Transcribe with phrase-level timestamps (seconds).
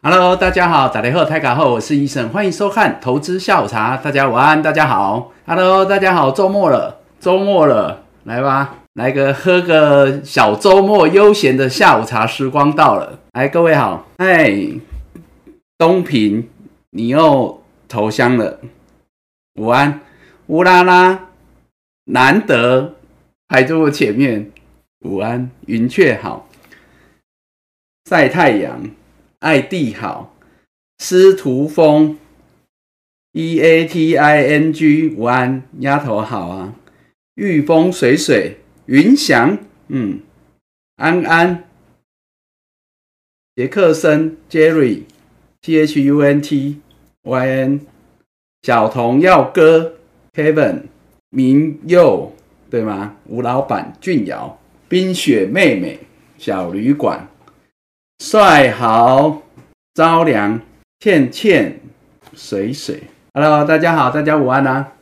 [0.00, 3.96] Hello，大家好，打雷后泰卡后，我是医生，欢迎收看投资下午茶。
[3.96, 5.32] 大家午安，大家好。
[5.44, 13.18] Hello，大家好，周末了，周末了，来吧，来个喝个小周末悠闲的下午茶时光到了。
[13.32, 14.52] 来，各位好，嗨，
[15.76, 16.48] 东平，
[16.90, 18.60] 你又投降了，
[19.56, 20.00] 午安，
[20.46, 21.26] 乌拉拉，
[22.04, 22.94] 难得
[23.48, 24.52] 排在我前面，
[25.00, 26.46] 午安，云雀好，
[28.08, 28.80] 晒太阳。
[29.40, 30.34] 爱地好，
[30.98, 32.18] 司徒风
[33.32, 36.74] ，E A T I N G，午安，丫头好啊。
[37.36, 38.56] 御风水水，
[38.86, 39.56] 云翔，
[39.86, 40.20] 嗯，
[40.96, 41.68] 安安，
[43.54, 46.80] 杰克森，Jerry，T H U N T
[47.22, 47.86] Y N，
[48.62, 49.94] 小童耀哥
[50.34, 50.86] ，Kevin，
[51.30, 52.32] 明佑，
[52.68, 53.14] 对吗？
[53.26, 56.00] 吴老板，俊瑶，冰雪妹妹，
[56.38, 57.28] 小旅馆。
[58.18, 59.42] 帅好，
[59.94, 60.60] 朝凉，
[60.98, 61.80] 倩倩，
[62.34, 63.04] 水水。
[63.32, 64.92] Hello，大家好，大家午安啊。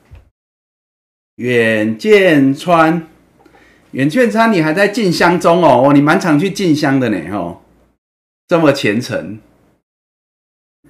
[1.36, 3.08] 远见川，
[3.92, 5.92] 远见川，你还在进香中哦？
[5.94, 7.62] 你蛮常去进香的呢，哦，
[8.46, 9.40] 这么虔诚。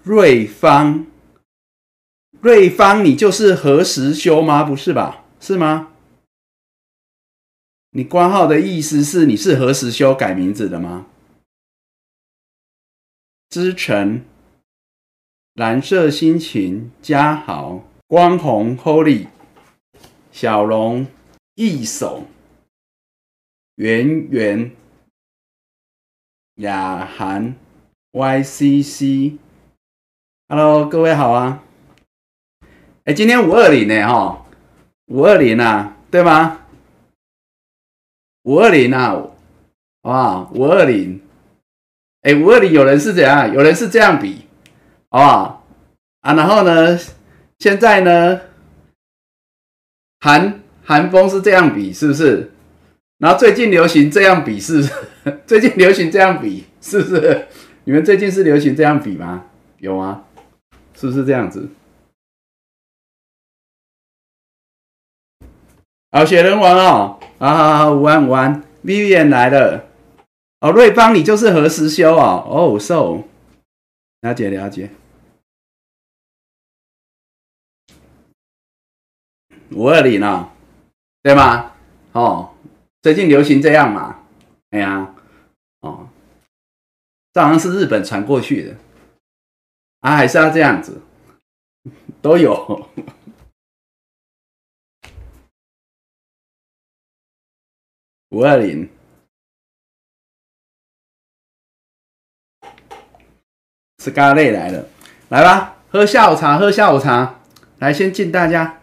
[0.02, 1.06] 瑞芳，
[2.40, 4.64] 瑞芳，你就是何时修吗？
[4.64, 5.22] 不是吧？
[5.40, 5.92] 是吗？
[7.92, 11.06] 你官号的意思是你是何时修改名字的吗？
[13.48, 14.24] 知城，
[15.54, 19.28] 蓝色心情，嘉豪，光红，Holy，
[20.32, 21.06] 小龙，
[21.54, 22.24] 一手，
[23.76, 24.72] 圆圆，
[26.56, 27.54] 雅涵
[28.12, 29.38] ，YCC，Hello，
[30.88, 31.62] 各位好啊！
[33.04, 34.44] 哎，今天五二零呢，哈，
[35.06, 36.66] 五二零啊，对吗？
[38.42, 39.30] 五二零啊，
[40.02, 41.25] 啊，五二零。
[42.26, 43.52] 哎，五二零有人是怎样？
[43.54, 44.46] 有人是这样比，
[45.10, 45.66] 好不好？
[46.22, 46.98] 啊，然后呢？
[47.60, 48.40] 现在呢？
[50.18, 52.50] 韩韩风是这样比，是不是？
[53.18, 54.92] 然后最近流行这样比，是不是？
[55.46, 57.46] 最近流行这样比，是不是？
[57.84, 59.44] 你们最近是流行这样比吗？
[59.78, 60.24] 有吗？
[60.96, 61.68] 是不是这样子？
[66.10, 69.84] 好，雪人王哦，啊，午安午安，Vivian 来了。
[70.66, 72.42] 哦，瑞芳，你就是何时修啊？
[72.44, 73.22] 哦，so，
[74.22, 74.90] 了解了解。
[79.70, 80.52] 五二零啊，
[81.22, 81.72] 对吗？
[82.10, 82.52] 哦，
[83.00, 84.24] 最近流行这样嘛？
[84.70, 85.14] 哎呀，
[85.82, 86.08] 哦，
[87.32, 88.76] 这好像是日本传过去的
[90.00, 91.00] 啊，还是要这样子，
[92.20, 92.90] 都有。
[98.30, 98.95] 五二零。
[104.06, 104.86] 是咖喱来了，
[105.30, 107.40] 来吧，喝下午茶，喝下午茶。
[107.80, 108.78] 来，先敬大家。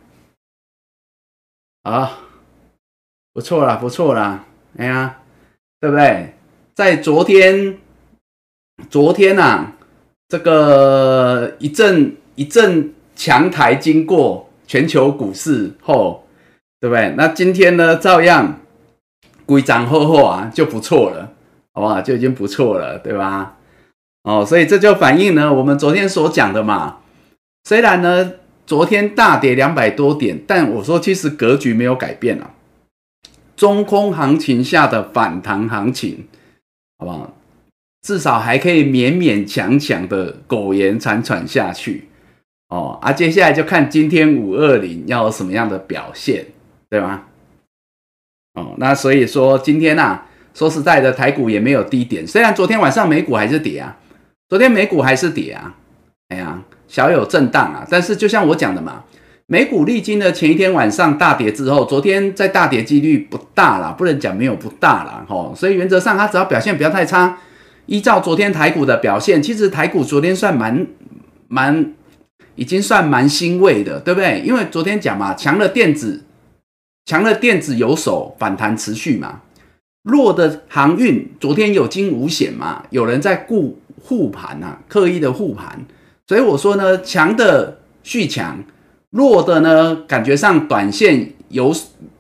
[1.83, 2.19] 啊，
[3.31, 4.43] 不错啦，不错啦。
[4.77, 5.19] 哎呀，
[5.79, 6.33] 对不对？
[6.73, 7.77] 在昨天，
[8.89, 9.71] 昨天呐，
[10.27, 16.27] 这个一阵一阵强台经过全球股市后，
[16.81, 17.13] 对不对？
[17.15, 18.59] 那今天呢，照样
[19.45, 21.31] 规涨厚厚啊，就不错了，
[21.71, 22.01] 好不好？
[22.01, 23.55] 就已经不错了，对吧？
[24.23, 26.99] 哦，所以这就反映呢，我们昨天所讲的嘛。
[27.65, 28.33] 虽然呢，
[28.65, 32.51] 昨天大跌两百多点，但我说其实格局没有改变啊。
[33.55, 36.25] 中空行情下的反弹行情，
[36.97, 37.33] 好不好？
[38.01, 42.07] 至少还可以勉勉强强的苟延残喘下去。
[42.69, 46.45] 哦，啊，接下来就看今天五二零要有什么样的表现，
[46.89, 47.23] 对吗？
[48.53, 50.21] 哦，那所以说今天呐，
[50.53, 53.97] 说实在的，台股也没有低点，虽然昨天晚上美股还是跌啊。
[54.53, 55.73] 昨天美股还是跌啊，
[56.29, 57.83] 哎呀，小有震荡啊。
[57.89, 59.03] 但是就像我讲的嘛，
[59.47, 65.55] 美股历经了前一天晚上大跌之后，昨天再大跌几率不大啦，不能讲没有不大啦，吼。
[65.57, 67.39] 所以原则上它只要表现不要太差，
[67.87, 70.85] 依照昨天台股的表现，其实台股昨天算蛮
[71.47, 71.91] 蛮，
[72.53, 74.43] 已经算蛮欣慰的，对不对？
[74.45, 76.25] 因为昨天讲嘛，强的电子，
[77.07, 79.41] 强的电子有手反弹持续嘛，
[80.03, 83.79] 弱的航运昨天有惊无险嘛，有人在顾。
[84.03, 85.79] 护盘呐，刻意的护盘，
[86.27, 88.57] 所以我说呢，强的续强，
[89.11, 91.73] 弱的呢，感觉上短线有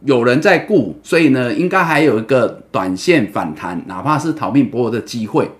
[0.05, 5.51] 有人在顾，所以呢，应该还有一个短线反弹，哪怕是逃命搏的机会。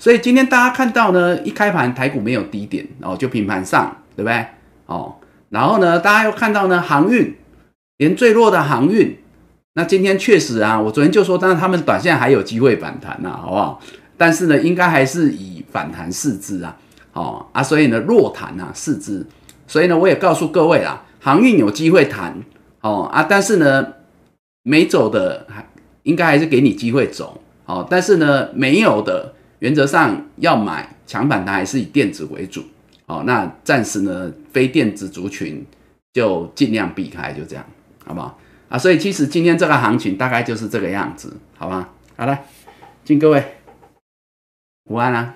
[0.00, 4.46] 所以今天大家看到呢，一开盘台股没有低点哦，就平盘上，对不对？
[4.86, 5.14] 哦，
[5.50, 7.34] 然后呢，大家又看到呢，航运
[7.98, 9.16] 连最弱的航运，
[9.74, 13.80] 那今天确实啊，我昨天就说，当然他们短线还有机会反弹呐，好不好？
[14.16, 16.76] 但是呢，应该还是以反弹市值啊，
[17.12, 19.24] 哦啊，所以呢弱弹啊四只，
[19.68, 22.36] 所以呢我也告诉各位啦，航运有机会弹
[22.80, 23.86] 哦啊，但是呢
[24.64, 25.64] 没走的还
[26.02, 32.64] 应该还是给你机会走哦，但是呢没有的原则上要买强板，它还是以电子为主
[33.06, 35.64] 哦，那暂时呢非电子族群
[36.12, 37.64] 就尽量避开，就这样
[38.04, 38.36] 好不好？
[38.68, 41.90] 啊，所以其实今天这个行情大概就是这个样子，好吧？
[42.16, 42.36] 好了，
[43.04, 43.44] 敬各位
[44.90, 45.34] 午安啊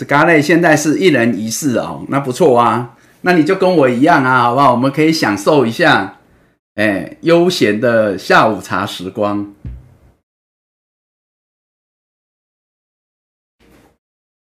[0.00, 4.70] ！Scarlet 现在是一人一室哦，那不错啊，那你就跟我一样啊，好不好？
[4.70, 6.20] 我们可以享受一下，
[6.76, 9.52] 哎，悠闲的下午茶时光。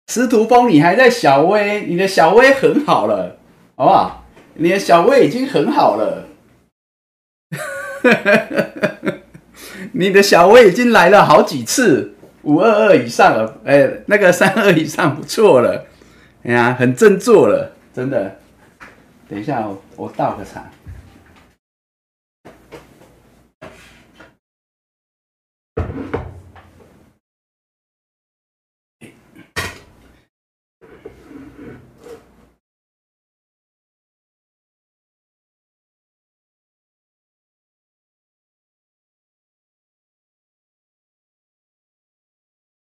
[0.08, 3.38] 司徒峰，你还在小薇，你的小薇很好了，
[3.76, 4.26] 好不好？
[4.56, 6.28] 你的小薇已经很好了，
[9.94, 12.15] 你的小薇已经来了好几次，
[12.46, 15.86] 五二二以上了，哎，那个三二以上不错了，
[16.44, 18.36] 哎呀，很振作了，真的。
[19.28, 20.64] 等一下，我我倒个茶。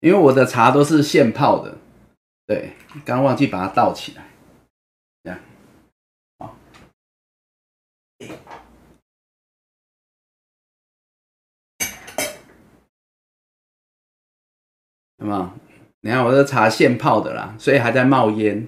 [0.02, 1.78] 因为我的茶都是现泡的，
[2.46, 2.74] 对，
[3.06, 4.24] 刚忘记把它倒起来，
[5.24, 5.40] 这样，
[6.38, 6.56] 好，
[15.18, 15.54] 那么，
[16.00, 18.68] 你看我的茶现泡的啦，所以还在冒烟。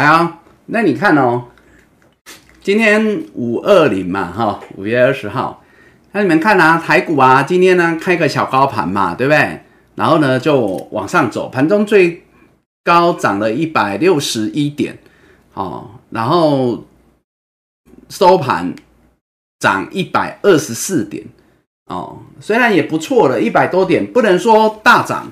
[0.00, 1.44] 来啊，那你看哦，
[2.62, 5.62] 今天五二零嘛，哈，五月二十号，
[6.12, 9.60] 那你们看啊，台股啊，今天呢开个小高盘嘛，对不对？
[9.96, 10.58] 然后呢就
[10.92, 12.24] 往上走，盘中最
[12.82, 14.96] 高涨了一百六十一点，
[15.52, 16.82] 哦，然后
[18.08, 18.74] 收盘
[19.58, 21.22] 涨一百二十四点，
[21.88, 25.30] 哦，虽然也不错了，一百多点，不能说大涨。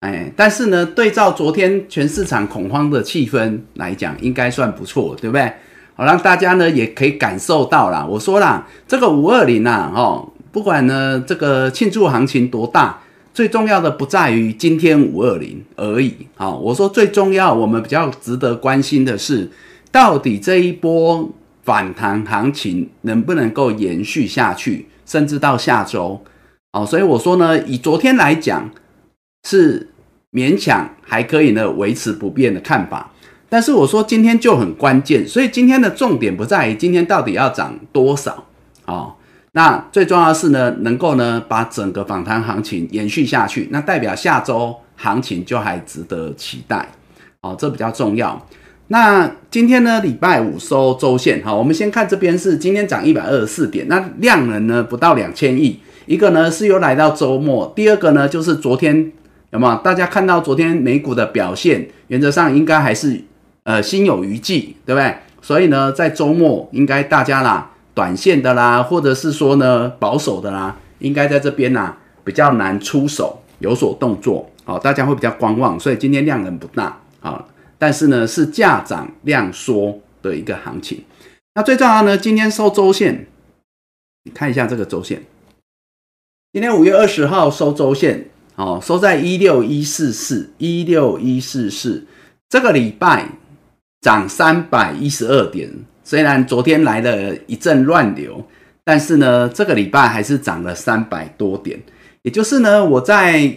[0.00, 5.52] 哎，但是呢，对照昨天全市场恐慌的气氛来讲，应该算不错，对不对？
[5.94, 8.06] 好，让大家呢也可以感受到啦。
[8.08, 12.98] 我说啦，这个五二零啊，哦，不管呢这个庆祝行情多大，
[13.34, 16.14] 最重要的不在于今天五二零而已。
[16.34, 19.50] 好，我说最重要，我们比较值得关心的是，
[19.92, 21.30] 到底这一波
[21.62, 26.24] 反弹行情能不能够延续下去，甚至到下周。
[26.72, 28.70] 好，所以我说呢，以昨天来讲
[29.44, 29.88] 是。
[30.32, 33.10] 勉强还可以呢，维持不变的看法。
[33.48, 38.44] 但是我说今天就很关键，所以今天的重点不在于今天到底要涨多少
[38.86, 39.14] 哦。
[39.52, 46.88] 那最重要的是呢，能够呢把整个反弹行情延续下去，那代表下周行情就还值得期待
[47.40, 48.46] 哦，这比较重要。
[48.86, 59.10] 那今天呢，礼拜五收周线，好，我们先看这边是今天涨一百二十四点，那量能呢不到两千亿，一个呢是又来到周末，第二个呢就是昨天。
[59.50, 61.88] 有没有大家看到昨天美股的表现？
[62.06, 63.20] 原则上应该还是
[63.64, 65.16] 呃心有余悸，对不对？
[65.42, 75.78] 所以呢，在周末应该大家啦，短线的啦，或者是说呢保守的啦，应该在这边呐比较难出手有所动作，好，大家会比较观望。
[75.80, 77.44] 所以今天量能不大啊，
[77.76, 81.02] 但是呢是价涨量缩的一个行情。
[81.54, 83.26] 那最重要呢，今天收周线，
[84.22, 85.22] 你看一下这个周线，
[86.52, 88.29] 今天五月二十号收周线。
[88.60, 92.04] 哦，收在一六一四四一六一四四，
[92.46, 93.26] 这个礼拜
[94.02, 95.70] 涨三百一十二点。
[96.04, 98.44] 虽然昨天来了一阵乱流，
[98.84, 101.80] 但是呢，这个礼拜还是涨了三百多点。
[102.20, 103.50] 也就是呢，我在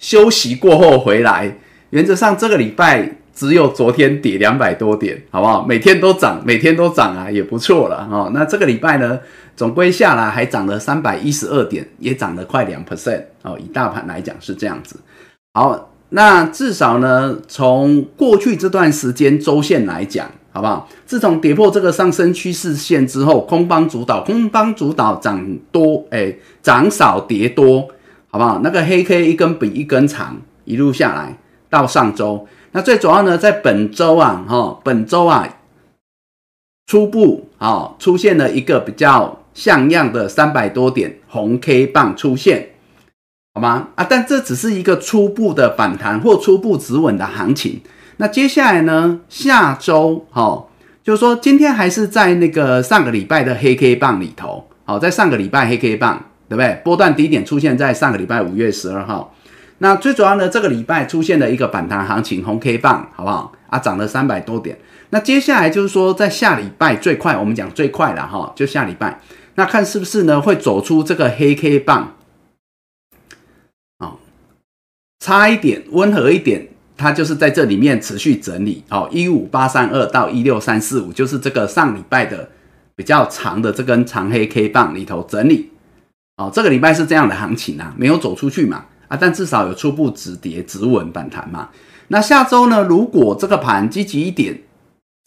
[0.00, 1.56] 休息过后回来，
[1.90, 5.64] 原则上这个礼拜只有昨天跌两百多点，好不好？
[5.64, 8.32] 每天都涨，每天都涨啊，也不错了哦。
[8.34, 9.20] 那这个礼拜呢？
[9.58, 13.58] 总归下来还涨了三百一十二点，也涨了快两 percent 哦。
[13.58, 14.94] 以大盘来讲是这样子。
[15.52, 20.88] 好，那至少呢，从过去这段时间周线来讲，好不好？
[21.04, 27.88] 自从跌破这个上升趋势线之后，空方主导，空方主导涨多，哎，涨少跌多，
[28.30, 28.60] 好不好？
[28.62, 31.36] 那个黑 K 一根比一根长，一路下来
[31.68, 35.48] 到上周，那最主要呢，在本周啊，哈，本周啊，
[36.86, 39.36] 初步啊出现了一个比较。
[39.58, 42.68] 像样的三百多点红 K 棒出现，
[43.54, 43.88] 好吗？
[43.96, 47.80] 啊，但这只是一个初步的反弹或初步止稳的行情。
[48.18, 50.70] 那接下来呢，下周好，
[51.02, 56.80] 就是说今天还是在那个上个礼拜的黑 K 棒里头，好，在上个礼拜黑 K 棒，对不对？
[56.84, 59.34] 波段低点出现在上个礼拜五月十二号。
[59.78, 63.52] 那最主要呢，这个礼拜出现了一个反弹行情，红 K 棒，好不好？
[63.66, 64.78] 啊，涨了三百多点。
[65.10, 69.18] 那接下来就是说，在下礼拜最快，我们讲最快了哈，就下礼拜，
[69.58, 72.14] 那看是不是呢，会走出这个黑 K 棒，
[73.98, 74.20] 好，
[75.18, 82.48] 差一点，温和一点，它就是在这里面持续整理，好，一五八三二到一六三四五，就是这个上礼拜的
[82.94, 85.72] 比较长的这根长黑 K 棒里头整理，
[86.36, 91.70] 哦，这个礼拜是这样的行情啊，没有走出去嘛，啊，但至少有初步止跌止稳反弹嘛。
[92.06, 94.62] 那下周呢，如果这个盘积极一点。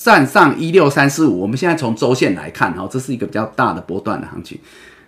[0.04, 4.58] 站上一六三四五，我们现在从周线来看，哈，这是一个比较大的波段的行情。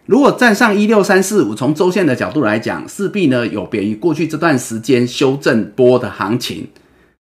[0.05, 6.67] 如果站上一六三四五，从周线的角度来讲，势必呢有别于过去这段时间修正波的行情，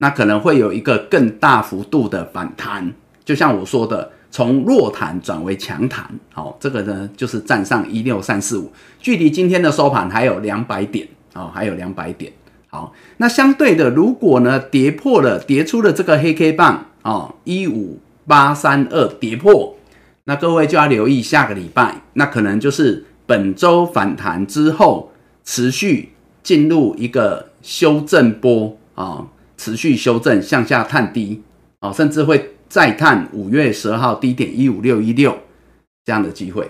[0.00, 2.92] 那可能会有一个更大幅度的反弹。
[3.24, 8.70] 就像我说的，从弱弹转为强弹，好，这个呢就是站上一六三四五，
[9.00, 12.30] 距离今天的收盘还有两百点，哦，还有两百点。
[12.68, 16.84] 好，那相对的，如果呢跌破了，跌出了这个黑 K 棒。
[17.06, 19.76] 哦，一五八三二跌破，
[20.24, 25.12] 那各位就要留意下个礼拜，那可能就是本周反弹之后
[25.44, 29.24] 持续进入一个修正波啊，
[29.56, 31.40] 持续修正向下探低
[31.80, 35.38] 哦，甚至会再探五月十二号低点一五六一六
[36.04, 36.68] 这样的机会。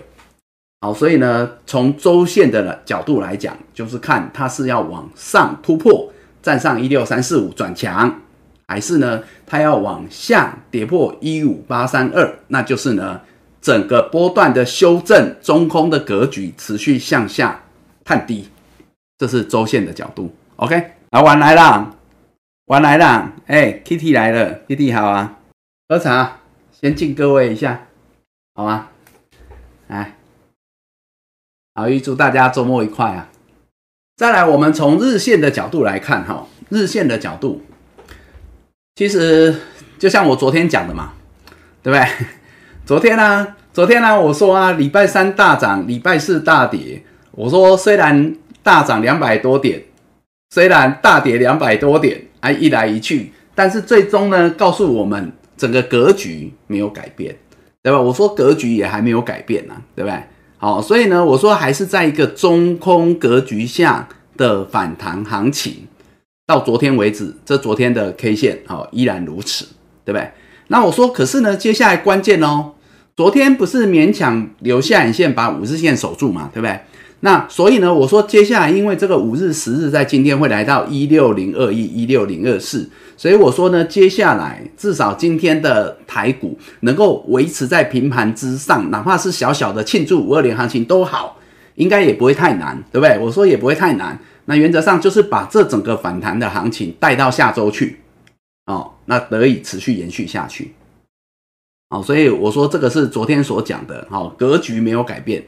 [0.81, 6.13] 好，所以呢，从周线的角度来讲，就是看它是要往上突破，
[6.43, 8.21] 站上一六三四五转强。
[8.67, 13.21] 还是呢，它要往下跌破一五八三二，那就是呢，
[13.61, 17.63] 整个波段的修正中空的格局持续向下
[18.03, 18.49] 探低，
[19.17, 20.35] 这是周线的角度。
[20.57, 21.95] OK，啊，玩来了，
[22.65, 25.39] 玩来了，哎，Kitty 来了，Kitty 好啊，
[25.87, 26.39] 喝茶，
[26.71, 27.87] 先敬各位一下，
[28.53, 28.89] 好吗？
[29.87, 30.17] 来，
[31.73, 33.29] 好，预祝大家周末愉快啊！
[34.17, 37.61] 再来，我们从日线的角度来看，哈，日线的角度。
[38.97, 39.53] 其实
[39.99, 41.11] 就像我昨天讲的嘛，
[41.83, 42.07] 对不对？
[42.83, 47.03] 昨天呢，昨天呢，我说啊，礼拜三大涨，礼拜四大跌。
[47.29, 49.83] 我说虽然大涨两百多点，
[50.49, 57.35] 虽然大跌两百多点，哎，一来一去，但是最终呢，告诉我们整个格局没有改变，
[57.83, 58.01] 对吧？
[58.01, 60.19] 我说格局也还没有改变呢，对不对？
[60.57, 65.86] 好，所以呢，我说还是在一个中空格局下的反弹行情。
[66.47, 69.65] 到昨天为止，这昨天的 K 线好依然如此，
[70.05, 70.31] 对不对？
[70.69, 72.71] 那我说，可是呢，接下来关键哦，
[73.17, 76.79] 昨天不是勉强留下影线把五日线守住嘛，对不对？
[77.19, 91.37] 那所以呢，我说接下来因为这个五日、十日在今天会来到一六零二一、一六零二四，所以我说呢，接下来至少今天的台股能够维持在平盘之上，哪怕是小小的庆祝五二零行情都好，
[91.75, 93.19] 应该也不会太难，对不对？
[93.19, 94.17] 我说也不会太难。
[94.49, 97.99] 那原则上就是把这整个反弹的行情带到下周去，
[98.65, 100.73] 哦，那得以持续延续下去，
[101.89, 105.45] 哦，所以我说这个是昨天所讲的，好，格局没有改变。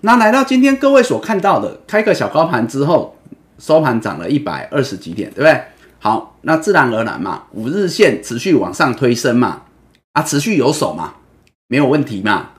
[0.00, 3.16] 那来到今天各位所看到的，开个小高盘之后，
[3.60, 5.62] 收盘涨了一百二十几点，对不对？
[6.00, 9.62] 好，那自然而然嘛，五日线持续往上推升嘛，
[10.14, 11.14] 啊，持续有手嘛，
[11.68, 12.50] 没有问题嘛，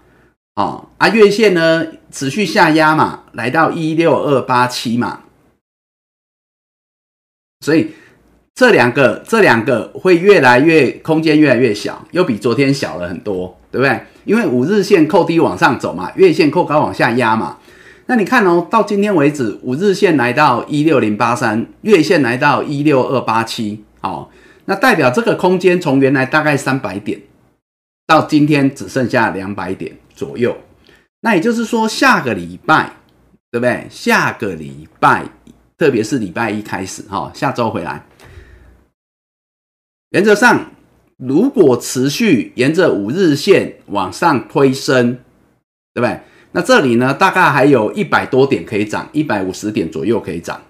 [0.56, 5.24] 哦，啊，月线呢持续下压嘛，来到一六二八七嘛。
[7.62, 7.92] 所以
[8.54, 14.00] 这两个这两个会越来越空间越来越小，又比昨天小了很多，对不对？
[14.26, 17.58] 因为五日线扣低往上走嘛，月线扣高往下压嘛。
[18.08, 24.30] 那你看哦，到今天为止，五日线来到一六零八三，月线来到一六二八七，好，
[24.66, 27.22] 那代表这个空间从原来大概三百点，
[28.06, 30.58] 到今天只剩下两百点左右。
[31.22, 32.92] 那也就是说，下个礼拜，
[33.52, 33.88] 对不对？
[33.90, 35.24] 下个礼拜。
[35.82, 38.06] 特别是礼拜一开始，哈，下周回来，
[40.12, 40.70] 原则上，
[41.18, 45.14] 如果持续沿着五日线往上推升，
[45.96, 46.22] 对不对？
[46.52, 50.62] 那这里呢，大概还有一百多点可以涨，一百五十点左右可以涨。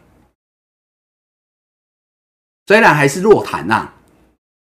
[2.68, 3.92] 虽然还是弱弹呐，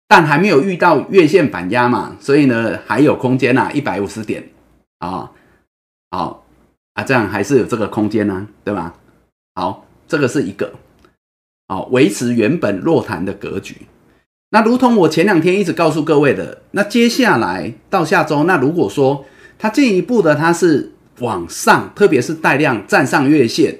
[0.09, 4.49] 但还没有遇到月线反压嘛，所以呢，还有空间呐，一百五十点
[4.99, 5.31] 啊，
[6.09, 6.45] 好
[6.95, 8.93] 啊，这样还是有这个空间呢，对吧？
[9.55, 9.87] 好。
[10.11, 10.73] 这个是一个，
[11.69, 13.77] 好维持原本弱弹的格局。
[14.49, 19.23] 那如同我前两天一直告诉各位的，那接下来到下周，那如果说
[19.57, 23.79] 它进一步的它是往上，特别是带量站上月线，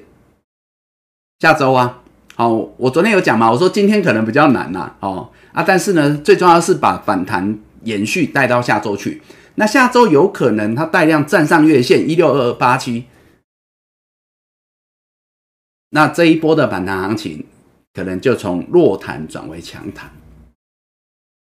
[1.42, 2.02] 下周啊，
[2.36, 2.48] 好，
[2.78, 9.22] 我昨天有讲嘛，我说今天可能比较难呐，哦啊，但是呢，最重要是把反弹延续带到下周去。
[9.56, 13.04] 那下周有可能它带量站上月线一六二二八七，
[15.92, 17.46] 那这一波的反弹行情
[17.94, 20.12] 可能就从弱弹转为强弹。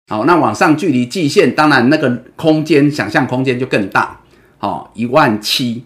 [0.06, 4.22] 好，那往上距离季线，当然那个空间想象空间就更大。
[4.58, 5.84] 好，一万七，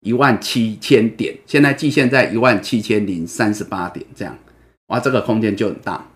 [0.00, 4.38] 一万七千点，现在季线在一万七千零三十八点，这样，
[4.86, 6.06] 哇，这个空间就很大。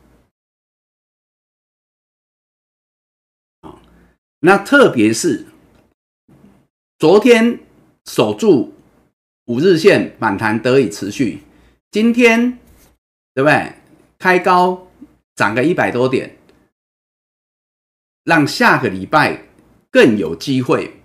[4.41, 5.47] 那特别是
[6.99, 7.61] 昨天
[8.07, 8.73] 守住
[9.47, 11.41] 五日线反弹得以持续，
[11.91, 12.59] 今天
[13.35, 13.73] 对不对？
[14.19, 14.89] 开高
[15.35, 16.37] 涨个一百多点。
[18.25, 19.45] 让下个礼拜
[19.91, 21.01] 更有机会，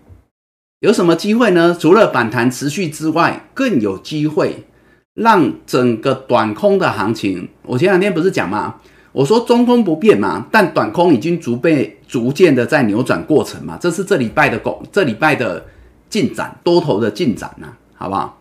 [0.79, 1.75] 有什么机会呢？
[1.79, 4.65] 除了反弹持续之外，更有机会
[5.13, 7.49] 让整个短空的行情。
[7.63, 8.81] 我前两天不是讲吗？
[9.13, 13.77] 我说中空不变嘛，但短空已经逐被逐渐的在扭转过程嘛。
[13.81, 15.65] 这是这礼拜的狗，这礼拜的
[16.09, 17.73] 进展，多头的进展呐，
[18.05, 18.37] 好不好？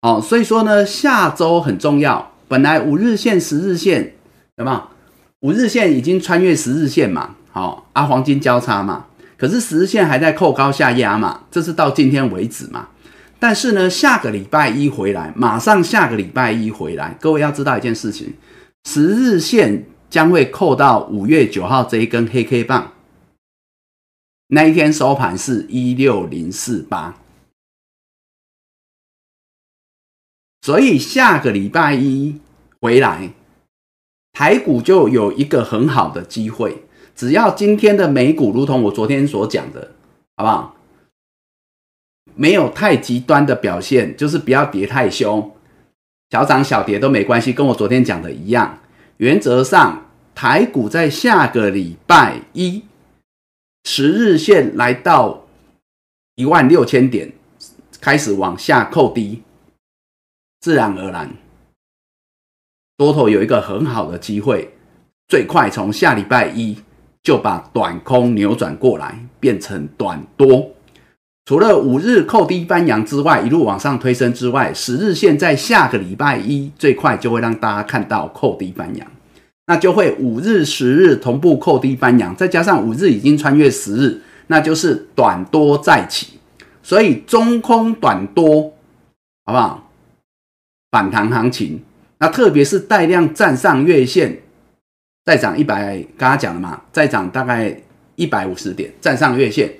[0.00, 2.30] 哦，所以说呢，下周很重要。
[2.46, 4.14] 本来五日线、十日线，
[4.56, 4.80] 有没有？
[5.40, 7.34] 五日线已经穿越十日线嘛？
[7.50, 9.06] 好啊，黄金交叉嘛，
[9.36, 12.90] 可是十日线还在扣高下压嘛，这是到今天为止嘛。
[13.40, 18.34] 但是呢，下个礼拜一回来，马上下个礼拜一回来，各位要知道一件事情，
[18.84, 22.92] 十日线将会扣到五月九号这一根黑 K 棒，
[24.46, 27.16] 那一天收盘是一六零四八，
[30.68, 32.36] 所以下个礼拜一
[32.78, 33.30] 回来，
[34.34, 36.82] 台股就有一个很好的机会。
[37.16, 39.92] 只要今天的美股如同我昨天所讲的，
[40.36, 40.76] 好不好？
[42.34, 45.50] 没有太极端的表现，就是不要跌太凶，
[46.28, 48.78] 小涨小跌都没关系，跟我昨天讲的一样。
[49.16, 52.84] 原则上，台股在下个礼拜一
[53.84, 55.46] 十日线来到
[56.34, 57.32] 一万六千点，
[58.02, 59.42] 开始往下扣低，
[60.60, 61.30] 自然而然，
[62.96, 64.74] 多头有一个很好的机会，
[65.28, 66.78] 最快从下礼拜一。
[67.20, 70.70] 就把短空扭转过来，变成短多。
[71.44, 79.06] 除了五日扣低翻阳之外，一路往上推升之外，十日线在下个礼拜一最快就会让大家看到扣低翻阳，
[79.66, 86.38] 那就会五日、十日同步扣低翻阳，再加上五日已经穿越十日，那就是短多再起。
[86.82, 88.72] 所以中空短多，
[89.44, 89.87] 好不好？
[90.90, 91.82] 反弹行情，
[92.18, 94.42] 那特别是带量站上月线。
[95.24, 97.78] 再涨一百，刚刚讲了嘛，再涨大概
[98.14, 99.70] 一百五十点，站上月线，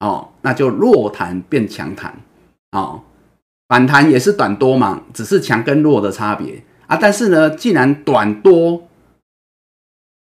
[0.00, 2.12] 哦，那就弱弹变强弹，
[2.72, 3.00] 哦，
[3.68, 6.96] 反弹也是短多嘛，只是强跟弱的差别啊。
[7.00, 8.88] 但是呢，既然短多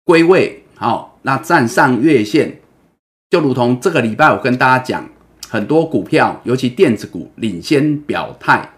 [0.05, 2.61] 归位，好，那站上月线，
[3.29, 5.07] 就如同这个礼拜我跟大家讲，
[5.51, 8.71] 很多股票，尤其电子股领先表态，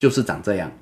[0.00, 0.72] 就是长这样。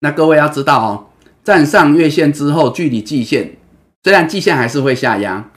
[0.00, 1.06] 那各位要知道哦。
[1.42, 3.56] 站上月线之后，距离季线
[4.02, 5.50] 虽然季线还是会下压，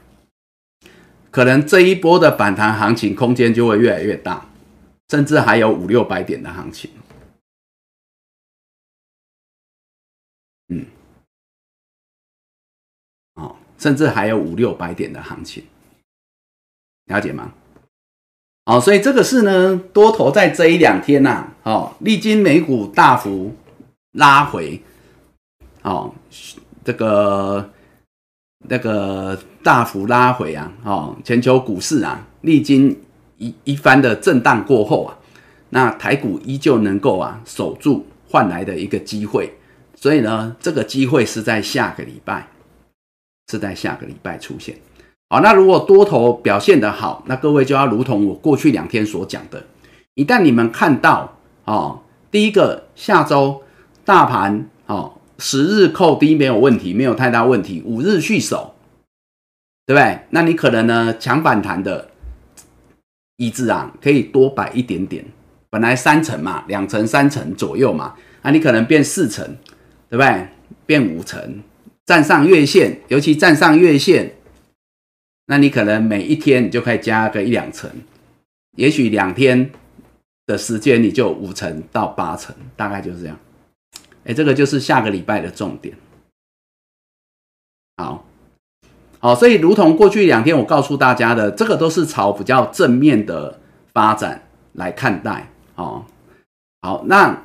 [1.30, 4.50] 可能这一波的反弹行情空间就会越来越大，
[5.10, 6.90] 甚至还有五六百点的行情。
[10.70, 10.86] 嗯，
[13.34, 15.66] 哦，甚至还有五六百点的行情，
[17.06, 17.54] 了解吗？
[18.66, 23.54] 哦，所以这个是呢，多头在这一两天呐，哦，历经美股大幅
[24.14, 24.82] 拉回。
[25.82, 26.14] 哦，
[26.86, 27.70] 这个
[28.70, 32.98] 那个大幅拉回啊，哦，全球股市啊，历经
[33.38, 35.18] 一一番的震荡过后啊，
[35.72, 39.54] 那台股依旧能够啊守住换来的一个机会，
[39.94, 42.48] 所以呢，这个机会是在下个礼拜，
[43.52, 44.78] 是在下个礼拜出现。
[45.34, 49.64] 好，那如果多头表现的好，那各位就要如同我过去两天所讲的，
[50.14, 53.64] 一旦你们看到哦，第一个下周
[54.06, 55.14] 大盘哦。
[55.40, 57.82] 十日扣低没有问题，没有太大问题。
[57.84, 58.76] 五日续守，
[59.88, 60.20] 对不对？
[60.30, 62.10] 那你可能呢强反弹的
[63.38, 65.26] 意志啊，可以多摆一点点。
[65.72, 69.44] 本来三成嘛，两成、三成左右嘛，那你可能变四成，
[70.12, 70.48] 对不对？
[70.86, 71.64] 变五成，
[72.06, 74.36] 站上月线，尤其站上月线，
[75.46, 77.90] 那你可能每一天你就可以加个一两成，
[78.78, 79.72] 也许两天
[80.46, 83.38] 的时间你就五成到八成，大概就是这样。
[84.26, 85.96] 哎，这个就是下个礼拜的重点。
[87.98, 88.26] 好，
[89.20, 93.60] 好，所以如同过去两天我告诉大家的，这个都是朝比较正面的
[93.94, 95.50] 发展来看待。
[95.76, 96.06] 哦，
[96.82, 97.44] 好，那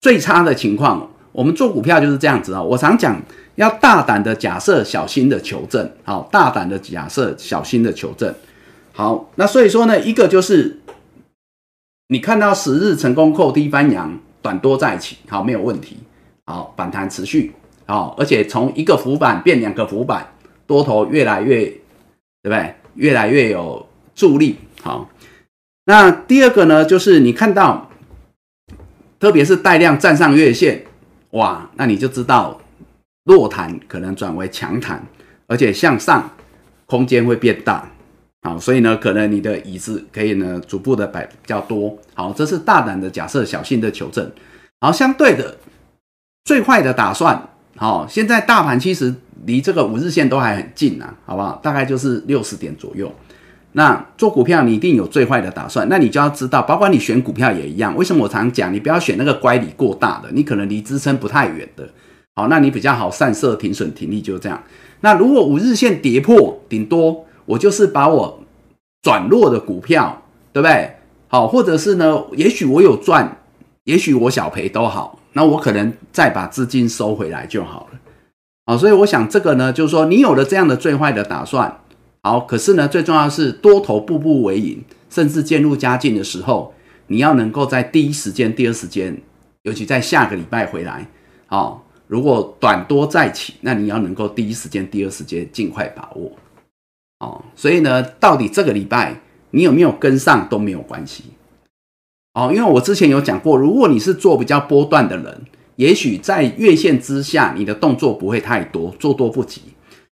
[0.00, 2.62] 最差的情况，我们做股票就是这样子啊。
[2.62, 3.20] 我常讲，
[3.56, 5.90] 要大胆的假设，小心的求证。
[6.04, 8.34] 好，大胆的假设，小心的求证。
[8.92, 10.80] 好，那所以说呢，一个就是
[12.08, 15.98] 你看到十日成功扣低翻阳，短多在一起，好，没有问题。
[16.44, 17.52] 好，反弹持续，
[17.86, 20.32] 好，而且从一个浮板变两个浮板，
[20.66, 21.80] 多头越来越，对
[22.42, 22.74] 不对？
[22.94, 24.56] 越来越有助力。
[24.82, 25.08] 好，
[25.84, 27.90] 那第二个呢，就是你看到，
[29.20, 30.84] 特别是带量站上月线，
[31.30, 32.60] 哇，那你就知道
[33.24, 35.02] 弱弹可能转为强弹，
[35.46, 36.30] 而且向上
[36.86, 37.88] 空间会变大。
[38.42, 41.96] 好，所以呢，可能你的椅子可以呢逐步的摆比较多。
[42.14, 44.30] 好，这是大胆的假设，小心的求证。
[44.80, 45.56] 好，相对的。
[46.44, 49.14] 最坏的打算，好，现在大盘其实
[49.46, 51.60] 离这个五日线都还很近啊，好不好？
[51.62, 53.14] 大概就是六十点左右。
[53.74, 57.96] 那做股票你一定有最坏的打算，那你就要知道，包括你选股票也一样。
[57.96, 61.88] 为什么我常讲，你不要选那个乖离过大的，你可能离支撑不太远的。
[62.34, 64.62] 好，那你比较好散射停损停利，就这样。
[65.00, 68.42] 那如果五日线跌破，顶多我就是把我
[69.02, 70.96] 转弱的股票，对不对？
[71.28, 73.38] 好，或者是呢，也许我有赚，
[73.84, 75.18] 也许我小赔都好。
[75.34, 77.98] 那我可能再把资金收回来就好了，
[78.66, 81.80] 好，所以我想这个呢，就是说你有了这样的最坏的打算，
[82.22, 86.74] 好，可是呢，最重要是多头步步为营，甚至渐入佳境的时候，
[87.06, 89.22] 你要能够在第一时间、第二时间，
[89.62, 91.08] 尤其在下个礼拜回来，
[91.46, 91.81] 好，
[92.12, 96.30] 如果短多再起，那你要能够第一时间、第二时间尽快把握，
[97.20, 99.18] 哦，所以呢，到底这个礼拜
[99.50, 101.24] 你有没有跟上都没有关系。
[102.34, 105.40] 哦，因为我之前有讲过，如果你是做比较波段的人，
[105.76, 109.62] 也许在月线之下，你的动作不会太多，做多不急。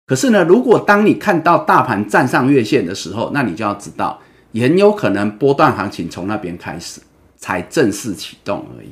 [0.05, 4.21] 可是呢，如果当你看到大盘站上月线的时候，那你就要知道，
[4.53, 7.01] 很有可能波段行情从那边开始
[7.39, 8.91] 才正式启动而已。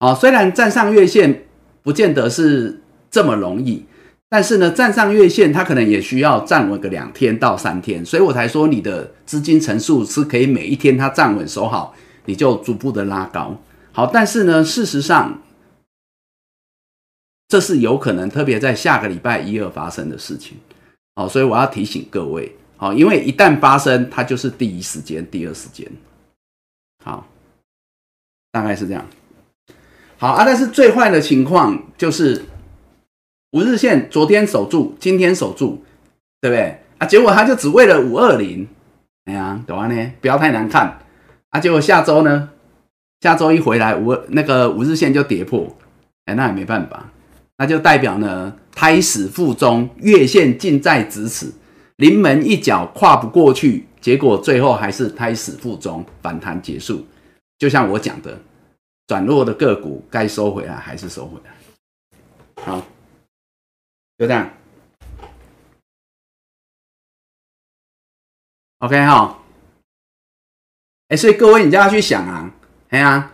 [0.00, 1.46] 哦，虽然站上月线
[1.84, 3.84] 不见得是这么容易。
[4.28, 11.94] 但是呢，站上月线，它可能也需要站稳个两天到三天，所以我才说你的资金层数是可以每一天它站稳守好，
[12.24, 13.56] 你就逐步的拉高。
[13.92, 15.40] 好，但是呢，事实上
[17.46, 20.56] 这是有可能，特别在下个礼拜一二发生的事情。
[21.14, 25.88] 好，所以我要提醒各位，好，因为一旦发生，它就是第一时间、第二时间。
[27.04, 27.24] 好，
[28.50, 29.06] 大概是这样。
[30.24, 32.46] 好啊，但是最坏的情况就是。
[33.52, 35.82] 五日线昨天守住，今天守住，
[36.40, 37.06] 对不对啊？
[37.06, 38.66] 结果他就只为了五二零，
[39.26, 40.12] 哎呀，懂吗呢？
[40.22, 40.98] 不要太难看
[41.50, 41.60] 啊！
[41.60, 42.48] 结果下周呢，
[43.20, 45.76] 下周一回来五那个五日线就跌破，
[46.24, 47.10] 哎，那也没办法，
[47.58, 51.52] 那就代表呢胎死腹中，月线近在咫尺，
[51.96, 57.04] 临门一脚跨不过去，结果最后还是胎死腹中，反弹结束。
[57.56, 58.36] 就像我讲的，
[59.06, 62.82] 转弱的个股该收回来还是收回来，好。
[64.16, 64.48] 就这样
[68.78, 69.42] ，OK 哈，
[71.08, 72.48] 哎，所以各位你就要去想啊，
[72.90, 73.32] 哎呀，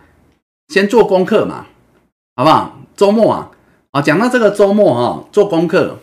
[0.69, 1.67] 先做功课嘛，
[2.35, 2.79] 好不好？
[2.95, 3.51] 周末啊，
[3.91, 5.99] 啊，讲到这个周末哈，做功课，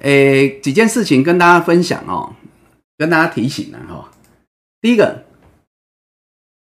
[0.00, 2.36] 哎，几件事情跟大家分享哦，
[2.96, 4.12] 跟大家提醒了哈。
[4.80, 5.24] 第一个，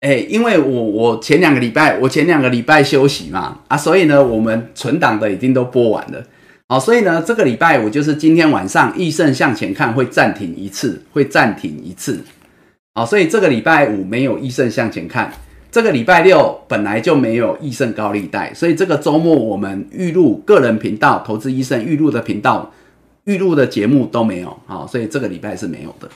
[0.05, 6.23] 哎，因为我我前两个礼拜我前两个礼拜休息嘛，啊，所以呢，我们存档的已经都播完了。
[6.67, 12.19] 好，所以呢，这个礼拜五就是今天晚上，易胜向前看会暂停一次，会暂停一次。
[12.93, 15.33] 好，所以这个礼拜五没有易胜向前看，
[15.71, 22.71] 这个礼拜六本来就没有易胜高利贷，所以这个周末我们预录个人频道投资医生预录的频道
[23.23, 24.55] 预录的节目都没有。
[24.67, 26.07] 好，所以这个礼拜是没有的。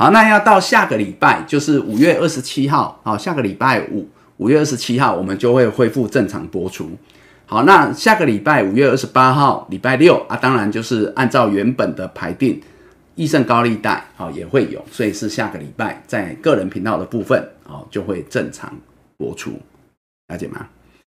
[0.00, 4.08] 好，那要到下个礼拜，就是五月二十七号，好，下个礼拜五
[4.38, 6.90] 五月二十七号，我们就会恢复正常播出。
[7.44, 12.58] 好，那下个礼拜五月二十八号，礼拜六啊，当然就是按照原本的排定，
[13.14, 18.72] 益盛高利贷好也会有，所以是下个礼拜在个人频道的部分哦就会正常
[19.18, 19.60] 播出，
[20.28, 20.66] 了解吗？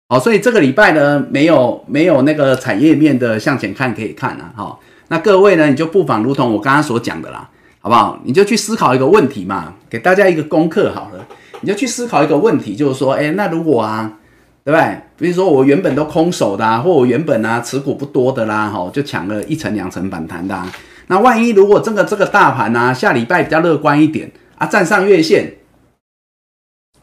[0.09, 7.49] 好，所以这个礼拜呢没有没有那个产业面的向前看可以看啊，哈，那各位呢你就不妨如同我刚刚所讲的啦，
[7.83, 8.17] 好不好？
[8.23, 11.27] 你就去思考一个问题嘛，给大家一个功课好了，
[11.59, 14.19] 你就去思考一个问题，就是说，哎，那如果啊。
[14.65, 15.01] 对不对？
[15.17, 20.55] 比如说我原本都空手的，啊或我原本啊持股不多的啦，哈，就抢了一层两层反弹的。
[20.55, 20.73] 啊
[21.07, 25.57] 那万一如果这个这个大盘啊下礼拜比较乐观一点啊，站上月线，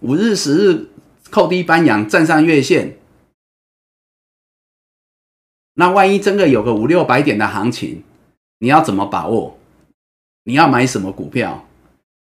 [0.01, 0.89] 五日十日
[1.29, 2.97] 扣低搬阳站上月线，
[5.75, 8.03] 那万一真的有个五六百点的行情，
[8.61, 9.59] 你要怎么把握？
[10.45, 11.65] 你要买什么股票？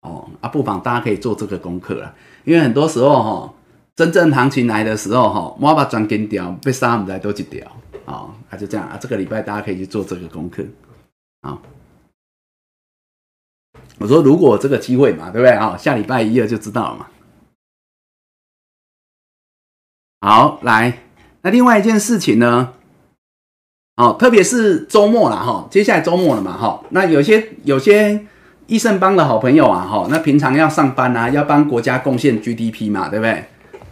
[0.00, 3.52] 哦啊，不妨大家可以做这个功课了，因为很多时候哈。
[3.96, 7.66] 真正行情来的时候，哈，我把转跟掉，被杀唔在都一条，
[8.04, 8.98] 好，那就这样啊。
[9.00, 10.62] 这个礼拜大家可以去做这个功课，
[11.40, 11.62] 好。
[13.98, 15.78] 我说如果这个机会嘛，对不对啊？
[15.78, 17.06] 下礼拜一二就知道了嘛。
[20.20, 21.02] 好，来，
[21.40, 22.74] 那另外一件事情呢？
[23.96, 26.78] 哦，特别是周末了哈，接下来周末了嘛哈。
[26.90, 28.26] 那有些有些
[28.66, 33.42] 医生帮的好朋友啊哈，那平常要上班啊，要帮国家贡献 GDP 嘛，对不对？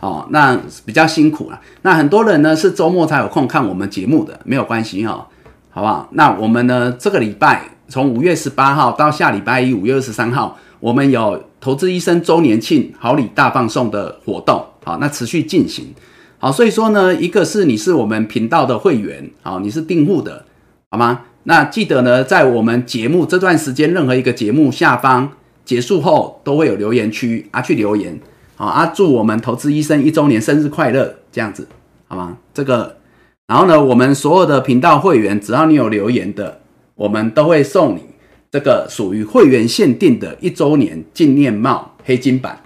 [0.01, 1.59] 哦，那比较辛苦了。
[1.81, 5.27] 那很多人呢是周末才有空看我们节目的，没有关系哈，
[5.71, 6.07] 好不好？
[6.13, 15.95] 那我们呢这个礼拜从五月十八号到下礼拜一五月二十三号，我们有投资医生周年庆好礼大放送的活动，好，那持续进行。
[16.45, 20.45] 好，所以说呢，一个是你是我们频道的会员，好，你是订户的，
[20.91, 21.23] 好吗？
[21.45, 25.33] 那记得呢，在我们节目这段时间，任何一个节目下方
[25.65, 28.21] 结束后，都会有留言区啊，去留言，
[28.57, 31.67] 好啊，祝我们投资医生一周年生日快乐，这样子，
[32.09, 32.37] 好吗？
[32.53, 32.99] 这个，
[33.47, 36.61] 然后呢，我们所有的频道会员，只要你有留言的，
[36.97, 38.03] 我们都会送你
[38.51, 42.61] 这个属于会员限定的一周年纪念帽黑金版。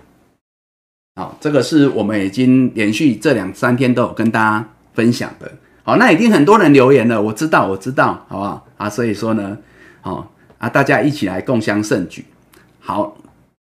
[1.18, 5.50] 好，这个是我们已经连续这两三天都有跟大家分享的。
[5.83, 8.88] 好，那已经很多人留言了，我知道，我知道，好不好啊？
[8.88, 9.59] 所以说呢，
[10.00, 12.24] 好啊，大家一起来共襄盛举。
[12.78, 13.16] 好，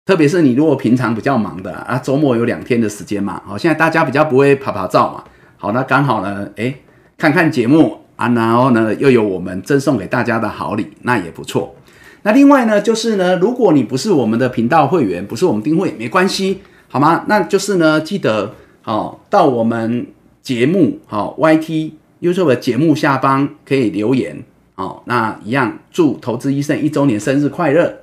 [0.04, 5.24] 特别是你如果平常比较忙的啊，周末有两天的时间嘛，好，现在大家比较不会拍拍照嘛，
[5.56, 6.74] 好，那刚好呢，哎，
[7.16, 11.74] 看看节目啊，然后呢又有我们赠送给大家的好礼，那也不错。
[12.20, 16.60] 那另外呢，就是呢，如果你不是我们的频道会员，不是我们订会，没关系。
[16.88, 17.24] 好吗？
[17.28, 20.06] 那就是呢，记得哦，到我们
[20.42, 24.44] 节目好 YT YouTube 的节目下方可以留言
[24.76, 25.02] 哦。
[25.06, 28.00] 那一样祝投资医生一周年生日快乐。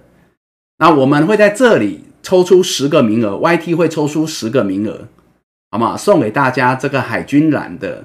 [0.78, 5.08] 那我们会在这里抽出十个名额，YT 会抽出十个名额，
[5.72, 5.96] 好吗？
[5.96, 8.04] 送给大家这个海军蓝的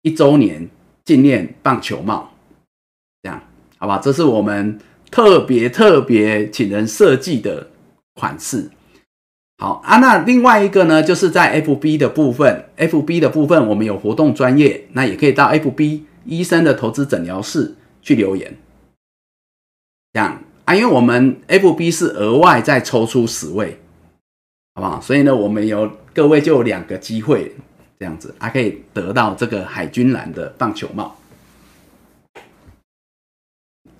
[0.00, 0.68] 一周年
[1.04, 2.32] 纪念棒球帽，
[3.22, 3.40] 这样
[3.76, 3.98] 好吧？
[4.02, 4.78] 这是我们
[5.10, 7.68] 特别特别请人设计的
[8.14, 8.70] 款式。
[9.62, 18.56] 好啊，那另外一个呢，就是在 FB 的部分，FB 的部分我们有活动专业，那也可以到 FB 医生的投资诊疗室去留言，
[20.14, 23.78] 这样啊，因为我们 FB 是额外再抽出十位，
[24.74, 25.00] 好不好？
[25.00, 27.54] 所以呢，我们有各位就有两个机会，
[28.00, 31.16] 这样子还可以得到这个海军蓝的棒球帽。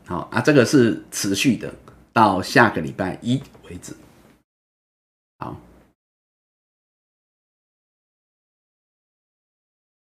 [0.06, 1.72] 好啊，这个是持续的，
[2.12, 3.94] 到下个礼拜一为止。
[5.42, 5.56] 好，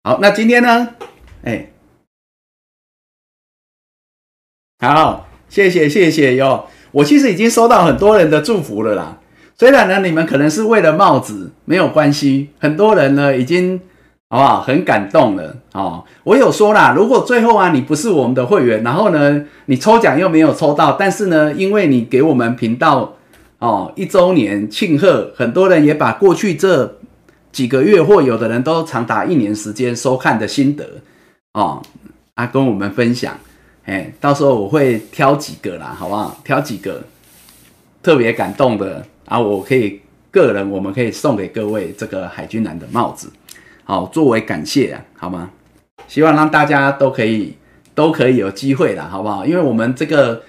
[0.04, 0.96] 好，那今天呢？
[1.46, 1.72] 哎，
[4.80, 6.68] 好，谢谢谢谢哟。
[6.92, 9.20] 我其实已经收到很多人的祝福了啦。
[9.58, 12.50] 虽然呢，你们可能是为了帽子，没有关系。
[12.60, 13.80] 很多人呢，已经
[14.30, 14.62] 好不好？
[14.62, 16.04] 很感动了哦。
[16.26, 23.16] 我有说啦，如果最后啊，你不是我们的会员，然后呢，你抽奖又没有抽到，但是呢，因为你给我们频道。
[23.62, 26.98] 哦，一周年庆贺，很多人也把过去这
[27.52, 30.84] 几个月，或有的人都长达一年时间收看的心得，
[31.54, 31.80] 哦，
[32.34, 33.38] 啊，跟我们分享，
[33.86, 36.42] 哎，到时候我会挑几个啦，好不好？
[36.44, 37.04] 挑几个
[38.02, 43.32] 特别感动的啊，我可以个人，我们可以送给各位这个海军蓝的帽子，
[43.84, 45.52] 好，作为感谢啊，好吗？
[46.08, 47.56] 希望让大家都可以
[47.94, 49.46] 都可以有机会啦，好不好？
[49.46, 50.42] 因为我们这个。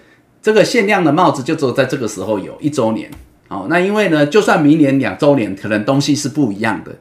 [0.43, 3.09] 这个限量的帽子就只有在这个时候有一周年，
[3.47, 6.93] 好，那因为呢，就算明年两周年，可能东西是不一样的，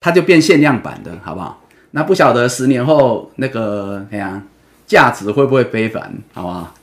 [0.00, 1.62] 它就变限量版的，好不好？
[1.92, 4.42] 那不晓得十年后那个哎呀，
[4.86, 6.74] 价值会不会非凡，好不好？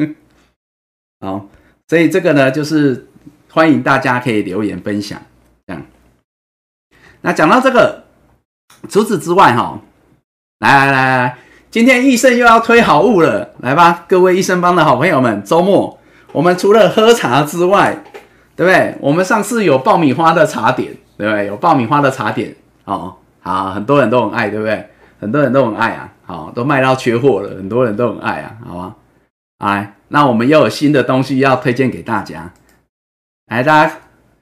[1.20, 1.46] 好，
[1.88, 3.06] 所以这个呢，就是
[3.50, 5.20] 欢迎大家可以留言分享，
[5.66, 5.82] 这样。
[7.20, 8.04] 那讲到这个，
[8.88, 9.78] 除此之外，哈，
[10.60, 11.38] 来来来来。
[11.76, 15.98] 今天益生又要推好物了，来吧，各位益生帮的好朋友们，周末
[16.32, 18.02] 我们除了喝茶之外，
[18.56, 18.94] 对不对？
[18.98, 21.46] 我们上次有爆米花的茶点，对不对？
[21.46, 24.88] 有爆米花的茶点，哦，好，很多人都很爱，对不对？
[25.20, 28.94] 很多人都很爱啊，好，都卖到缺货了，很多人都很爱啊，好吧？
[29.58, 32.54] 来，那我们又有新的东西要推荐给大家，
[33.48, 33.98] 来，大家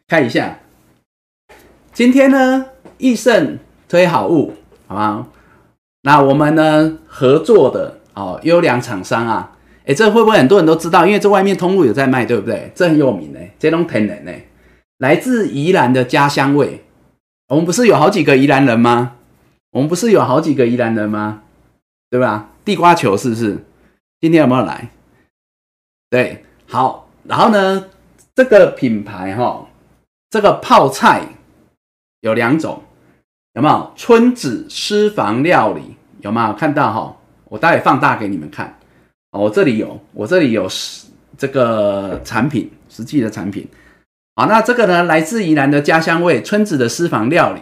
[0.07, 0.61] 看一下，
[1.93, 2.67] 今天呢，
[2.99, 4.55] 益盛推好物，
[4.87, 5.27] 好吗？
[6.07, 11.07] 那我们呢合作的哦优良厂商啊，哎，这会不会很多人都知道？
[11.07, 12.71] 因为这外面通路有在卖，对不对？
[12.75, 14.45] 这很有名哎，这种天然哎，
[14.99, 16.85] 来自宜兰的家乡味。
[17.49, 19.17] 我们不是有好几个宜兰人吗？
[19.71, 21.43] 我们不是有好几个宜兰人吗？
[22.11, 22.51] 对吧？
[22.67, 23.65] 地瓜球是不是？
[24.21, 24.91] 今天有没有来？
[26.11, 27.09] 对，好。
[27.25, 27.87] 然后呢，
[28.35, 29.67] 这个品牌哈，
[30.29, 31.23] 这个泡菜
[32.21, 32.83] 有两种。
[33.55, 35.94] 有没有春子私房料理？
[36.25, 37.17] 有吗看到哈？
[37.45, 38.79] 我待会放大给你们看。
[39.33, 41.07] 哦，我这里有，我这里有实
[41.37, 43.69] 这个产品，实际的产品。
[44.35, 47.61] 好，那这个呢，来自宜兰的家乡味村子的私房料理，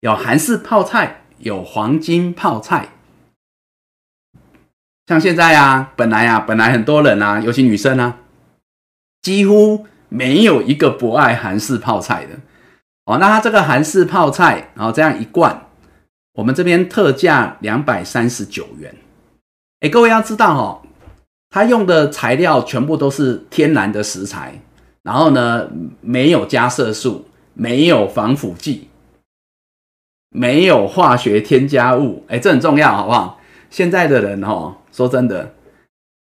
[0.00, 2.88] 有韩式泡菜，有黄金泡菜。
[5.06, 8.16] 像现在啊，本来啊，本来很多人啊，尤其女生啊，
[9.20, 12.36] 几乎没有一个不爱韩式泡菜的。
[13.04, 15.67] 哦，那它这个韩式泡菜，然后这样一罐，
[16.38, 18.94] 我们这边特价两百三十九元。
[19.80, 20.80] 哎，各位要知道哦，
[21.50, 24.60] 它用的材料全部都是天然的食材，
[25.02, 25.68] 然后呢，
[26.00, 28.86] 没有加色素，没有防腐剂，
[30.30, 32.24] 没有化学添加物。
[32.28, 33.40] 哎，这很重要，好不好？
[33.68, 35.52] 现在的人哦，说真的，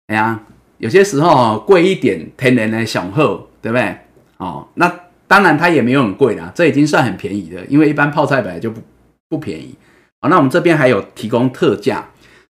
[0.07, 0.43] 哎呀，
[0.79, 3.95] 有些时候贵一点天然的雄厚，对不对？
[4.37, 4.91] 哦，那。
[5.27, 8.81] 当然，它也没有很贵啦，这已经算很便宜的，因为一般泡菜本来就不
[9.27, 9.75] 不便宜。
[10.19, 12.05] 好，那我们这边还有提供特价，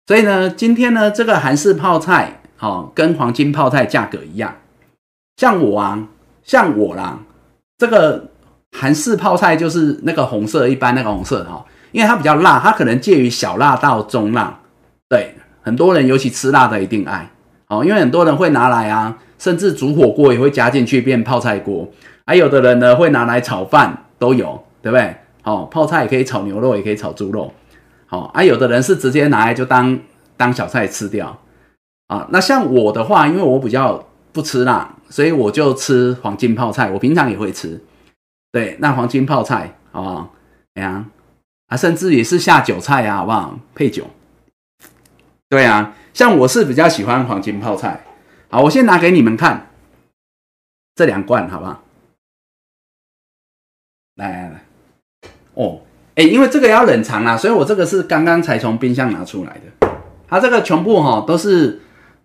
[0.05, 4.55] 所以呢，今天呢，这个韩式泡菜，哦，跟黄金泡菜价格一样。
[5.37, 6.07] 像我啊，
[6.43, 7.19] 像我啦，
[7.77, 8.29] 这个
[8.77, 14.59] 韩式泡菜就是那个红色，一般那个红色哈，因为它比较辣，它可能介于小辣到中辣。
[15.07, 17.29] 对，很多人尤其吃辣的一定爱，
[17.69, 21.89] 哦，因为很多人会拿来啊，甚至煮火锅也会加进去变泡菜锅。
[22.25, 25.15] 还有的人呢，会拿来炒饭，都有，对不对？
[25.43, 27.53] 好，泡菜也可以炒牛肉，也可以炒猪肉。
[28.07, 29.99] 好，啊，有的人是直接拿来就当
[30.35, 31.37] 当小菜吃掉。
[32.07, 36.89] 啊，那像我的话，因为我比较不吃辣，所以我就吃黄金泡菜。
[36.91, 37.83] 我平常也会吃。
[38.51, 40.33] 对，那黄金泡菜，好不好？
[40.75, 41.05] 哎呀，
[41.67, 43.59] 啊，甚至也是下酒菜啊，好不好？
[43.75, 44.07] 配酒。
[45.49, 48.05] 对啊，像我是比较喜欢黄金泡菜。
[48.49, 49.71] 好，我先拿给你们看
[50.95, 51.83] 这两罐，好不好？
[54.15, 54.62] 来来来，
[55.55, 55.81] 哦，
[56.15, 59.87] 哎，因为这个要冷藏啊，所以我这个是刚刚才从冰箱拿出来的。
[60.27, 61.81] 它这个全部哈都是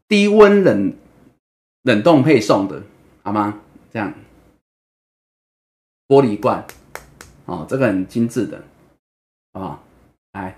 [0.08, 0.94] 低温冷
[1.82, 2.82] 冷冻配送的，
[3.22, 3.60] 好吗？
[3.92, 4.12] 这样，
[6.06, 6.64] 玻璃罐，
[7.44, 8.62] 哦，这个很精致的，
[9.52, 9.84] 好不好？
[10.32, 10.56] 来，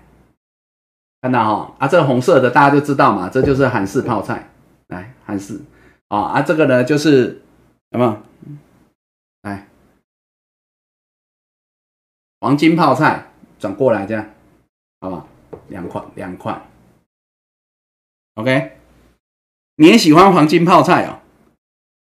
[1.21, 4.49] 看到哈啊，这个红色的大家就知道嘛，这就是韩式泡菜。
[4.87, 5.59] 来，韩式，
[6.09, 7.41] 啊啊，这个呢就是
[7.91, 8.17] 有没有？
[12.41, 14.25] 黄金泡菜转过来这样，
[14.99, 15.27] 好不好？
[15.67, 16.59] 两块两块
[18.33, 18.71] ，OK。
[19.77, 21.19] 你也喜欢黄金泡菜哦？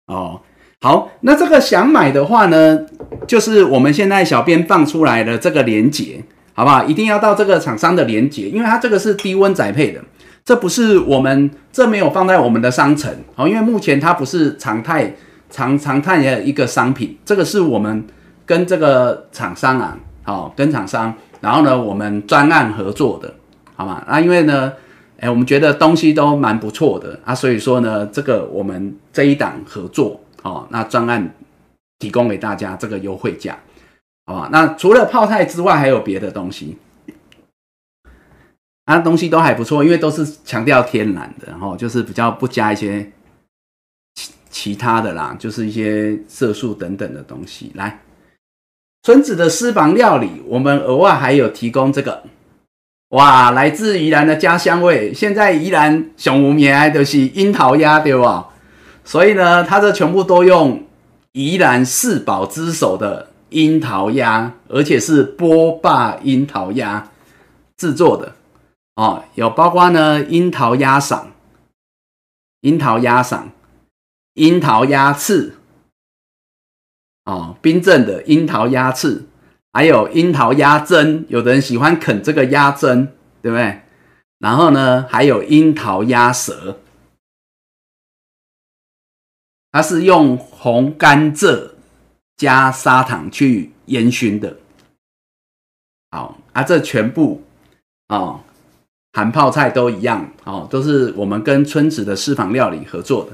[0.05, 0.41] 哦，
[0.81, 2.85] 好，那这个想买的话呢，
[3.27, 6.83] 就是我们现在小编放出来的这个链接，好不好？
[6.85, 10.03] 一定要到这个厂商的链接，因为它这个是低温宅配的，
[10.45, 15.15] 这不是我们这没有放在我们的商城哦，因为目前它不是常态
[15.49, 18.05] 常常态的一个商品，这个是我们
[18.45, 19.97] 跟这个厂商啊。
[20.23, 23.33] 好，跟厂商，然后呢，我们专案合作的，
[23.75, 24.03] 好吗？
[24.07, 24.73] 那因为呢，
[25.19, 31.33] 哎，我们觉得东西都蛮不错的啊，所以说呢，这个我们这一档合作，好，那专案
[31.97, 33.57] 提供给大家这个优惠价，
[34.27, 34.49] 好吧？
[34.51, 36.77] 那除了泡菜之外，还有别的东西，
[38.85, 43.11] 啊，东西都还不错，因为都是强调天然的，然后就是比较不加一些
[44.13, 47.99] 其其他的啦，就是一些色素等等的东西，来。
[49.01, 52.23] 村子的私房料理，我们额外还有提供这个，
[53.09, 55.13] 哇，来自宜兰的家乡味。
[55.13, 58.49] 现在宜兰熊无面爱的是樱桃鸭，对吧？
[59.05, 60.83] 所以呢，它这全部都用
[61.31, 67.09] 宜兰四宝之首的樱桃鸭，而且是波霸樱桃鸭
[67.77, 68.35] 制作的
[68.95, 69.23] 哦。
[69.35, 71.21] 有包括呢樱桃鸭嗓、
[72.61, 73.43] 樱桃鸭嗓、
[74.33, 75.55] 樱桃鸭翅。
[77.29, 79.23] 哦，冰镇的樱桃鸭翅，
[79.71, 83.07] 还有樱桃鸭胗，有的人喜欢啃这个鸭胗，
[83.43, 83.81] 对不对？
[84.39, 86.79] 然后呢，还有樱桃鸭舌，
[89.71, 91.73] 它是用红甘蔗
[92.35, 94.57] 加砂糖去烟熏的。
[96.09, 97.43] 好啊，这全部
[98.07, 98.39] 哦，
[99.13, 103.33] 韩泡菜都一样哦，都是我们跟村子的私房料理合作的。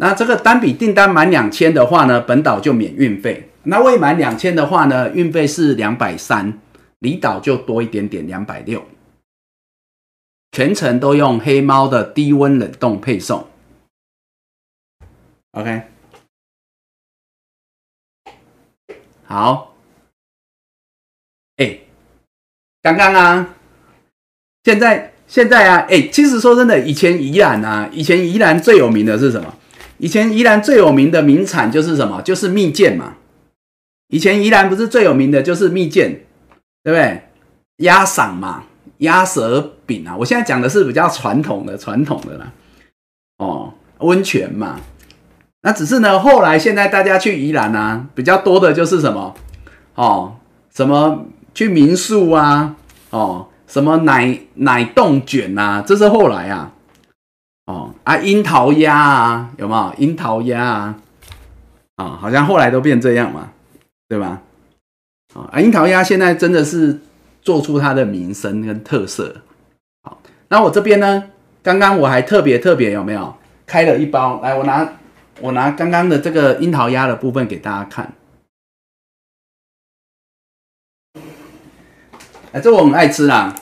[0.00, 6.56] 那这个单笔订单满两千的话呢，本岛就免运费；那未满两千的话呢，运费是两百三，
[7.00, 8.86] 离岛就多一点点，两百六。
[10.52, 13.48] 全程都用黑猫的低温冷冻配送。
[15.50, 15.82] OK，
[19.24, 19.74] 好。
[21.56, 21.80] 哎，
[22.80, 23.54] 刚刚啊，
[24.62, 29.52] 现在现在啊，哎，其实说真的，以前宜兰啊，以前宜兰最有名的是什么？
[29.98, 32.22] 以前宜兰最有名的名产就是什么？
[32.22, 33.14] 就是蜜饯嘛。
[34.08, 36.22] 以前宜兰不是最有名的就是蜜饯，
[36.82, 37.22] 对不对？
[37.78, 38.64] 鸭嗓嘛，
[38.98, 40.16] 鸭舌饼啊。
[40.16, 42.52] 我现在讲的是比较传统的、传统的啦。
[43.38, 44.80] 哦，温泉嘛。
[45.62, 49.34] 那只是呢，后来现在大家去宜兰啊，比较多的就是什么？
[49.94, 50.36] 哦，
[50.74, 52.76] 什么去民宿啊？
[53.10, 55.82] 哦，什么奶奶冻卷啊？
[55.86, 56.72] 这是后来啊。
[57.68, 60.96] 哦啊，樱桃鸭啊，有没有樱桃鸭啊？
[61.96, 63.52] 啊，好像后来都变这样嘛，
[64.08, 64.40] 对吧？
[65.34, 66.98] 啊，樱桃鸭现在真的是
[67.42, 69.42] 做出它的名声跟特色。
[70.02, 71.30] 好，那我这边呢，
[71.62, 74.40] 刚刚我还特别特别有没有开了一包？
[74.40, 74.94] 来，我拿
[75.42, 78.14] 我拿刚刚的这个樱桃鸭的部分给大家看。
[82.52, 83.54] 哎，这我很爱吃啦。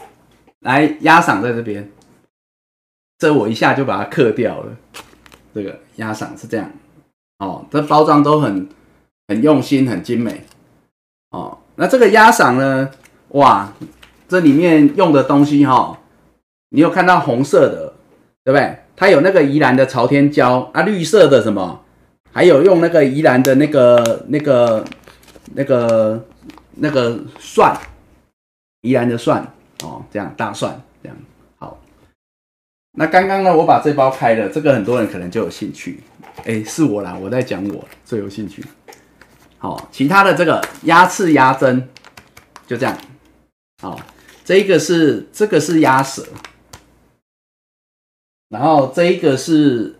[0.60, 1.90] 来，鸭嗓在这边。
[3.18, 4.76] 这我一下就把它刻掉了。
[5.54, 6.70] 这个鸭嗓是这样，
[7.38, 8.68] 哦，这包装都很
[9.28, 10.44] 很用心，很精美，
[11.30, 12.90] 哦，那这个鸭嗓呢，
[13.28, 13.72] 哇，
[14.28, 15.98] 这里面用的东西哈，
[16.68, 17.94] 你有看到红色的，
[18.44, 18.80] 对不对？
[18.94, 21.80] 它有那个宜兰的朝天椒啊，绿色的什么，
[22.32, 24.84] 还有用那个宜兰的那个那个
[25.54, 26.22] 那个
[26.74, 27.74] 那个蒜，
[28.82, 29.42] 宜兰的蒜，
[29.82, 30.78] 哦，这样大蒜。
[32.98, 36.00] 那刚刚呢，我把这包开了，这个很多人可能就有兴趣。
[36.46, 38.64] 哎，是我啦，我在讲我最有兴趣。
[39.58, 41.82] 好，其他的这个鸭翅、鸭胗，
[42.66, 42.96] 就这样。
[43.82, 44.00] 好，
[44.46, 46.24] 这个是这个是鸭舌，
[48.48, 49.94] 然后这一个是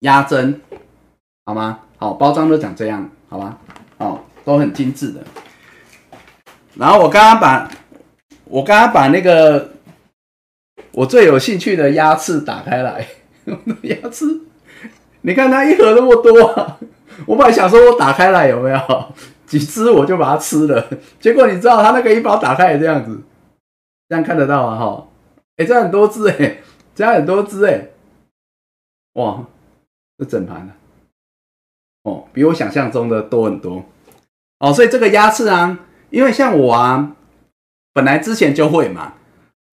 [0.00, 0.56] 鸭胗，
[1.46, 1.80] 好吗？
[1.96, 3.58] 好，包装都长这样，好吧？
[3.96, 5.24] 哦，都很精致的。
[6.74, 7.70] 然后我刚刚把，
[8.44, 9.74] 我刚刚把那个。
[10.96, 13.06] 我最有兴趣的鸭翅打开来，
[13.82, 14.40] 鸭翅，
[15.20, 16.78] 你看它一盒那么多，
[17.26, 19.14] 我本来想说我打开来有没有？
[19.44, 20.88] 几只我就把它吃了，
[21.20, 23.20] 结果你知道它那个一包打开也这样子，
[24.08, 25.08] 这样看得到啊哈，
[25.58, 26.62] 哎，这很多只哎，
[26.94, 27.88] 这样很多只哎，
[29.12, 29.44] 哇，
[30.16, 30.72] 这整盘的，
[32.04, 33.84] 哦，比我想象中的多很多，
[34.60, 35.78] 哦，所以这个鸭翅啊，
[36.08, 37.14] 因为像我啊，
[37.92, 39.12] 本来之前就会嘛。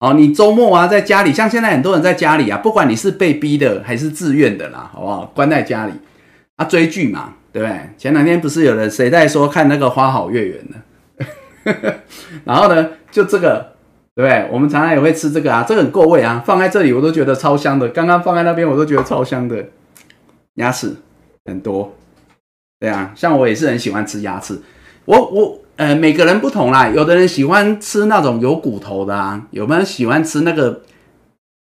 [0.00, 5.32] 哦，你周末啊，在家里，像现在很多人在家里啊，不管你是被逼的还是自愿的啦，好不好？
[5.34, 5.92] 关在家里
[6.56, 7.80] 啊，追剧嘛，对不对？
[7.96, 11.94] 前两天不是有人谁在说看那个《花好月圆》呢？
[12.44, 13.72] 然后呢，就这个，
[14.14, 14.46] 对不对？
[14.52, 17.88] 我们常常也会吃这个啊，这个很够味啊，放在这里我都觉得超香的。
[17.88, 19.64] 刚刚放在那边我都觉得超香的，
[20.56, 20.94] 鸭翅
[21.46, 21.94] 很多，
[22.78, 24.60] 对啊，像我也是很喜欢吃鸭翅，
[25.06, 25.63] 我我。
[25.76, 30.70] 呃，每个人不同啦，有的人喜欢吃那种有骨头的啊，有没有喜欢吃那个，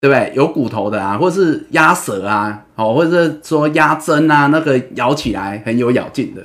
[0.01, 0.33] 对不对？
[0.35, 6.45] 有骨头的啊，或是鸭舌啊，哦，或者是说鸭胗啊，那个咬起来很有咬劲的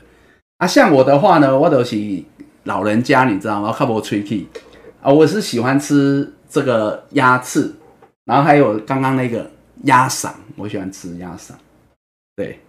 [0.57, 0.67] 啊。
[0.67, 1.97] 像我的话呢，我都是
[2.65, 3.73] 老人家，你知道吗？
[3.75, 4.47] 靠不吹气
[5.01, 7.73] 啊，我是喜欢吃这个鸭翅，
[8.25, 9.49] 然后还有刚刚那个
[9.85, 11.53] 鸭嗓，我喜欢吃鸭嗓，
[12.35, 12.59] 对，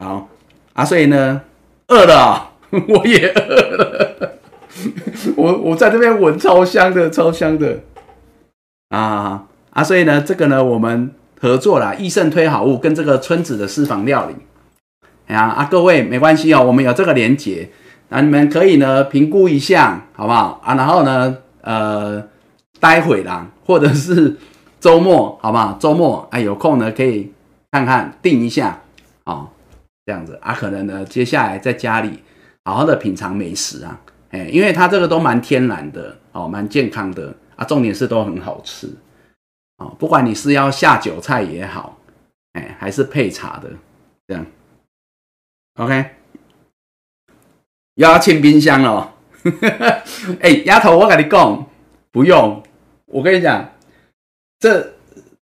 [0.00, 0.28] 好
[0.72, 1.42] 啊，所以呢，
[1.86, 2.48] 饿了。
[2.88, 4.38] 我也饿了，
[5.36, 7.80] 我我在这边闻超香的，超香的
[8.88, 9.84] 啊啊！
[9.84, 14.34] 所以呢，这个呢，我们合作啦，益盛推好物跟这个村子的私房料理，
[15.26, 17.68] 哎呀啊，各位没关系哦，我们有这个连结，
[18.08, 20.74] 那你们可以呢评估一下，好不好啊？
[20.74, 22.26] 然后呢，呃，
[22.80, 24.38] 待会啦，或者是
[24.80, 25.76] 周末，好不好？
[25.78, 27.30] 周末哎，有空呢可以
[27.70, 28.80] 看看订一下
[29.24, 29.48] 啊，
[30.06, 32.22] 这样子啊，可能呢接下来在家里。
[32.64, 34.00] 好好的品尝美食啊，
[34.30, 38.88] 哎，因为它这个都蛮天然的哦，蛮健康的啊，重点是都很好吃
[39.78, 39.94] 哦。
[39.98, 41.98] 不管你是要下酒菜也好，
[42.52, 43.68] 哎，还是配茶的
[44.28, 44.46] 这样
[45.74, 46.10] ，OK，
[47.94, 49.12] 又要清冰箱了。
[50.40, 51.66] 哎，丫头，我跟你讲，
[52.12, 52.62] 不用，
[53.06, 53.72] 我跟你讲，
[54.60, 54.94] 这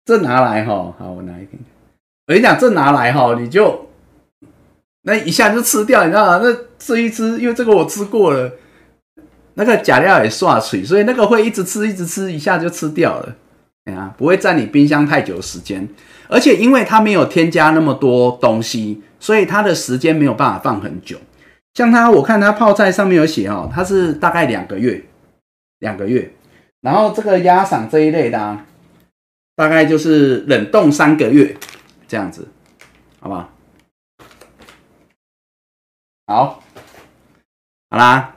[0.05, 1.59] 这拿来哈，好，我拿一瓶。
[2.27, 3.86] 我跟你讲，这拿来哈，你就。
[5.07, 6.41] 那一下就吃掉，你知道吗？
[6.43, 8.51] 那吃一只，因为这个我吃过了，
[9.55, 13.37] 那个假料也刷水，所以那个会一直吃，一直吃，一下就吃掉了。
[13.85, 15.89] 哎呀，不会占你冰箱太久时间，
[16.27, 21.17] 而且因为它没有添加那么多东西，所以它的时间没有办法放很久。
[21.75, 25.05] 像它，我看它泡菜上面有写哦，它是大概两个月，
[25.79, 26.33] 两个月。
[26.81, 28.59] 然后这个鸭嗓这一类的，
[29.55, 31.57] 大概就是冷冻三个月
[32.09, 32.49] 这样子，
[33.21, 33.53] 好不好？
[36.29, 36.61] 好，
[37.89, 38.35] 好啦，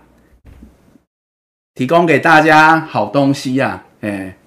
[1.74, 4.38] 提供给大家好东西呀，哎，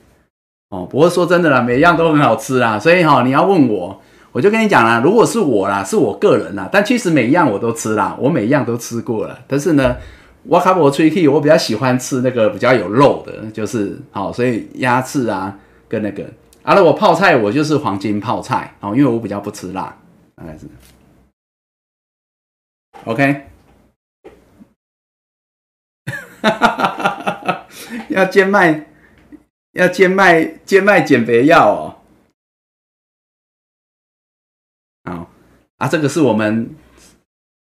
[0.69, 9.97] 哦，不过说真的啦，每样都很好吃啦，所以哈，你要问我，我就跟你讲啦，如果是我啦，是我个人啦，但其实每一样我都吃啦，我每一样都吃过了，但是呢，
[10.45, 16.23] 我卡博吹气，我比较喜欢吃那个比较有肉的，就是好，所以鸭翅啊跟那个，
[16.63, 19.97] 啊，那我泡菜我就是黄金泡菜哦，因为我比较不吃辣，
[20.37, 20.69] 大概是
[23.05, 23.47] ，OK，
[28.11, 28.87] 要兼卖，
[29.73, 31.99] 要兼卖兼卖减肥药哦，
[35.05, 35.31] 好
[35.79, 36.75] 啊，这个是我们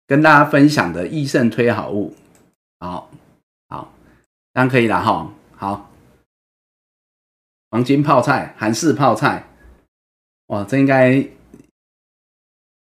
[0.07, 2.15] 跟大家分享的益盛推好物。
[2.79, 3.11] 好，
[3.67, 3.93] 好，
[4.53, 5.33] 当然可以了哈。
[5.55, 5.91] 好，
[7.69, 9.47] 黄金泡菜、韩式泡菜，
[10.47, 11.27] 哇，这应该，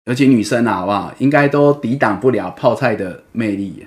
[0.08, 1.12] 尤其女生啊，好不好？
[1.18, 3.86] 应该都抵挡不了泡菜的魅力。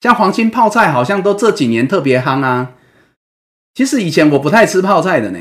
[0.00, 2.74] 像黄金泡菜，好像都这几年特别夯啊。
[3.74, 5.38] 其实以前我不太吃泡菜的呢，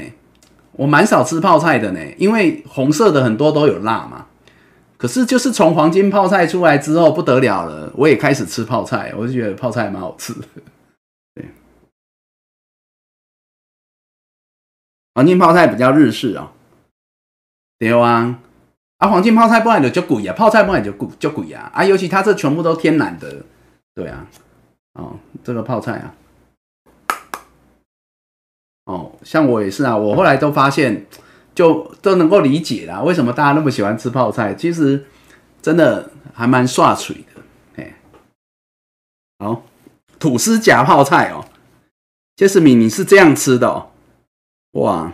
[0.73, 4.27] 我蛮少吃泡菜的呢，因为红色的很多都有辣嘛。
[4.97, 7.91] 可是，就是从黄金泡菜出来之后，不得了了。
[7.95, 10.31] 我也开始吃泡菜，我就觉得泡菜蛮好吃。
[11.33, 11.45] 对，
[15.15, 16.51] 黄金泡菜比较日式哦。
[17.79, 18.39] 对啊，
[18.97, 21.71] 啊，黄金泡菜不然就贵啊，泡菜不然就贵就贵啊。
[21.73, 23.43] 啊，尤其它这全部都天然的，
[23.93, 24.27] 对啊。
[24.93, 26.15] 哦，这个泡菜啊，
[28.85, 31.05] 哦，像我也是啊，我后来都发现。
[31.57, 34.53] 就都能够理解啦，为什么大家那么喜欢吃泡菜？
[34.53, 35.07] 其实
[35.59, 37.41] 真的还蛮刷嘴的，
[37.77, 37.95] 哎，
[39.39, 39.63] 好，
[40.19, 41.43] 吐司夹泡菜哦，
[42.35, 43.89] 杰斯米，你是这样吃的哦？
[44.73, 45.13] 哇，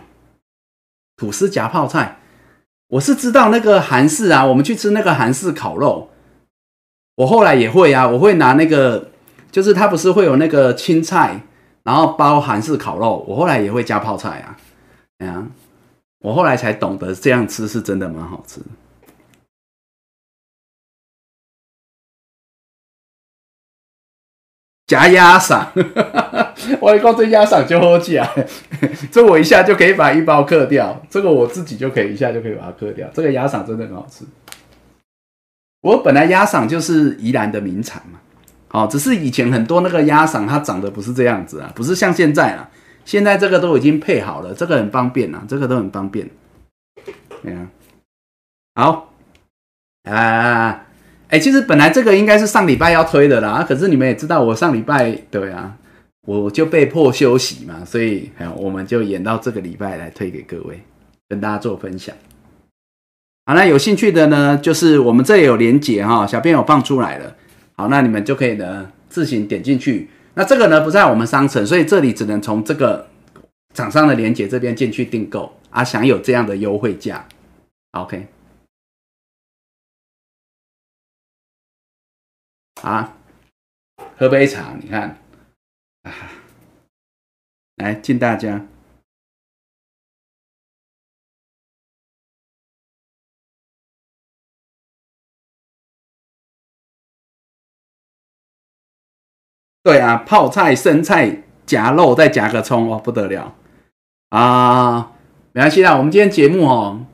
[1.16, 2.18] 吐司夹泡菜，
[2.88, 6.10] 我是知道那个韩式啊，我们去吃那个韩式烤肉，
[7.16, 9.10] 我后来也会啊，我会拿那个，
[9.50, 11.42] 就是它不是会有那个青菜，
[11.82, 14.56] 然后包韩式烤肉，我后来也会加泡菜啊，
[15.18, 15.46] 哎呀。
[16.20, 18.58] 我后来才懂得这样吃是真的蛮好吃。
[24.86, 25.66] 夹鸭嗓，
[26.80, 28.28] 我一讲这鸭嗓就好夹，
[29.10, 31.00] 这我一下就可以把一包刻掉。
[31.08, 33.08] 这个我自己就可以一下就可以把它刻掉。
[33.14, 34.24] 这个鸭嗓真的很好吃。
[35.80, 38.18] 我本来鸭嗓就是宜兰的名产嘛，
[38.68, 42.68] 好，只是以前很多那个鸭嗓它长得不是这样子啊，不是像现在啊。
[43.04, 46.28] 现在这个都已经配好了，这个很方便啊，这个都很方便。
[47.42, 47.68] 对啊，
[48.74, 49.12] 好
[50.04, 50.83] 啊，
[51.34, 55.76] 哎，其实本来这个应该是上礼拜要推的啦，可是你们也知道，我上礼拜对啊，
[56.28, 60.80] 我就被迫休息嘛，所以我们就延到这个礼拜来推给各位，
[61.28, 62.14] 跟大家做分享。
[63.46, 67.34] 好，那有兴趣的呢，就是我们这里有连结哈，小编有放出来了，
[67.76, 70.08] 好，那你们就可以呢自行点进去。
[70.34, 73.08] 那这个呢不在我们商城，所以这里只能从这个
[73.74, 77.26] 厂商的连接这边进去订购啊，享有这样的优惠价。
[77.90, 78.28] OK，
[82.84, 83.16] 啊，
[84.18, 85.18] 喝杯茶，你看，
[86.02, 86.12] 啊，
[87.76, 88.66] 来敬大家。
[99.82, 103.56] 对啊，泡菜、生菜夹肉，再夹个葱哦，不得了
[104.28, 105.12] 啊！
[105.52, 107.06] 没关系啦，我们今天节目哦，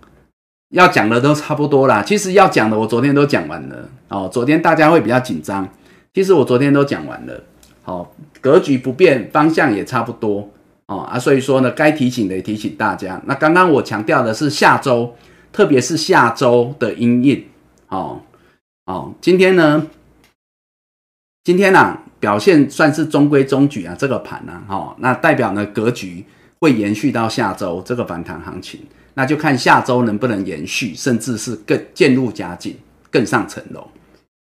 [0.70, 2.02] 要讲的都差不多啦。
[2.02, 4.28] 其实要讲的，我昨天都讲完了哦。
[4.32, 5.68] 昨天大家会比较紧张，
[6.12, 7.44] 其实我昨天都讲完了。
[7.82, 10.50] 好，格局不变，方向也差不多
[10.86, 13.20] 哦啊，所以说呢，该提醒的也提醒大家。
[13.26, 15.14] 那刚刚我强调的是下周，
[15.52, 17.46] 特别是下周的阴印
[17.88, 18.20] 哦
[18.86, 19.12] 哦。
[19.20, 19.86] 今天呢，
[21.44, 21.98] 今天呢？
[22.20, 26.22] 表现算是中规中矩啊，这个盘呢，哈，那代表呢格局
[26.60, 28.80] 会延续到下周这个反弹行情，
[29.14, 32.76] 那就看下周能不能延续，甚至是更渐入佳境，
[33.10, 33.88] 更上层楼。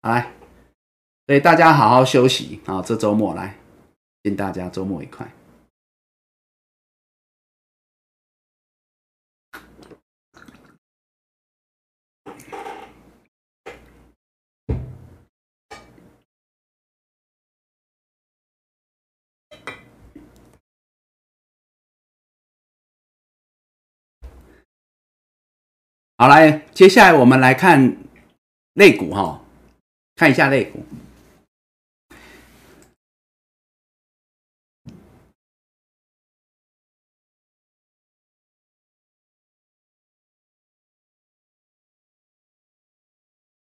[0.02, 0.32] 来，
[1.26, 3.56] 所以大家好好休息啊，这周末来，
[4.22, 5.26] 祝大家周末愉快。
[26.16, 27.96] 好，来，接下来我们来看
[28.74, 29.42] 肋骨哈，
[30.14, 30.84] 看一下肋骨。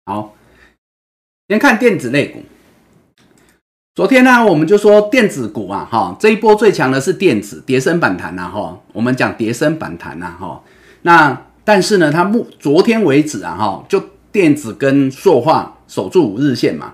[0.06, 0.36] 好，
[1.48, 2.44] 先看电子肋骨。
[3.96, 10.64] 昨天呢，我们就说电子股啊，哈，这一波最强的是电子，叠升反弹呐，哈，我们讲叠升反弹呐，哈，
[11.02, 11.48] 那。
[11.64, 16.94] 但是呢，它目昨天为止啊，哈，就电子跟塑化守住五日线嘛。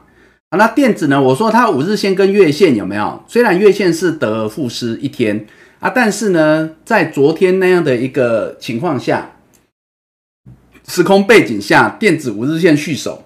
[0.50, 1.22] 啊，那电子呢？
[1.22, 3.24] 我说它五日线跟月线有没有？
[3.28, 5.46] 虽然月线是得而复失一天
[5.80, 9.34] 啊，但是呢，在昨天那样的一个情况下，
[10.88, 13.26] 时空背景下，电子五日线续守，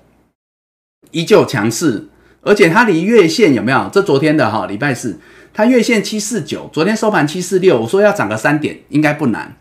[1.12, 2.10] 依旧强势，
[2.42, 3.90] 而且它离月线有没有？
[3.94, 5.18] 这昨天的哈，礼拜四，
[5.54, 9.56] 它月线七四九，昨天收盘七四六，我说要涨个三点，应该不难，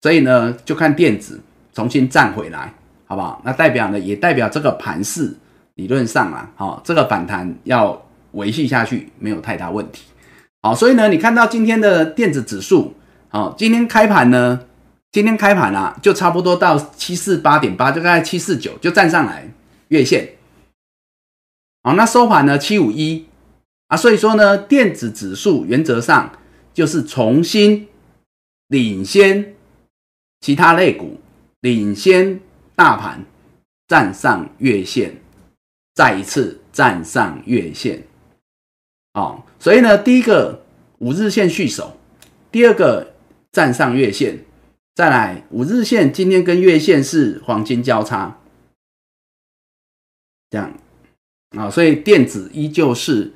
[0.00, 1.40] 所以呢，就看电子
[1.72, 2.74] 重新站回来，
[3.06, 3.40] 好不好？
[3.44, 5.36] 那代表呢，也代表这个盘势。
[5.76, 10.02] 理论上啊，好，这个反弹要维系下去没有太大问题，
[10.60, 12.92] 好，所以呢，你看到今天的电子指数，
[13.30, 14.66] 好，今天开盘呢，
[15.10, 19.48] 今天开盘啊，就差不多到七四八点八，就大概七四九就站上来
[19.88, 20.34] 月线，
[21.82, 23.24] 好，那收盘呢七五一
[23.88, 26.30] 啊，所以说呢，电子指数原则上
[26.74, 27.88] 就是重新
[28.66, 29.54] 领先
[30.40, 31.20] 其他类股，
[31.60, 32.40] 领先
[32.74, 33.24] 大盘
[33.86, 35.16] 站上月线。
[35.92, 38.04] 再一次站上月线，
[39.12, 40.64] 哦，所以呢，第一个
[40.98, 41.98] 五日线续守，
[42.50, 43.12] 第二个
[43.52, 44.38] 站上月线，
[44.94, 48.38] 再来五日线今天跟月线是黄金交叉，
[50.48, 50.72] 这样。
[51.50, 53.34] 啊，所以电子依旧是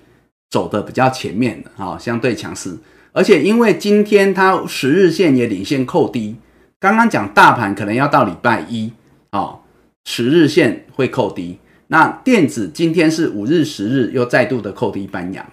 [0.48, 2.78] 走的比较前面的啊，相对强势，
[3.12, 6.36] 而且因为今天它十日线也领先扣低，
[6.84, 8.92] 刚刚讲大盘可能要到礼拜一
[9.30, 9.56] 啊，
[10.04, 11.58] 十日线会扣低。
[11.86, 15.46] 那电子今天是五日、十日又再度的扣低翻阳，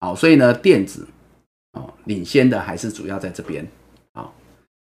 [0.00, 1.06] 好，所以呢，电子
[1.74, 3.64] 哦领先的还是主要在这边，
[4.14, 4.34] 好，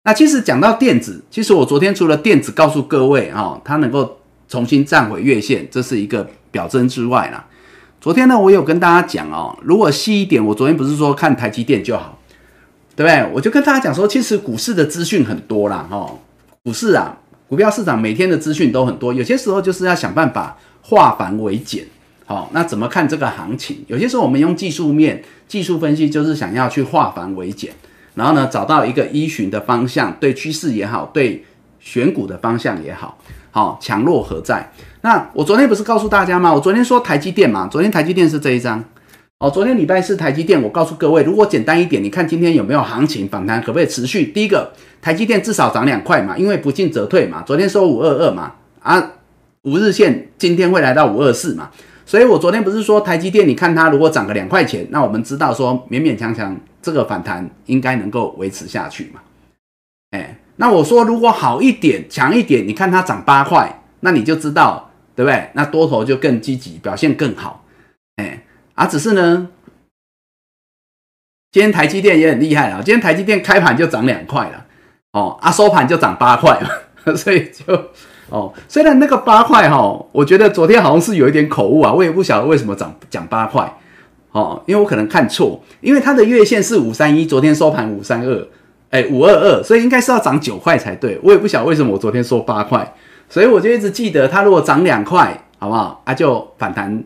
[0.02, 4.18] 那其实讲到电子，其实我昨天除了电子告诉各位啊，它能够
[4.48, 7.46] 重新站回月线，这是一个表征之外啦，
[8.00, 12.17] 昨天呢，我有跟大家讲哦，如果细一点，我昨天不是说看台积电就好，
[12.98, 13.30] 对不对？
[13.32, 16.10] 我就跟大家讲说，其实股市的资讯很多啦，哈，
[16.64, 17.16] 股市啊，
[17.48, 20.58] 股票市场每天的资讯都很多，有些时候就是要想办法。
[20.80, 21.84] 化繁为简，
[22.24, 23.84] 好，那怎么看这个行情？
[23.88, 27.70] 有些时候我们用技术面、技术分析，就是想要去化繁为简，
[28.14, 31.44] 然后呢，找到一个依循的方向，对趋势也好，对
[31.78, 33.18] 选股的方向也好，
[33.50, 34.72] 好，强弱何在？
[35.02, 36.54] 那我昨天不是告诉大家吗？
[36.54, 38.82] 我昨天说台积电嘛，昨天台积电是这一张，
[39.38, 44.26] 哦，昨天礼拜四台积电，我告诉各位，如果简单一点，你看今天有没有行情反弹，可不可以持续？
[44.26, 49.12] 第一个，台积电至少涨两块嘛，因为不进则退嘛，昨天收五二二嘛，啊。
[49.62, 51.68] 五日线今天会来到五二四嘛？
[52.06, 59.20] 所以我昨天不是说台积电，你看它如果涨个两块钱，那我们知道说勉勉强强这个反弹应该能够维持下去嘛？
[60.12, 65.50] 哎，那我说如果好一点、强一点，你看它涨八块，那你就知道对不对？
[65.52, 67.64] 那多头就更积极，表现更好。
[68.16, 68.44] 哎，
[68.78, 69.48] 啊，只是呢，
[71.50, 74.66] 今天台积电也很厉害啊，今天台积电开盘就涨两块了，
[75.12, 77.90] 哦，啊收盘就涨八块了， 所以就。
[78.30, 83.76] 哦，虽然那个八块哈，我觉得昨天好像是有一点口误啊，我也不晓得为什么涨讲八块，
[84.32, 88.46] 哦，因为我可能看错，因为它的月线是五三一，昨天收盘五三二，
[88.90, 92.94] 哎，五二二，所以应该是要涨九块才对，我也不晓得为什么我昨天说八块，
[93.28, 96.02] 所以我就一直记得它如果涨两块，好不好？
[96.04, 97.02] 啊，就反弹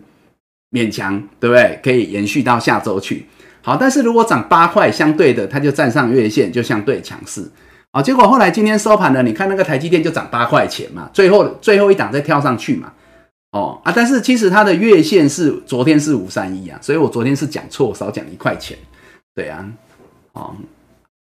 [0.73, 1.79] 勉强，对不对？
[1.83, 3.27] 可以延续到下周去，
[3.63, 7.49] 好，但是如果涨八块，相对的它就站上月线，就相对强势。
[7.91, 12.91] 啊，结果后来今天收盘呢，你看那个台积电就涨八块钱嘛，最后最后一档再跳上去嘛，
[13.51, 18.79] 哦啊，但是其实它的月线是昨天是五三一啊，所以我昨天是讲错，少讲一块钱，
[19.35, 19.69] 对啊，
[20.33, 20.55] 哦，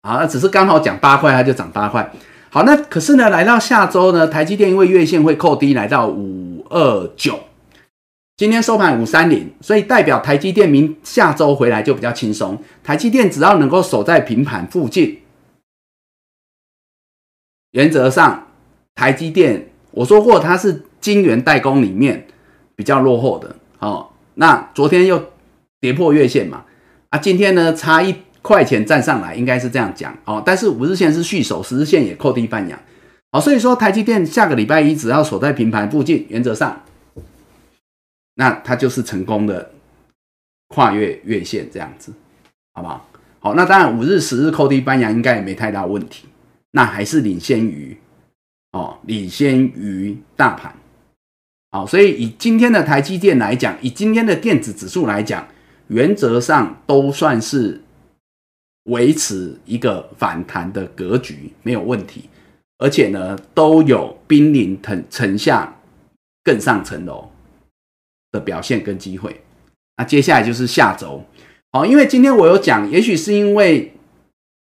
[0.02, 2.12] 好，那只是刚好讲八块，它就涨八块。
[2.50, 7.40] 好，那可是呢，来到下周呢，台积电因为月线会扣低，来到五二九，
[8.38, 15.22] 今天收盘五三零，所以代表台积电明下周回来就比较轻松，台积电只要能够守在平盘附近。
[17.72, 18.50] 原则上，
[18.94, 22.28] 台积电我说过它是晶圆代工里面
[22.76, 24.10] 比较落后的哦。
[24.36, 25.32] 那昨天又
[25.82, 26.64] 跌破月线嘛，
[27.10, 30.44] 啊，今天呢差一块钱站上来，应该是这样讲哦。
[30.46, 32.80] 但是五日线是续守，十日线也扣低半阳，
[33.32, 36.84] 好，所以说台积电下个礼拜一只要守在平盘附近，原则上，
[38.40, 39.72] 那它就是成功的
[40.68, 42.14] 跨越月线这样子，
[42.74, 43.10] 好不好？
[43.40, 46.28] 好，那当然五日、十日扣低半阳应该也没太大问题。
[46.72, 47.98] 那还是领先于
[48.74, 50.76] 哦，领先于大盘，
[51.72, 55.48] 好，所以以今天的台积电来讲，以今天的电子指数来讲，
[55.88, 57.82] 原则上都算是
[58.84, 62.30] 维持一个反弹的格局，没有问题，
[62.78, 65.74] 而且呢，都有濒临腾城下
[66.44, 67.32] 更上层楼
[68.32, 69.42] 的表现跟机会。
[69.98, 71.24] 那接下来就是下周，
[71.72, 73.94] 好，因为今天我有讲，也许是因为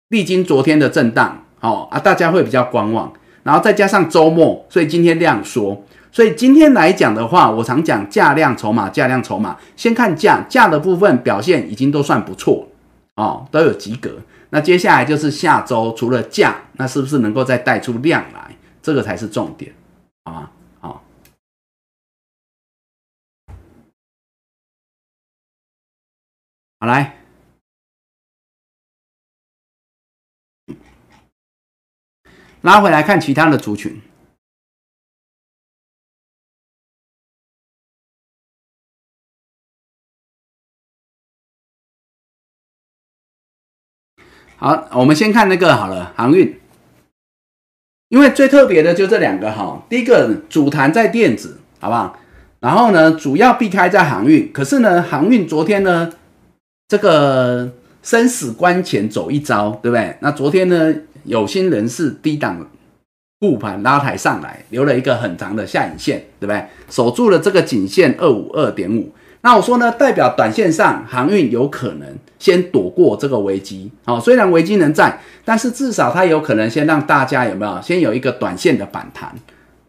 [0.10, 1.46] 历经昨天的震荡。
[1.62, 3.12] 好啊，大家会比较观望，
[3.44, 12.66] 然后再加上周末，所以今天量缩，所以今天来讲的话，我常讲价量筹码，价量筹码，先看价，价的部分表现已经都算不错
[13.18, 14.20] 哦，都有及格。
[14.52, 18.56] 那接下来就是下周除了价，那是不是能够再带出量来？
[18.82, 19.74] 这个才是重点，
[20.24, 20.50] 好吗？
[26.80, 27.18] 好，来。
[32.62, 34.02] 拉回来看其他的族群。
[44.56, 46.60] 好，我们先看那个好了，航运，
[48.10, 49.86] 因为最特别的就这两个哈。
[49.90, 52.20] 第一个主弹在电子，好不好？
[52.60, 54.52] 然后呢，主要避开在航运。
[54.52, 56.12] 可是呢，航运昨天呢，
[56.90, 57.72] 这个
[58.02, 60.18] 生死关前走一招，对不对？
[60.20, 60.94] 那昨天呢？
[61.26, 62.66] 有心人士低档
[63.42, 66.66] 护盘拉抬上来，留了一个很长的下影线，对不对？
[66.90, 69.14] 守住了这个颈线二五二点五。
[69.42, 72.08] 那我说呢，代表短线上航运有可能
[72.40, 73.92] 先躲过这个危机。
[74.06, 79.36] 好，虽然危机仍在，但是至少它有可能先让大家有没有先有一个短线的反弹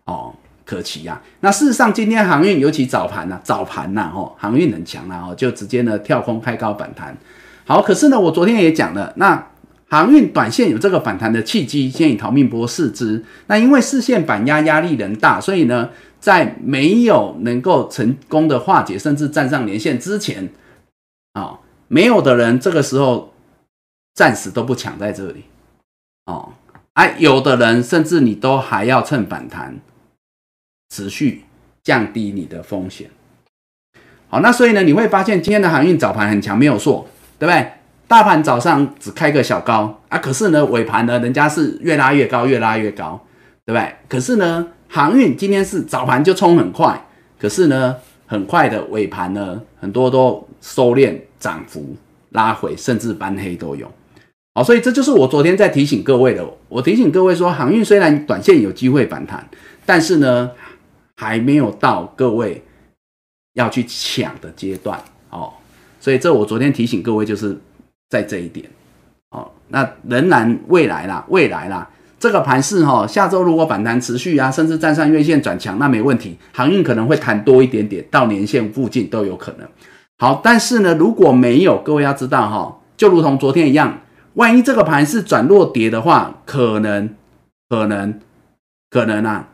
[0.05, 0.35] 哦，
[0.71, 1.21] 可期呀。
[1.41, 7.17] 那事实上，今天航运尤其早盘呐，早盘呐，哦，航运很强啊，哦，就直接呢跳空开高反弹。
[7.65, 9.49] 好，可是呢，我昨天也讲了，那。
[9.93, 13.25] 航运短线有这个反弹的契机，先以逃命波试之。
[13.49, 15.91] 那因为视线板压压力人大，所以呢，
[16.21, 20.49] 在没有能够成功的化解，甚至站上连线之前，
[21.33, 21.59] 啊，
[21.89, 23.35] 没有的人这个时候
[24.15, 25.47] 暂时都不抢在这里，
[26.27, 26.51] 哦，
[26.93, 29.75] 哎，有的人甚至你都还要趁反弹
[30.91, 31.45] 持续
[31.83, 33.09] 降低你的风险。
[34.29, 37.67] 好，那所以呢，你会发现今天的航运早盘很强，没有错，对不对？
[38.07, 43.25] 大盘早上只开个小高啊，可是呢尾盘呢，人家是越拉越高，越拉越高，
[43.65, 43.95] 对不对？
[44.09, 47.07] 可是呢，航运今天是早盘就冲很快，
[47.39, 51.97] 可是呢，很快的尾盘呢，很多都收敛涨幅
[52.31, 53.91] 拉回，甚至翻黑都有。
[54.55, 56.45] 好，所以这就是我昨天在提醒各位的。
[56.69, 59.49] 我提醒各位说，航运虽然短线有机会反弹，
[59.87, 60.51] 但是呢，
[61.21, 62.65] 还没有到各位
[63.53, 64.99] 要去抢的阶段。
[65.29, 65.53] 哦，
[66.01, 67.59] 所以这我昨天提醒各位就是。
[68.11, 68.69] 在这一点，
[69.31, 79.69] 哦，那仍然未来啦，未来啦，这个盘势哈，下周如果反弹持续啊，甚至站上月线转强，那没问题，航运可能会弹多一点点，到年线附近都有可能。
[80.19, 84.01] 好，但是呢，如果没有，各位要知道哈，就如同昨天一样，
[84.35, 87.15] 万一这个盘是转弱跌的话，可能，
[87.69, 88.19] 可能，
[88.91, 89.49] 可能啊，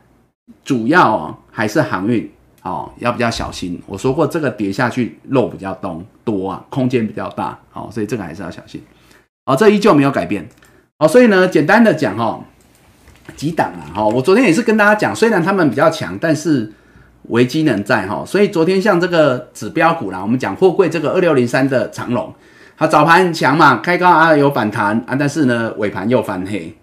[0.64, 2.30] 主要哦还是航运。
[2.62, 3.80] 哦，要比较小心。
[3.86, 7.56] 我说过，这个跌下去肉比较多多啊，空间比较大。
[7.70, 8.82] 好，所以这个还是要小心。
[9.44, 10.44] 好，这依旧没有改变。
[10.98, 12.40] 好，所以呢，简单的讲哈，
[13.36, 13.94] 几档啊。
[13.94, 16.72] 哈，我昨天也是跟大家讲，虽然他们比较强，但是
[17.28, 18.24] 危机能在哈。
[18.26, 22.34] 所以昨天像这个指标股啦，我们讲货柜这个二六零三的长龙，
[22.76, 26.74] 它早盘很强嘛，开高啊有反弹啊，但是呢尾盘又翻黑，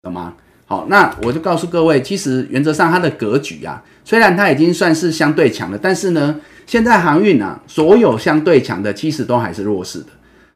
[0.00, 0.32] 懂吗？
[0.64, 10.06] 好，那我就告诉各位，其实原则上它的格局啊，虽然它已经算是相对强了，但是呢，现在航运啊，所有相对强的其实都还是弱势的。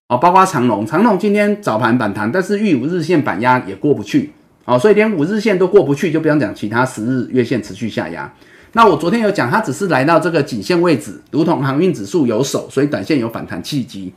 [0.09, 4.33] 哦，包括长龙，长龙今天早盘反弹，但是遇五日线板压也过不去。
[4.65, 8.33] 哦，所以连五日线都过不去，就不用讲其他十日月线持续下压。
[8.73, 14.13] 那我昨天有讲，它只是来到这个颈线位置，如同航运指数有手，所以短线有反弹契机，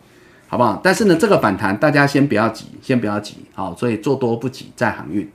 [0.47, 0.79] 好不好？
[0.83, 3.35] 但是呢，这个反弹大家先不要急，先不要急。
[3.53, 5.29] 好，所以做多不急，在航运。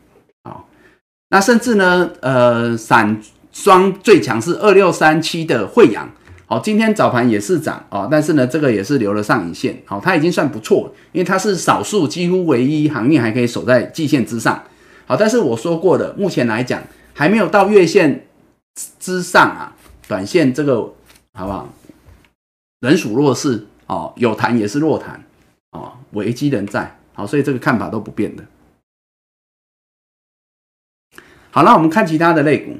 [1.30, 3.18] 那甚至呢，呃，散
[3.53, 6.11] 双最强是二六三七的惠阳，
[6.46, 14.64] 好，今天早盘也是涨哦，但是呢，这个也是留了上影线，好，它已经算不错，因为它是少数几乎唯一航运还可以守在季线之上，
[15.07, 16.82] 好，但是我说过的，目前来讲
[17.14, 18.26] 还没有到月线
[18.98, 19.76] 之上啊，
[20.09, 20.76] 短线这个
[21.34, 21.68] 好不好？
[22.80, 25.22] 人属弱势哦，有弹也是弱弹
[25.72, 28.42] 哦，危机仍在，好，所以这个看法都不变的。
[31.50, 32.78] 好，那我们看其他的类股，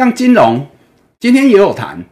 [0.00, 0.66] 像金融，
[1.18, 2.02] 今天也有谈，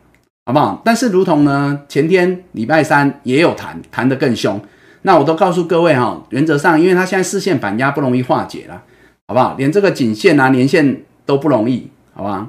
[0.45, 0.82] 好不好？
[0.84, 4.61] 但是如同呢，前天礼拜三也有谈谈得更凶。
[5.01, 8.82] 那我都告诉各位哈，原则上，因为它现在视线反压不容易化解了，
[9.26, 9.55] 好不好？
[9.57, 12.49] 连这个颈线啊、年线都不容易，好吧？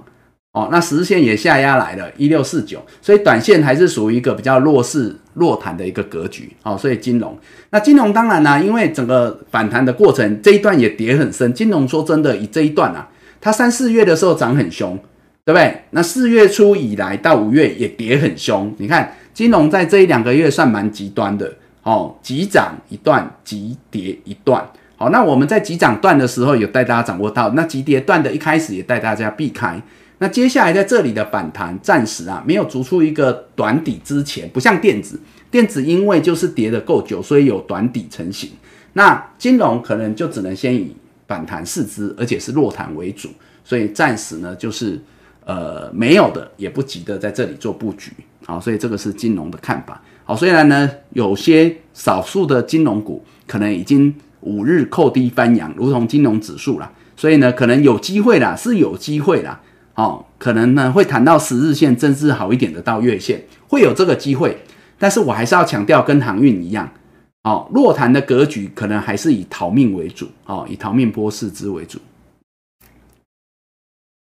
[0.52, 6.54] 哦，那十日线也下压来了，一六四九，所以短线还是属于一个比较弱势、弱弹的一个格局。
[6.64, 11.54] 哦，所以金融，那金融当然呢，因为整个反弹的过程这一段也跌很深。
[11.54, 13.08] 金融说真的，以这一段啊，
[13.40, 15.00] 它三四月的时候涨很凶，
[15.50, 15.82] 对不对？
[15.90, 18.72] 那四月初以来到五月也跌很凶。
[18.78, 21.52] 你看金融在这一两个月算蛮极端的。
[21.82, 24.64] 哦，急涨一段，急跌一段。
[24.96, 29.82] 好，那我们在急涨段的时候有带大家掌握到，那急跌段的一开始也带大家避开。
[30.20, 35.20] 那接下来在这里的反弹，暂时啊没有逐出一个短底之前，不像电子，
[35.50, 38.52] 电子因为就是跌的够久，所以有短底成型。
[38.94, 40.96] 那金融可能就只能先以
[41.28, 43.30] 反弹试之，而且是弱弹为主，
[43.64, 45.00] 所以暂时呢就是
[45.50, 48.12] 呃没有的，也不急的在这里做布局。
[48.46, 50.00] 好，所以这个是金融的看法。
[50.24, 59.60] 好，虽然呢有些少数的金融股可能已经五日扣低翻阳，如同金融指数啦，所以呢可能有机会啦，是有机会啦。
[59.96, 64.56] 哦，可能呢会谈到十日线，甚至好一点的到月线，会有这个机会。
[65.00, 66.90] 但是我还是要强调，跟航运一样，
[67.44, 72.00] 哦，弱弹的格局可能还是以逃命为主，哦，以逃命波试之为主。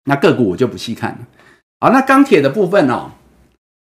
[0.05, 1.19] 那个股我就不细看了。
[1.79, 3.11] 好，那钢铁的部分哦，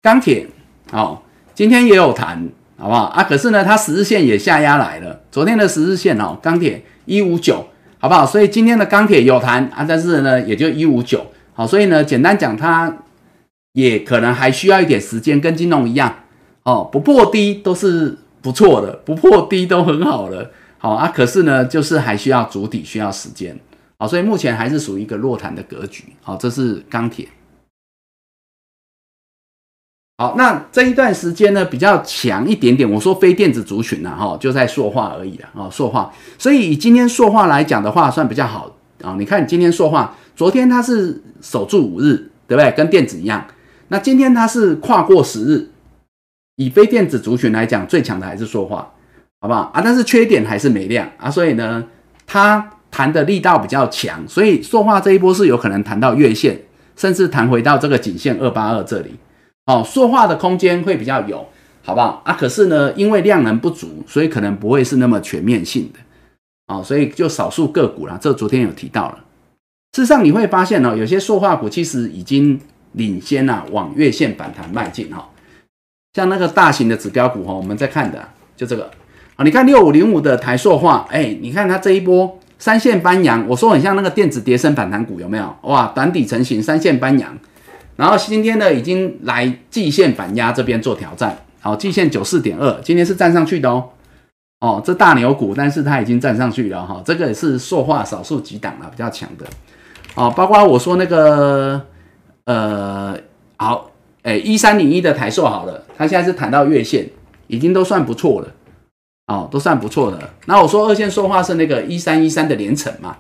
[0.02, 0.48] 钢铁
[0.92, 1.22] 哦，
[1.54, 3.24] 今天也有谈，好不好啊？
[3.24, 5.22] 可是呢，它十日线也下压来了。
[5.32, 7.68] 昨天的十日线哦，钢铁一五九，
[8.00, 8.26] 好不好？
[8.26, 11.26] 所以今天的钢铁有谈啊，但是呢，也就一五九。
[11.54, 12.98] 好，所以呢，简单讲，它
[13.74, 16.24] 也可能还需要一点时间，跟金融一样，
[16.64, 20.52] 哦，不破低都是不错的，不破低都很好了。
[20.78, 23.60] 好啊，可是呢，就是还需要主体，需要时间。
[24.00, 26.06] 好，所以目前还是属于一个弱弹的格局。
[26.22, 27.28] 好，这是钢铁。
[30.18, 32.90] 好，那这一段时间呢，比较强一点点。
[32.90, 36.14] 我说非电子族群呢，哈，就在塑化而已了，哦，塑化。
[36.38, 39.16] 所以以今天塑化来讲的话，算比较好啊。
[39.20, 40.16] 你看今天塑化。
[40.36, 42.72] 昨天它是守住五日，对不对？
[42.72, 43.46] 跟电子一样。
[43.90, 45.70] 那今天它是跨过十日，
[46.56, 48.94] 以非电子族群来讲，最强的还是说话，
[49.42, 49.82] 好不好啊？
[49.84, 51.86] 但是缺点还是没量啊，所以呢，
[52.26, 56.60] 它弹的力道比较强，所以塑化这一波是有可能弹到月线，
[56.96, 59.16] 甚至弹回到这个颈线二八二这里。
[59.66, 61.48] 哦，塑化的空间会比较有，
[61.84, 62.34] 好不好啊？
[62.34, 66.00] 可是呢，因为量能不足，所以可能不会是那么全面性的。
[66.68, 69.20] 哦，所以就少数个股啦，这昨天有提到了。
[69.94, 72.60] 事实上，你会发现哦，有些塑化股其实已经
[72.94, 75.30] 领先了，往月线反弹迈进哈。
[76.14, 78.90] 像那个大型的指标股哈，我们在看的就这个
[79.36, 79.44] 啊。
[79.44, 85.56] 你看六五零五的台塑化，哎，你看它这一波三线翻阳，我说很像那个电子跌升反弹股，有没有？
[85.64, 87.36] 哇，短底成型，三线翻阳，
[87.96, 93.90] 然后今天呢已经来季线反压这边做挑战，好，季线九四点二，今天是站上去的哦。
[94.60, 99.46] 哦，这大牛股，但是它已经站上去了哈，这个也是塑化少数几档了，比较强的。
[100.16, 101.82] 哦，包括我说那个，
[102.44, 103.18] 呃，
[103.56, 103.90] 好，
[104.24, 107.10] 哎，一三零一的台塑好了，它现在是弹到月线，
[107.48, 108.48] 已经都算不错了，
[109.30, 110.34] 哦，都算不错的。
[110.48, 113.16] 那我说二线塑化是那个一三一三的连成嘛，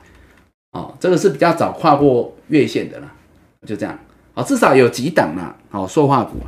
[0.72, 3.12] 哦，这个是比较早跨过月线的了，
[3.68, 3.97] 就这样，
[4.34, 6.39] 好，至少有几档了，好，塑化股，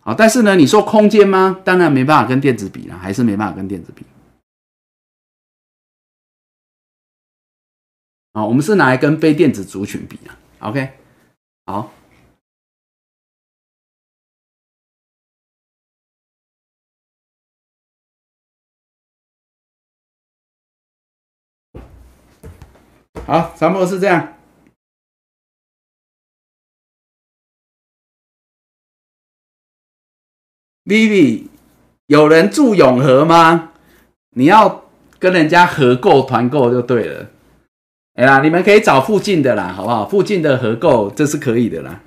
[0.00, 1.60] 好，但是呢，你说空间吗？
[1.64, 4.04] 当然没办法跟电子比了，还是没办法跟电子比。
[8.32, 10.90] 啊，我们是拿来跟非电子族群比的，OK，
[11.66, 11.92] 好，
[23.28, 24.38] 好，差不多是这样。
[30.86, 31.48] Vivi，
[32.06, 33.74] 有人住永和吗？
[34.30, 37.30] 你要跟人家合购团购就对了。
[38.14, 40.08] 哎呀，你们可以找附近的啦，好不好？
[40.08, 42.02] 附近的合购这是可以的啦。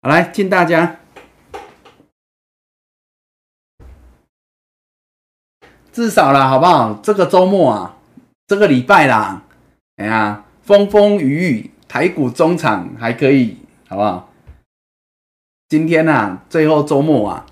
[0.00, 1.00] 好，来敬大家。
[5.98, 7.00] 至少啦，好不好？
[7.02, 7.96] 这个周末啊，
[8.46, 9.42] 这个礼拜啦，
[9.96, 13.56] 哎呀，风风雨雨，台股中场还可以，
[13.88, 14.32] 好不好？
[15.68, 17.44] 今天呐，最后周末啊。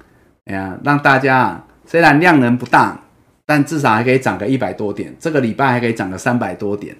[0.44, 3.00] 哎呀，让大家虽然量能不大，
[3.44, 5.12] 但至少还可以涨个一百多点。
[5.18, 6.94] 这个礼拜还可以涨个三百多点。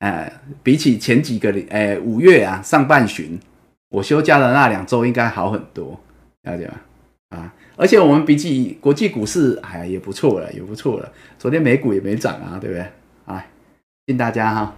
[0.00, 0.30] 哎，
[0.62, 3.40] 比起前几个礼，哎，五月啊上半旬，
[3.88, 5.98] 我休假的那两周应该好很多，
[6.42, 6.74] 了解吗？
[7.30, 11.12] 啊，而且我们比起国际股市，哎，也不错了，也不错了。
[11.38, 12.90] 昨天美股也没涨啊，对不对？
[13.26, 13.50] 哎，
[14.06, 14.76] 敬大家哈。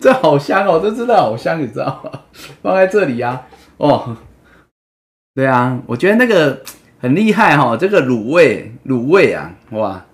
[0.00, 2.22] 这好香哦，这真的好香，你知道吗？
[2.62, 3.46] 放在这里呀，
[3.78, 4.16] 哦，
[5.34, 6.62] 对啊，我觉得那个
[7.00, 10.04] 很厉害哈，这个卤味，卤味啊，哇，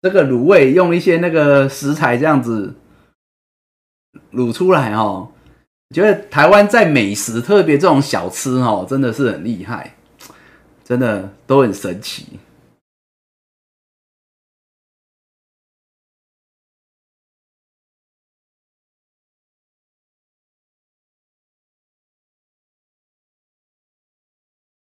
[0.00, 2.74] 这个卤味用一些那个食材这样子
[4.32, 5.28] 卤出来哦，
[5.94, 9.94] 觉得台湾在美食，特别这种小吃哦，真的是很厉害，
[10.82, 12.38] 真的都很神奇。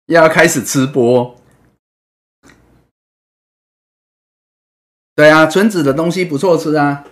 [0.08, 1.36] 要开始吃播，
[5.16, 7.04] 对啊，村子的东西不错吃啊，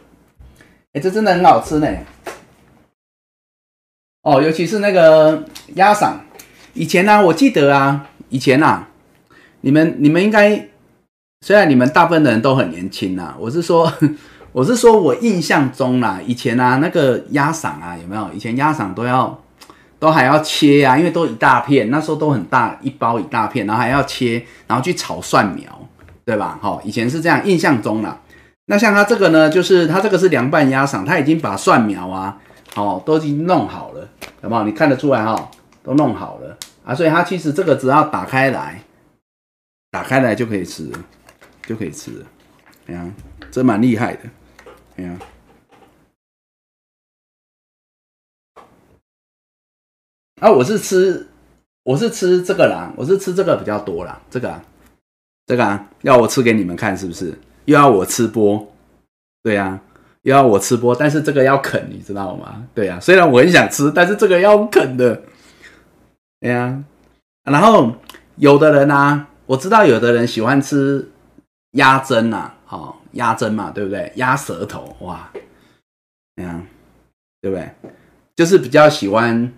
[0.94, 1.88] 哎，这真的很好吃呢。
[4.22, 6.20] 哦，尤其是那个鸭嗓，
[6.74, 8.88] 以前呢，我记得啊，以前啊，
[9.62, 10.70] 你们你们应该，
[11.42, 13.92] 虽然你们大部分的人都很年轻呐，我是说，
[14.54, 18.32] 我是说我印象中啦，以前啊，那个鸭嗓啊，有没有？
[18.34, 19.43] 以前鸭嗓都要
[20.04, 25.64] 都还要切啊，因为都一大片，那时候都很大一包一大片，然后还要切，然后去炒蒜苗，
[26.26, 26.60] 对吧？
[26.62, 28.20] 哈，以前是这样，印象中啦。
[28.66, 32.38] 那像它这个呢，就是它这个是凉拌鸭嗓，它已经把蒜苗啊。
[32.76, 34.06] 哦，都已经弄好了，
[34.42, 34.64] 好不好？
[34.64, 35.50] 你看得出来哈，
[35.82, 38.82] 都弄好了啊，所以它其实这个只要打开来，
[39.90, 40.92] 打开来就可以吃，
[41.66, 42.12] 就可以吃。
[42.88, 43.10] 哎呀，
[43.50, 44.20] 这蛮厉害的，
[44.98, 45.12] 哎呀。
[50.44, 51.26] 啊，我是吃，
[51.84, 54.62] 我是吃这个啦，我是吃这个比较多啦，这个，啊，
[55.46, 57.34] 这个啊，要我吃给你们看是不是？
[57.64, 58.74] 又要我吃播？
[59.42, 59.80] 对呀。
[60.24, 62.66] 又要我吃播，但是这个要啃，你知道吗？
[62.74, 65.22] 对呀，虽然我很想吃，但是这个要啃的。
[66.42, 66.84] 对呀，
[67.44, 67.94] 然后
[68.36, 71.10] 有的人啊，我知道有的人喜欢吃
[71.72, 74.12] 鸭胗呐，好鸭胗嘛，对不对？
[74.16, 75.30] 鸭舌头，哇，
[76.36, 76.62] 对呀，
[77.42, 77.70] 对不对？
[78.36, 79.52] 就是比较喜欢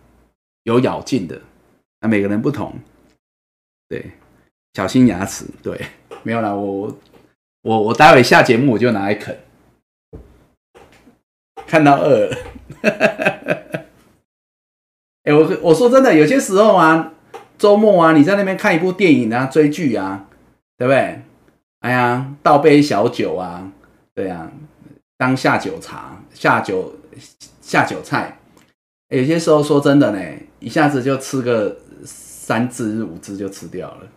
[0.65, 1.41] 有咬劲的，
[2.01, 2.73] 那每个人不同，
[3.87, 4.11] 对，
[4.73, 5.79] 小心牙齿，对，
[6.23, 6.97] 没有了，我
[7.61, 9.37] 我我待会下节目我就拿来啃。
[11.67, 12.29] 看到二，
[15.23, 17.13] 哎，我我说真的，有些时候啊，
[17.57, 20.27] 周末啊，你在那边看一部电影啊，追剧啊，
[20.77, 21.21] 对不对？
[21.79, 23.71] 哎呀，倒杯小酒啊，
[24.13, 24.51] 对呀，
[25.17, 26.95] 当下酒茶、下酒
[27.61, 28.39] 下酒菜，
[29.09, 30.19] 有些时候说真的呢，
[30.59, 34.07] 一下子就吃个三只五只就吃掉了。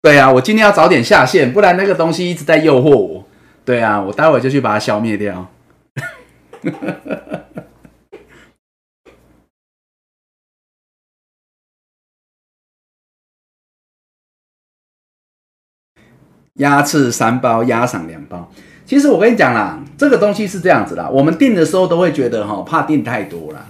[0.00, 3.24] 对呀，我今天要早点下线，不然那个东西一直在诱惑我。
[3.64, 5.48] 对啊，我待会就去把它消灭掉。
[16.54, 18.52] 鸭翅三包，鸭嗓两包。
[18.84, 23.66] 其实我跟你讲啦，这个东西是这样子啦，我们订的时候都会觉得哈，怕订太多了。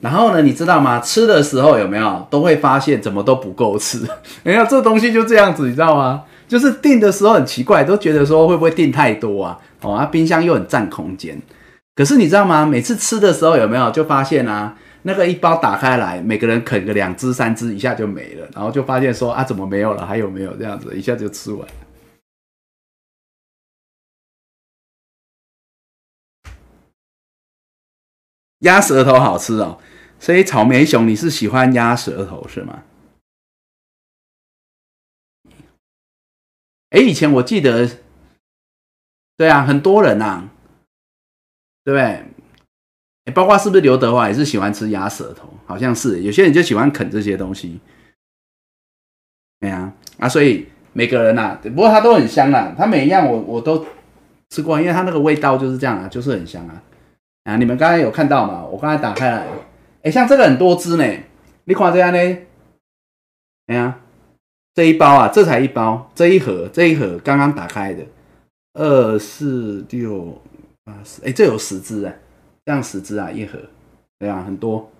[0.00, 1.00] 然后呢，你知道吗？
[1.00, 4.06] 吃的时候有没有都会发现怎么都不够吃？
[4.44, 6.24] 哎呀，这东西就这样子，你知道吗？
[6.46, 9.58] 就是订的时候很奇怪，都觉得说会不会订太多啊？
[9.80, 11.40] 哦，啊，冰箱又很占空间。
[11.96, 12.66] 可是你知道吗？
[12.66, 18.46] 每次吃的时候有没有就发现啊，那个一包打开来，每个人啃个两只、三只，一下就没了。
[18.54, 20.04] 然后就发现说啊，怎么没有了？
[20.04, 20.94] 还有没有这样子？
[20.94, 21.66] 一下就吃完。
[28.64, 29.78] 鸭舌头好吃哦，
[30.18, 32.82] 所以草莓熊你是喜欢鸭舌头是吗？
[36.90, 37.88] 哎，以前我记得，
[39.36, 40.48] 对啊，很多人呐，
[41.84, 43.32] 对不对？
[43.32, 45.52] 包括是不是刘德华也是喜欢吃鸭舌头？
[45.66, 47.80] 好像是，有些人就喜欢啃这些东西。
[49.60, 53.84] 对啊，啊，所以每个人呐，不过它都很香啊，它每一样我我都
[54.48, 56.82] 吃过，因为它那个味道就是这样啊，就是很香啊。
[57.44, 58.64] 啊，你们刚才有看到吗？
[58.64, 59.46] 我刚才打开来，
[60.02, 61.04] 哎，像这个很多只呢，
[61.64, 62.18] 你看这样呢？
[63.68, 64.00] 哎呀。
[64.76, 68.04] 这一包啊，这才一包，这一盒，这一盒刚刚打开的，
[68.72, 70.42] 二四六
[70.82, 72.18] 八十，哎，这有十只哎，
[72.64, 73.56] 这样十只啊，一盒，
[74.18, 74.90] 对啊，很多，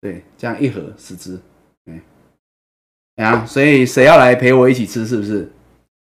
[0.00, 1.38] 对，这样一盒十只，
[1.84, 2.00] 哎，
[3.14, 5.52] 对啊，所以谁要来陪我一起吃，是不是？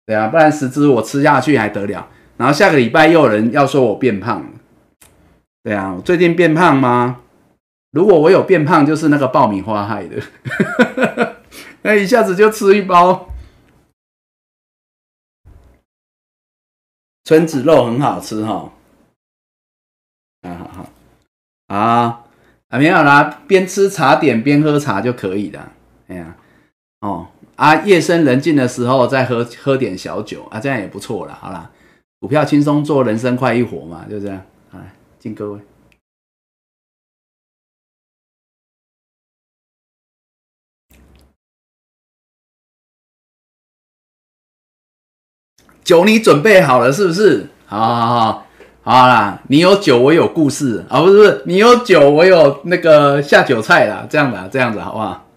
[0.06, 2.08] 对啊，不然十只我吃下去还得了？
[2.36, 4.59] 然后下个礼拜又有人要说我变胖了，
[5.62, 7.20] 对啊，我最近变胖吗？
[7.90, 10.22] 如果我有变胖，就是那个爆米花害的。
[11.82, 13.28] 那一下子就吃一包，
[17.24, 18.72] 村子肉很好吃哈，
[20.42, 20.90] 啊好好
[21.74, 22.24] 啊
[22.68, 25.72] 啊没有啦，边吃茶点边喝茶就可以的，
[26.08, 26.36] 哎呀
[27.00, 31.70] 哦啊夜深人静的时候再喝喝点小酒啊，这样也不错了，好啦，
[32.20, 34.44] 股票轻松做，人生快一活嘛，就这样，来
[35.20, 35.60] 敬各位。
[45.84, 47.48] 酒你准备好了是不是？
[47.66, 48.46] 好好好
[48.82, 55.29] 好啦，你有酒，我有故事啊，不是不是，你有酒，我有那个下酒菜啦，这样的，这样子好不好？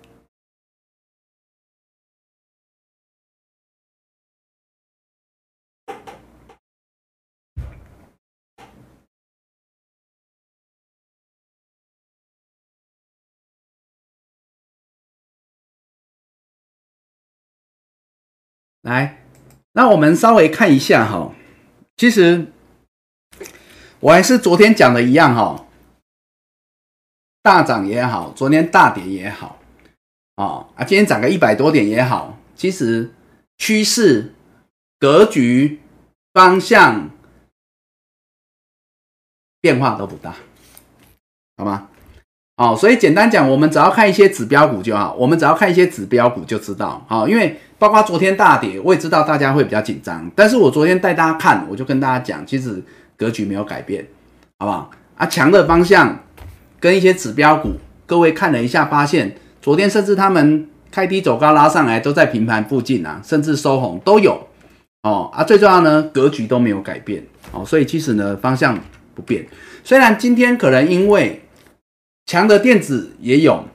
[18.84, 19.24] 来，
[19.72, 21.34] 那我们稍微看一下哈，
[21.96, 22.48] 其实
[24.02, 25.66] 我还是昨天讲的一样哈，
[27.42, 29.58] 大涨也好，昨天大跌也好，
[30.36, 33.10] 啊啊，今天涨个一百多点也好，其实
[33.58, 34.34] 趋势、
[35.00, 35.80] 格局、
[36.34, 37.10] 方向
[39.62, 40.36] 变化都不大，
[41.56, 41.88] 好吗？
[42.58, 47.58] 哦，所以简单讲，我们只要看一些指标股就好，我们只要看一些指标股就知道，好，因为。
[47.84, 52.82] 包括昨天大跌，我也知道大家会比较紧张，但是我昨天带大家看，我就跟大家讲，其实
[53.18, 54.08] 格局没有改变，
[54.58, 54.90] 好不好？
[55.18, 56.18] 啊，强的方向
[56.80, 57.74] 跟一些指标股，
[58.06, 64.48] 各位看了一下，发现昨天甚至他们开低走高拉上来，都在平盘附近啊，甚至收红都有
[65.02, 65.30] 哦。
[65.34, 67.22] 啊，最重要呢，格局都没有改变
[67.52, 68.80] 哦，所以其实呢，方向
[69.14, 69.46] 不变。
[69.84, 71.42] 虽然今天可能因为
[72.28, 73.66] 强的电子也有。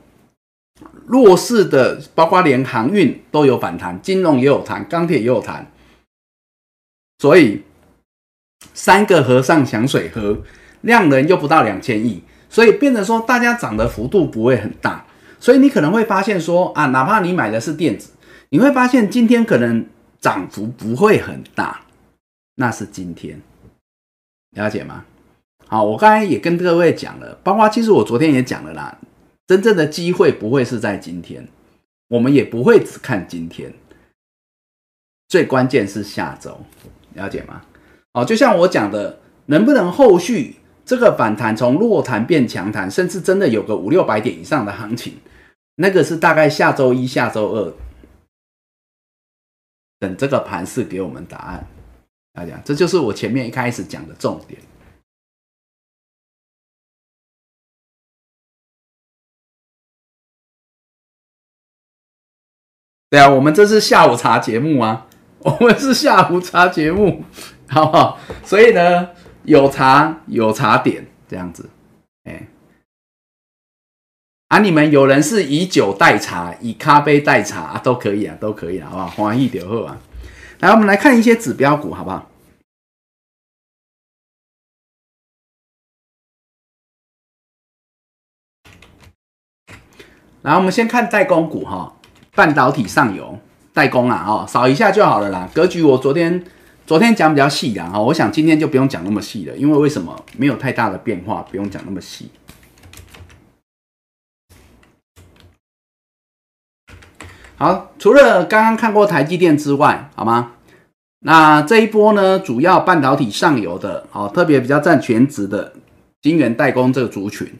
[1.07, 5.71] 弱势的，包括连航运都有反弹，金融也有弹，钢铁也有弹，
[7.19, 7.63] 所以
[8.75, 10.39] 三个和尚想水喝，
[10.83, 15.07] 量能又不到两千亿，所以变成说大家涨的幅度不会很大，
[15.41, 18.13] 所以你可能会发现说啊，哪怕你买的是电子，
[18.51, 19.87] 你会发现今天可能
[20.21, 21.81] 涨幅不会很大，
[22.57, 23.41] 那是今天，
[24.51, 25.05] 了解吗？
[25.67, 28.99] 好，我刚才也跟各位讲了，包括其实我昨天也讲了啦。
[29.49, 31.49] 真正的机会不会是在今天，
[32.09, 33.73] 我们也不会只看今天，
[35.27, 36.61] 最关键是下周，
[37.15, 37.63] 了解吗？
[38.13, 45.15] 哦，就像我讲的，能不能后续这个反弹从弱弹变强弹，甚至真的有个五六百点以上的行情，
[45.77, 47.73] 那个是大概下周一下周二，
[49.99, 51.67] 等这个盘势给我们答案。
[52.35, 54.61] 大家，这就是我前面一开始讲的重点。
[63.11, 65.07] 对啊，我们这是下午茶节目啊，
[65.39, 67.25] 我们是下午茶节目，
[67.67, 68.21] 好不好？
[68.45, 69.09] 所以呢，
[69.45, 71.71] 有茶有茶点这样子，
[72.25, 72.47] 哎，
[74.49, 79.09] 啊，你们有人是以酒代茶，以咖啡代茶都可以啊，都可以啊，好不好？
[79.09, 79.99] 欢迎点喝啊！
[80.61, 82.31] 来，我们来看一些指标股，好不好？
[90.43, 91.95] 来，我们先看代工股哈。
[92.39, 93.37] 半导体上游
[93.73, 95.49] 代工啊，哦，扫一下就好了啦。
[95.53, 96.45] 格局我昨天
[96.87, 102.31] 昨天讲比较细的哈，我想今天就不用讲那么细了，因为为什么没有太大的变化，不用讲那么细。
[107.57, 110.53] 好，除了刚刚看过台积电之外，好吗？
[111.25, 115.73] 那这一波呢，主要半导体上游的，哦，特别比较占全值的
[116.23, 117.53] 晶圆代工这个族群。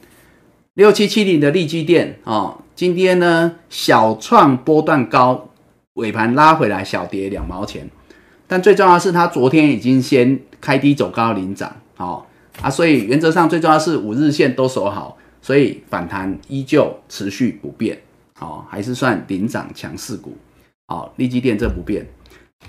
[0.79, 5.49] 六七七零的利基电哦，今天呢小创波段高，
[5.95, 7.91] 尾盘拉回来小跌两毛钱，
[8.47, 12.29] 但最重要的是它昨天已经先开低走高领涨，好
[12.63, 17.99] 啊，所以原则上最重要是五日线都守好，所以反弹依旧持续不变，
[18.39, 20.37] 好还是算领涨强势股，
[20.87, 22.07] 好利基电这不变，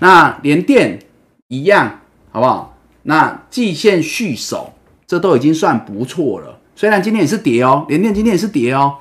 [0.00, 0.98] 那联电
[1.46, 2.00] 一样
[2.32, 2.76] 好不好？
[3.04, 4.72] 那季线续守，
[5.06, 6.56] 这都已经算不错了。
[6.80, 8.96] 虽然今天也是跌哦，联电今天也是跌哦，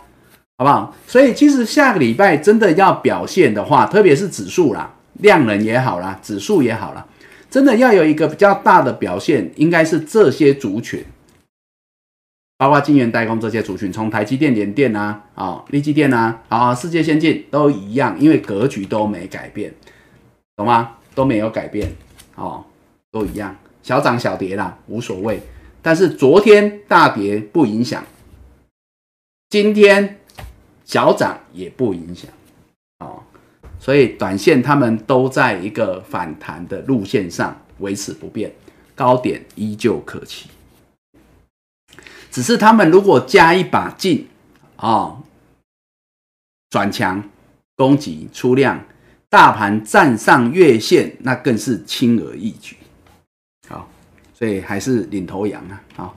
[0.57, 0.93] 好不好？
[1.07, 7.07] 所以其实下个礼拜真的要表现的话，特别是指数啦，量能也好啦，指数也好啦，
[7.49, 11.05] 真的要有一个比较大的表现，应该是这些族群，
[12.57, 19.73] 包括晶圆代工这些族群，从台积电、联电啊，啊，立积电啊，啊，世界先进都一样，因为格局都没改变，
[20.57, 20.97] 懂吗？
[21.15, 21.89] 都没有改变，
[22.35, 22.61] 哦，
[23.09, 25.41] 都一样，小涨小跌啦，无所谓。
[25.89, 28.05] 但是昨天大跌不影响，
[29.49, 30.19] 今天
[30.85, 32.29] 小涨也不影响，
[32.99, 33.23] 哦，
[33.79, 38.53] 所以短线他们都在一个反弹的路线上维持不变，
[38.93, 40.47] 高点依旧可期。
[42.29, 44.27] 只是他们如果加一把劲，
[44.75, 45.19] 啊，
[46.69, 47.27] 转强
[47.75, 48.85] 攻击出量，
[49.27, 52.77] 大盘站上月线，那更是轻而易举。
[54.39, 55.83] 所以还是领头羊啊！
[55.97, 56.15] 好，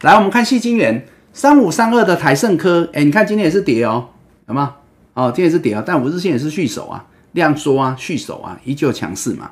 [0.00, 4.08] 来我们看细晶圆三五三二的台盛科，哎，你看今天也是跌哦，
[4.46, 4.76] 有吗？
[5.12, 9.50] 哦，今天也是跌啊，但五日线也是续守啊，量缩啊，续守啊，依旧强势嘛。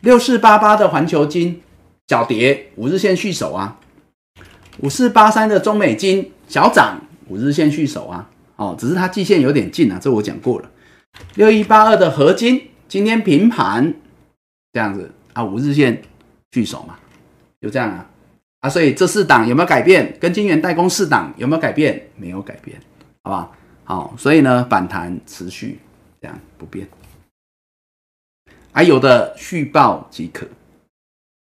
[0.00, 1.62] 六四八八的环球金
[2.08, 3.78] 小跌，五日线续守啊。
[4.80, 8.28] 五四八三的中美金小涨，五日线续守啊。
[8.56, 10.68] 哦，只是它季线有点近啊，这我讲过了。
[11.36, 13.94] 六一八二的合金今天平盘，
[14.72, 16.02] 这样子啊，五日线
[16.50, 16.96] 续守嘛，
[17.64, 18.06] 就这样啊。
[18.60, 20.14] 啊，所以这四档有没有改变？
[20.20, 22.02] 跟金元代工四档有没有改变？
[22.16, 22.78] 没有改变，
[23.22, 24.14] 好不好？
[24.18, 25.78] 所以呢，反弹持续
[26.20, 26.86] 这样不变，
[28.72, 30.46] 还有的续报即可。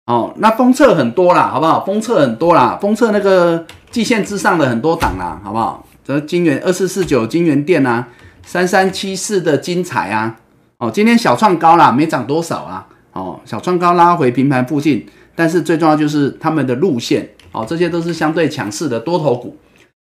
[0.05, 1.84] 哦，那封测很多啦，好不好？
[1.85, 5.85] 封测很多啦，封测那个季线之上的很多档啦，好不好？
[6.03, 8.07] 这金元二四四九金元店啊，
[8.45, 10.38] 三三七四的金彩啊，
[10.79, 15.05] 哦，今天小创高啦，没涨多少啊，哦，小创高拉回平盘附近，
[15.38, 19.55] 但是最重要就是他们的路线，哦，这些都是相对强势的多头股，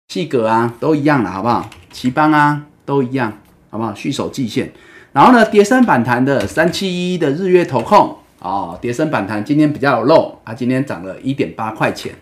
[0.08, 1.68] 细格啊都一样了，好不好？
[1.90, 3.40] 奇邦啊都一样，
[3.70, 3.92] 好不好？
[3.92, 4.72] 续守季线，
[5.12, 8.16] 然后呢，跌升反弹的三七一的日月投控。
[8.38, 12.14] 哦，跌升反弹，今天比较有肉啊，今天涨了一点八块钱，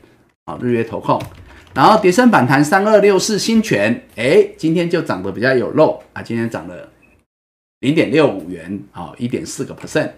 [0.44, 1.20] 啊，日月投控，
[1.74, 6.88] 然后跌升反弹三二六四新权，哎，今天就涨得比较有肉啊，今天涨了
[7.80, 10.12] 零点六五元，啊，一点四个 percent，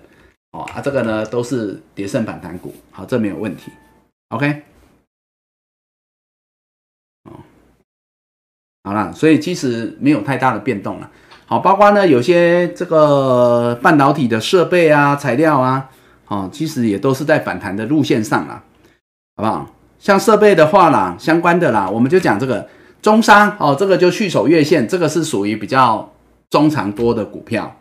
[0.56, 3.70] 哦啊，这个呢都是跌升反弹股，好，这没有问题
[4.30, 4.62] ，OK，
[7.24, 7.32] 哦，
[8.82, 11.10] 好了，所以其实没有太大的变动了。
[11.44, 15.90] 好，包括呢，有些这个半导体的设备啊、材料啊，
[16.28, 18.64] 哦，其实也都是在反弹的路线上啦，
[19.36, 19.70] 好不好？
[19.98, 22.66] 像设备的话啦，相关的啦，我们就讲这个
[23.02, 26.10] 中商哦，这个就去守月线，这个是属于比较
[26.48, 27.76] 中长多的股票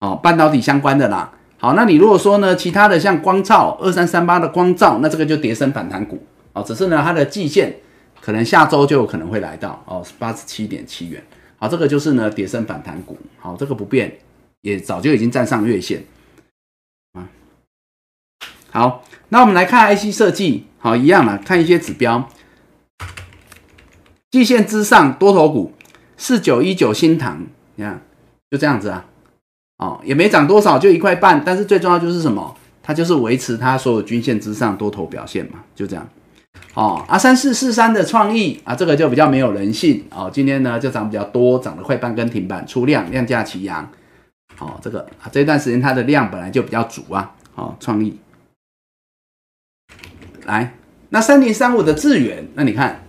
[0.00, 1.32] 哦，半导体相关的啦。
[1.60, 7.74] 好，那你如果说呢，其他的像光照二三三八的光照，那这个就跌升反弹股哦，只是呢，它的季线
[8.20, 11.20] 可能下周就有可能会来到哦，八十七点七元。
[11.56, 13.18] 好，这个就是呢，跌升反弹股。
[13.40, 14.18] 好，这个不变，
[14.60, 16.04] 也早就已经站上月线
[17.14, 17.28] 啊。
[18.70, 22.28] 好，那我们来看 IC 设计，好，一样了，看一些指标，
[24.30, 25.72] 季线之上多头股
[26.16, 27.44] 四九一九新塘，
[27.74, 28.00] 你看
[28.48, 29.06] 就这样子啊，
[29.78, 32.54] 哦，也没涨多少，就一块半，但是最重要就是什么？
[32.82, 36.08] 它就是维持它所有均线之上多头表现嘛，就这样。
[36.74, 40.30] 哦，啊，三四四三的创意啊，这个就比较没有人性哦。
[40.32, 43.88] 今天呢就涨比较多，涨了快半根停板，出量量价齐扬。
[44.58, 47.34] 哦，这个啊这段时间它的量本来就比较足啊。
[47.54, 48.18] 哦，创意
[50.46, 50.74] 来，
[51.10, 53.04] 那三零三五的智远，那你看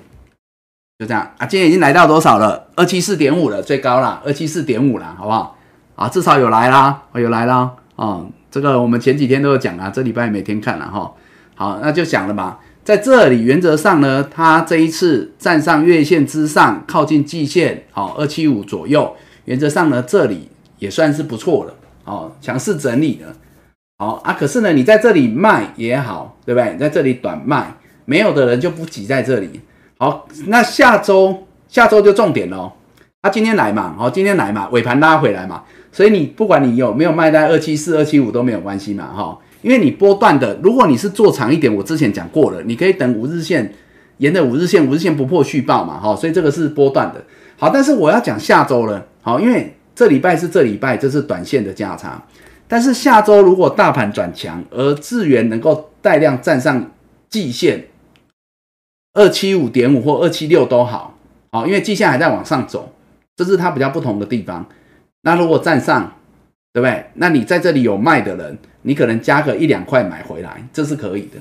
[0.98, 2.70] 就这样啊，今天已经来到多少了？
[2.76, 5.56] 二七四点五了，最高了，二七四点五了，好不好？
[6.00, 7.70] 啊，至少有来啦，有来啦。
[7.98, 11.12] 哦，这个我们前几天都有讲啊，这礼拜每天看了哈。
[11.56, 12.58] 好，那就讲了嘛。
[12.86, 19.14] 在这里，原则上呢，它这一次站上月线之上，靠近季线，好，二七五左右。
[19.44, 21.74] 原则上呢，这里也算是不错了，
[22.06, 23.36] 哦，强势整理的，
[23.98, 24.32] 好啊。
[24.32, 26.78] 可是呢，你在这里卖也好，对不对？
[26.78, 29.60] 在这里短卖，没有的人就不挤在这里。
[29.98, 32.72] 好，那下周下周就重点喽。
[33.22, 39.38] 他今天来嘛，好，今天来嘛，尾盘拉回来嘛，所以你不管你有没有卖在二七四、二七五都没有关系嘛，哈。
[39.62, 43.74] 因为你波段的，如果你是做长一点，我之前讲过了，你可以等五日线
[44.20, 47.22] 沿着五日线，五日线不破续报嘛，哈，所以这个是波段的。
[47.58, 52.24] 好，但是我要讲下周了，好，因为这礼拜是这礼拜，这是短线的价差。
[52.70, 56.92] 但是下周如果大盘转强，而智源能够带量站上
[57.28, 57.88] 季线
[59.14, 61.18] 二七五点五或二七六都好，
[61.52, 62.94] 好，因为季线还在往上走，
[63.36, 64.66] 这是它比较不同的地方。
[65.22, 66.16] 那如果站上，
[66.74, 67.06] 对不对？
[67.16, 68.58] 那你在这里有卖的人。
[68.82, 71.38] 你可能加个一两块买回来，这是可以的，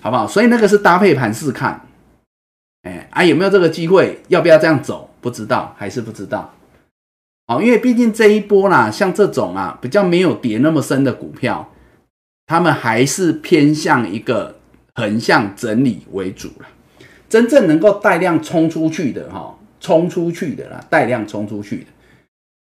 [0.00, 0.26] 好不好？
[0.26, 1.86] 所以那个是搭配盘试看，
[2.82, 4.20] 哎啊，有没有这个机会？
[4.26, 5.08] 要不要这样走？
[5.20, 6.52] 不知道，还是不知道。
[7.46, 11.72] 好，因为毕竟这一波啦，像这种啊比较没有跌那么深的股票，
[12.46, 14.56] 他们还是偏向一个
[14.96, 16.66] 横向整理为主了。
[17.28, 21.86] 真正能够带量冲出去的哈，冲出去的啦，带量冲出去的，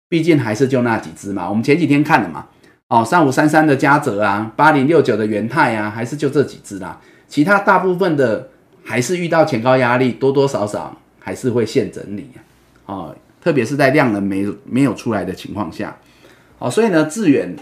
[0.09, 1.47] 毕竟还是就那几只嘛。
[1.47, 2.47] 我们前几天看了嘛。
[2.89, 6.99] 哦，三五三三的嘉泽啊，八零六九的元泰啊，还是就这几只啦。
[7.27, 8.49] 其他大部分的
[8.83, 12.37] 还是遇到前高压力，多多少少还是会现整理啊。
[12.87, 15.95] 哦，特别是在量能没没有出来的情况下，
[16.57, 17.55] 哦，所以呢，致远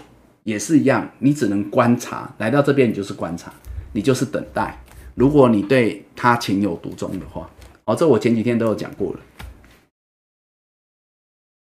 [0.44, 3.52] 也是一样，你只能观察，来到这边你就是观察，
[3.92, 4.80] 你就是等待。
[5.14, 7.50] 如果你对它情有独钟的话，
[7.84, 9.20] 哦，这我前几天都有讲过了。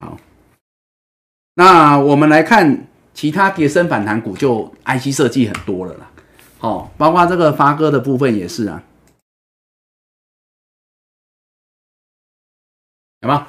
[0.01, 0.15] 好，
[1.57, 2.85] 那我们来看。
[3.17, 6.11] 其他跌升反弹股就 IC 设计很多了啦，
[6.59, 8.83] 好，包括这个发哥的部分也是啊，
[13.21, 13.47] 有吗？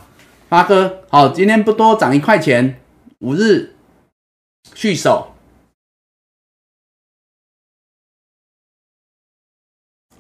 [0.49, 2.81] 发哥，好，今天不多涨一块钱，
[3.19, 3.77] 五日
[4.75, 5.35] 续守，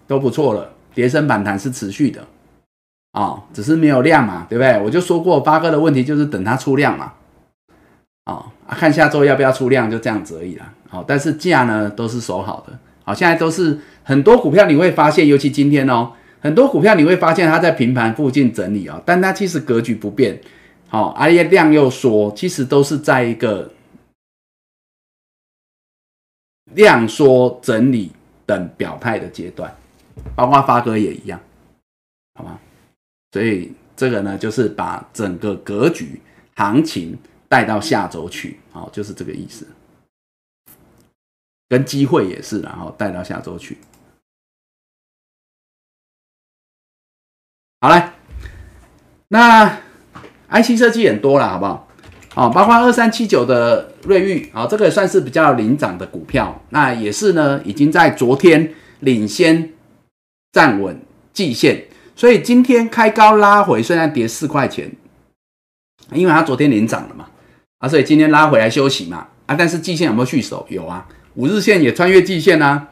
[0.07, 2.29] 都不错了，跌升反弹是持续的，
[3.13, 4.79] 啊，只是没有量嘛，对不对？
[4.83, 7.15] 我就说过八哥的问题就是等它出量嘛，
[8.35, 10.75] 啊，看下周要不要出量，就这样子而已啦。
[10.91, 20.39] 好，但是价呢都是守好的，好，现在都是很多股票你会发现，尤其今天哦，很多股票你会发现它在平盘附近整理哦，但它其实格局不变，
[20.89, 23.71] 好，而且量又缩，其实都是在一个
[26.75, 28.13] 量缩整理
[28.45, 29.75] 等表态的阶段，
[30.35, 31.41] 包括发哥也一样，
[32.35, 32.59] 好吗？
[33.33, 36.21] 所以这个呢，就是把整个格局
[36.57, 37.17] 行情
[37.49, 39.67] 带到下周去，好，就是这个意思。
[41.69, 43.77] 跟机会也是，然后带到下周去。
[47.81, 48.11] 好嘞，
[49.29, 49.81] 那
[50.49, 51.89] IC 设计很多了，好不好？
[52.35, 56.63] 好，包括二三七九的瑞昱，好，这个也算是比较领涨的股票。
[56.71, 59.73] 那也是呢，已经在昨天领先
[60.53, 61.01] 站稳
[61.33, 64.91] 季线，所以今天开高拉回，虽然跌四块钱，
[66.13, 67.29] 因为它昨天领涨了嘛，
[67.79, 70.67] 啊，所以今天拉回来休息嘛，啊，但是季线有没有续守？
[70.69, 71.07] 有啊。
[71.35, 72.89] 五日线也穿越季线啊，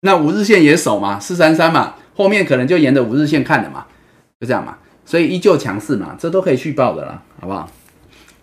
[0.00, 3.86] 那五日线也守嘛，四三三嘛，后面可能就沿着五日线看了嘛，
[4.40, 7.70] 就这样嘛，所以依旧强势嘛，这都可以续报的啦，好不好？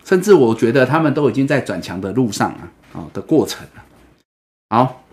[0.05, 3.83] 甚至我觉得他们都已经在转强的路上啊，哦的过程了。
[4.69, 5.03] 好，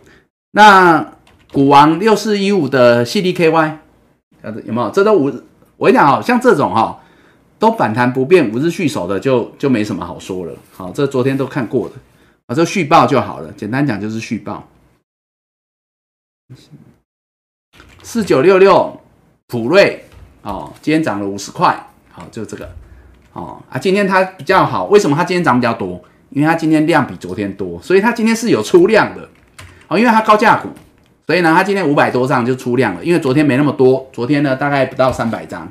[0.50, 1.14] 那
[1.52, 3.76] 股王六四一五的 CDKY，
[4.66, 4.90] 有没有？
[4.90, 5.32] 这都五，
[5.78, 7.00] 我跟你讲哦，像这种哈，
[7.58, 10.52] 都反弹不变，五日续守的就就没什么好说了。
[10.72, 11.94] 好，这昨天都看过的。
[12.46, 14.68] 啊，这续报就好了，简单讲就是续报。
[18.02, 19.00] 四九六六
[19.46, 20.04] 普瑞
[20.42, 21.74] 哦，今天涨了五十块，
[22.10, 22.70] 好，就这个
[23.32, 26.04] 哦啊，今天它比较好，为什么它今天涨比较多？
[26.28, 29.26] 因为它今天量比昨天多，所以它今天是有出量的。
[29.88, 30.68] 哦，因为它高价股，
[31.26, 33.02] 所以呢，它今天五百多张就出量了。
[33.02, 35.70] 因为昨天没那么多，昨天呢大概不到三百张，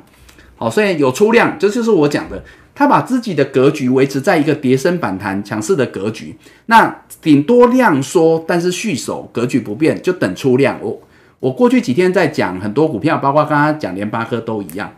[0.56, 2.42] 好，所以有出量，这就是我讲的。
[2.76, 6.36] 他把自己的格局维持在一个叠升反弹强势的格局，
[6.66, 10.76] 那顶多量缩，但是续守格局不变，就等出量。
[10.82, 11.00] 我
[11.38, 14.92] 我过去几天在讲很多股票，包括刚刚讲联发科都一样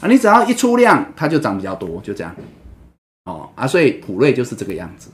[0.00, 2.34] 啊，你只要一出量，它就涨比较多，就这样。
[3.24, 5.08] 哦啊，所以普瑞就是这个样子。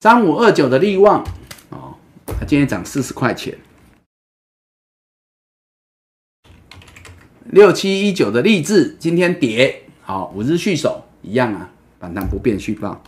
[0.00, 1.22] 三五二九的利旺
[1.68, 1.92] 哦，
[2.26, 3.54] 它今天涨四十块钱。
[7.54, 11.70] 六七一九的励志今天跌，好五日续守一样啊，
[12.00, 13.00] 反弹不变续报。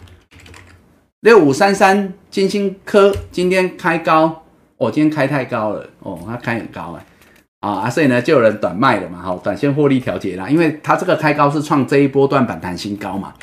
[1.18, 4.44] 六五三三金星科今天开高，
[4.76, 7.04] 哦，今天开太高了，哦，它开很高哎，
[7.58, 13.34] 啊，所以呢就有人短卖了嘛，好，短线获利调节啦，因为它这个开高是创这一波段反弹新高嘛，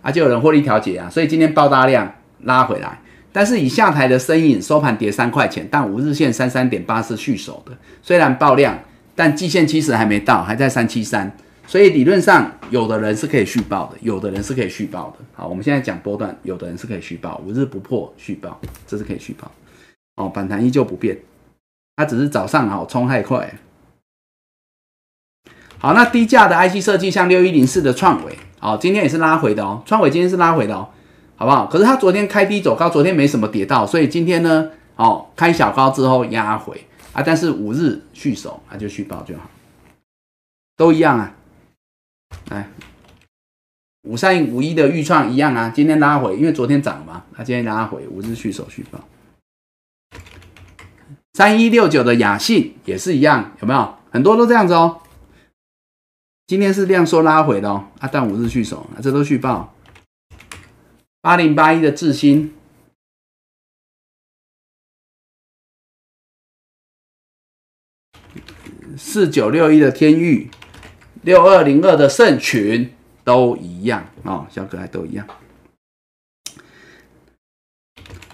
[0.00, 3.00] 啊，就有人获利调节啊，所以今天爆大量拉回来，
[3.32, 8.78] 但是以下台的身影收盘跌三块钱，但五日线三三点八是续守的，虽然爆量。
[9.14, 11.30] 但季线其实还没到，还在三七三，
[11.66, 15.24] 所以理论上有的人是可以续报的，有的人是可以续报的。
[15.34, 19.50] 好，我们现在讲波段，有的人是可以续报，五日不破续报，这是可以续报。
[20.16, 21.18] 哦，反弹依旧不变，
[21.96, 23.54] 它只是早上好冲太快。
[25.78, 30.88] 好，那低价的 IC 设计像六一零四的创伟，好，今天也是拉回的哦，创伟今天是拉回的哦，
[31.36, 31.66] 好不好？
[31.66, 36.86] 可是它昨天开低走高，昨天没什么跌到，所以今天呢，哦，开小高之后压回。
[37.12, 39.50] 啊，但是五日续手啊就续报就好，
[40.76, 41.34] 都一样啊。
[42.48, 42.70] 来，
[44.02, 48.98] 五三五一的预创一样啊，今天拉回，因为昨天涨嘛，它今天拉回，五日续手续报。
[51.34, 53.94] 三一六九的雅信也是一样，有没有？
[54.10, 55.02] 很多都这样子哦。
[56.46, 59.74] 今天是量缩拉回的哦，啊，但五日续手，啊，这都续报。
[61.20, 62.54] 八零八一的智新。
[68.96, 70.50] 四九六一的天域，
[71.22, 72.90] 六二零二的圣群
[73.24, 75.26] 都一样哦，小可爱都一样。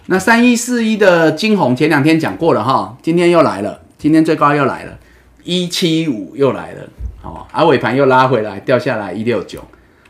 [0.06, 4.98] 那三一四一的金红前两天讲过了哈，今天又来了，今天最高又来了，
[5.44, 6.88] 一七五又来了，
[7.22, 9.62] 哦，而尾盘又拉回来，掉下来一六九，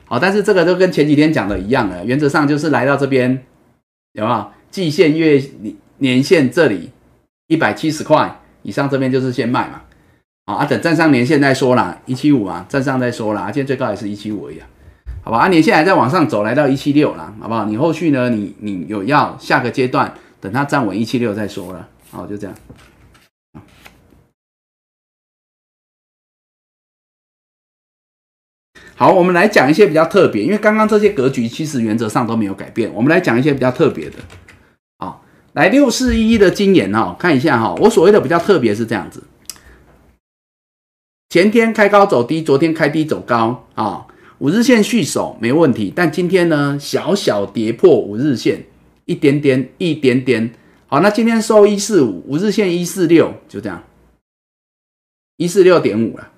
[0.04, 3.44] 好，但是这个都跟前几天讲的一样了，原则上就是来到这边，
[4.12, 4.52] 有没有？
[4.70, 5.42] 季线月
[5.96, 6.90] 年线这里
[7.48, 9.82] 一百七十块以上，这边就是先卖嘛。
[10.54, 14.58] 啊，等站上年线再说啦，一七五啊，站上再说啦，今天最高也是一七五而已，
[15.22, 15.40] 好吧？
[15.40, 17.66] 啊，年线还在往上走，来到一七六啦，好不好？
[17.66, 18.30] 你后续呢？
[18.30, 22.56] 你你有要下个阶段，等它站稳一七六再说了，好，就这样。
[28.96, 34.16] 好，我们来讲一些比较特别，因为刚刚这些格局其实原则上都没有改变，我们来讲一些比较特别的。
[35.52, 39.22] 来六四一的金眼哈，看一下哈，我所谓的比较特别是这样子，
[41.30, 44.06] 前天开高走低，昨天开低走高啊，
[44.38, 48.64] 五日线续守没问题，但今天呢小小跌破五日线
[49.04, 50.50] 一点点一点点，
[50.86, 53.84] 好，那今天收一四五，五日线一四六，就这样，
[55.36, 56.30] 一四六点五了。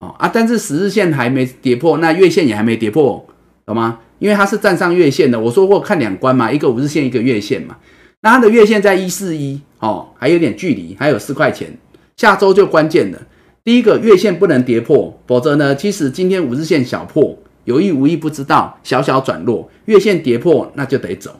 [0.00, 3.24] 哦啊，但是十日线还没跌破，那月线也还没跌破，
[3.64, 4.00] 懂吗？
[4.18, 5.38] 因为它是站上月线的。
[5.38, 7.78] 我说过看两关嘛，一个五日线，一个月线嘛。
[8.22, 11.78] 那它的月线在一四一哦，还有点距离，还有四块钱。
[12.16, 13.26] 下周就关键了，
[13.66, 21.32] 第一个月线不能跌破，否则呢，其实今天五日线小破，有意无意不知道小小转弱，月线跌破那就得走，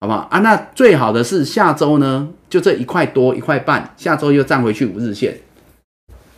[0.00, 0.38] 好不好啊？
[0.38, 5.38] 那最好的是下周呢，就这一块多一块半，下周又站回去五日线。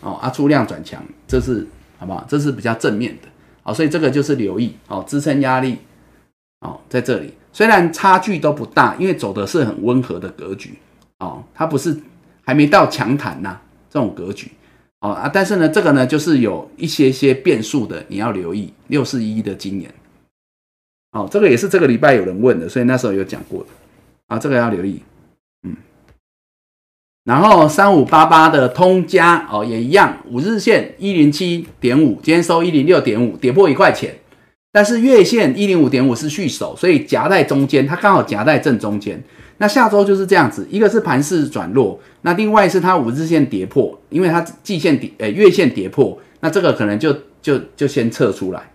[0.01, 1.65] 哦啊，出量转强，这是
[1.99, 2.27] 好不好？
[2.29, 3.29] 这是比较正面的，
[3.63, 5.79] 好，所以这个就是留意，哦，支撑压力，
[6.63, 10.77] 哦，在这里，虽然差距都不大，因为走的是很温和的格局，
[11.21, 11.97] 哦，它不是
[12.45, 13.57] 还没到强弹呐
[13.89, 14.51] 这种格局，
[15.01, 19.93] 哦啊，但是呢，这个呢就是有一些些变数的，你要留意六四一的今年，
[21.13, 23.69] 哦，这个也是这个礼拜有人问的，所以那时候有讲过的，
[24.27, 25.03] 啊，这个要留意。
[25.63, 25.77] 嗯
[27.25, 34.17] 然后三五八八的通家哦，也一样，五日线一零七点五，今天收一零六点五，跌破一块钱。
[34.73, 39.23] 但是月线一零五点五是续守，所以夹在中间，它刚好夹在正中间。
[39.59, 48.71] 那下周就是这样子，一个是盘势转弱，那另外是它五日线跌破，因为它季线跌，呃月线跌破，那这个可能就就就先撤出来。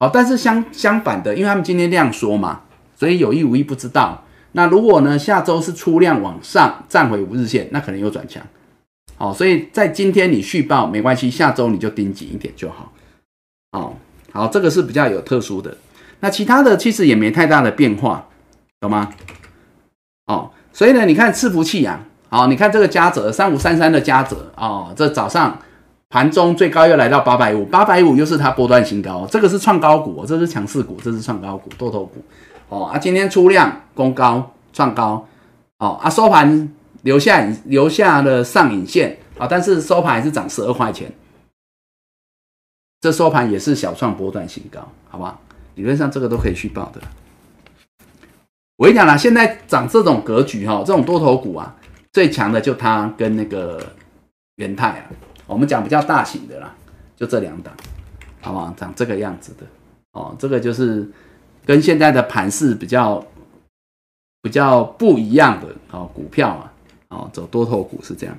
[0.00, 2.62] 好，但是相相反的，因为他们今天这样说嘛，
[2.96, 4.24] 所以有意无意不知道。
[4.56, 5.18] 那如果呢？
[5.18, 8.40] 下周是出量往上站回五日线，那可能有转强。
[9.16, 12.92] 好，所以在今天你续报没关系，下周你就盯紧一点就好。
[13.72, 13.98] 好，
[14.32, 15.76] 好，这个是比较有特殊的。
[16.20, 18.28] 那其他的其实也没太大的变化，
[18.80, 19.12] 懂吗？
[20.26, 25.58] 哦，所以呢，你看伺服器啊，好，你看这个加折三五三三的加折哦，这早上
[26.08, 32.24] 盘中最高又来到八百五，八百五又是它波段新高，这个是创高股，这是强势股，这是创高股，多头股。
[32.68, 35.26] 哦啊，今天出量攻高创高，
[35.78, 36.72] 哦啊收盘
[37.02, 41.12] 留下留下了上影线啊，但是收盘还是涨十二块钱，
[43.02, 44.80] 这收盘也是小创波段新高，
[45.10, 45.38] 好吧？
[45.74, 47.00] 理论上这个都可以去报的。
[48.76, 51.74] 我跟你讲啦，现在涨这种格局哈，这种多头股啊，
[52.12, 53.80] 最强的就它跟那个
[54.56, 55.06] 元泰啊，
[55.46, 56.74] 我们讲比较大型的啦，
[57.16, 57.74] 就这两档，
[58.40, 58.74] 好不好？
[58.76, 59.66] 长这个样子的
[60.12, 61.10] 哦，这个就是。
[61.66, 63.24] 跟现在的盘势比较
[64.42, 66.72] 比较不一样的哦，股票啊，
[67.08, 68.36] 哦，走多头股是这样。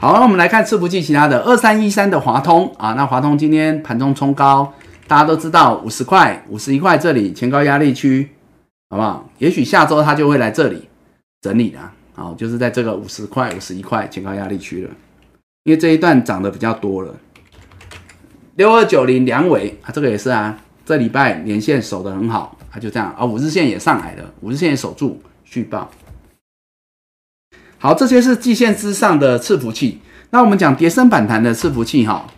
[0.00, 4.74] 好，那我们来看次不计其他的二三一三的华通啊，那华通今天盘中冲高，
[5.10, 8.28] 大家都知道五十块、五十一块这里前高压力区，
[8.90, 9.28] 好不好？
[9.38, 10.88] 也许下周它就会来这里
[11.40, 11.80] 整理的，
[12.14, 14.90] 好，就是在这个五十块、五十一块前高压力区了，
[15.64, 17.12] 因为这一段涨得比较多了。
[18.54, 20.56] 六二九零两尾啊，这个也是啊，
[20.86, 25.90] 这礼拜连线守得很好，它就这样啊，五日线也上来了，五日线也守住续报。
[27.78, 29.98] 好，这些是季线之上的伺服器。
[30.30, 32.28] 那我们讲叠升反弹的伺服器哈，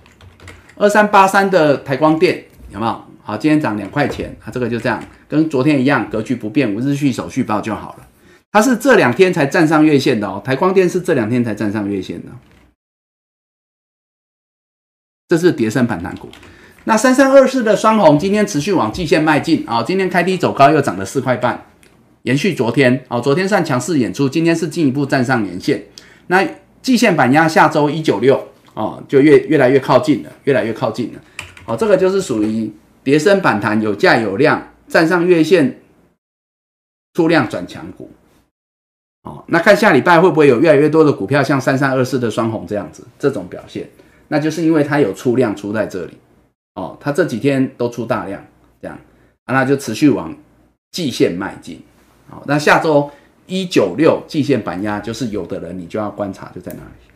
[0.77, 3.03] 二三八三的台光电有没有？
[3.23, 8.09] 好，今天涨两块钱，它这个就这样，跟昨天一样，格局不变，五日续手续报就好了。
[8.51, 12.29] 它是这两天才站上月线的哦，台光电是这两天才站上月线的。
[15.29, 16.29] 这是叠升反弹股，
[16.85, 21.65] 那三三二四的双红今天持续往季线迈进啊，今天开低走高又涨了四块半，
[22.25, 25.85] 延续昨天啊，昨天算强势演出，今天是进一步站上年线，
[26.27, 26.47] 那
[26.83, 31.21] 季线板压下周一九六啊，就越越来越靠近了，越来越靠近了，
[31.67, 32.73] 哦，这个就是属于
[33.05, 35.81] 叠升反弹有价有量，站上月线
[37.15, 38.11] 出量转强股，
[39.23, 43.89] 哦，那看下礼拜会不会有越来越多的股票像三三二四的双红这样子这种表现？
[44.29, 46.17] 那就是因为它有出量出在这里，
[46.75, 48.43] 哦，它这几天都出大量，
[48.81, 48.99] 这样，
[49.47, 50.35] 那就持续往
[50.91, 51.81] 季线迈进，
[52.29, 53.11] 好，那下周
[53.47, 57.12] 一九六季线板压，就是有的人你就要观察就在那里。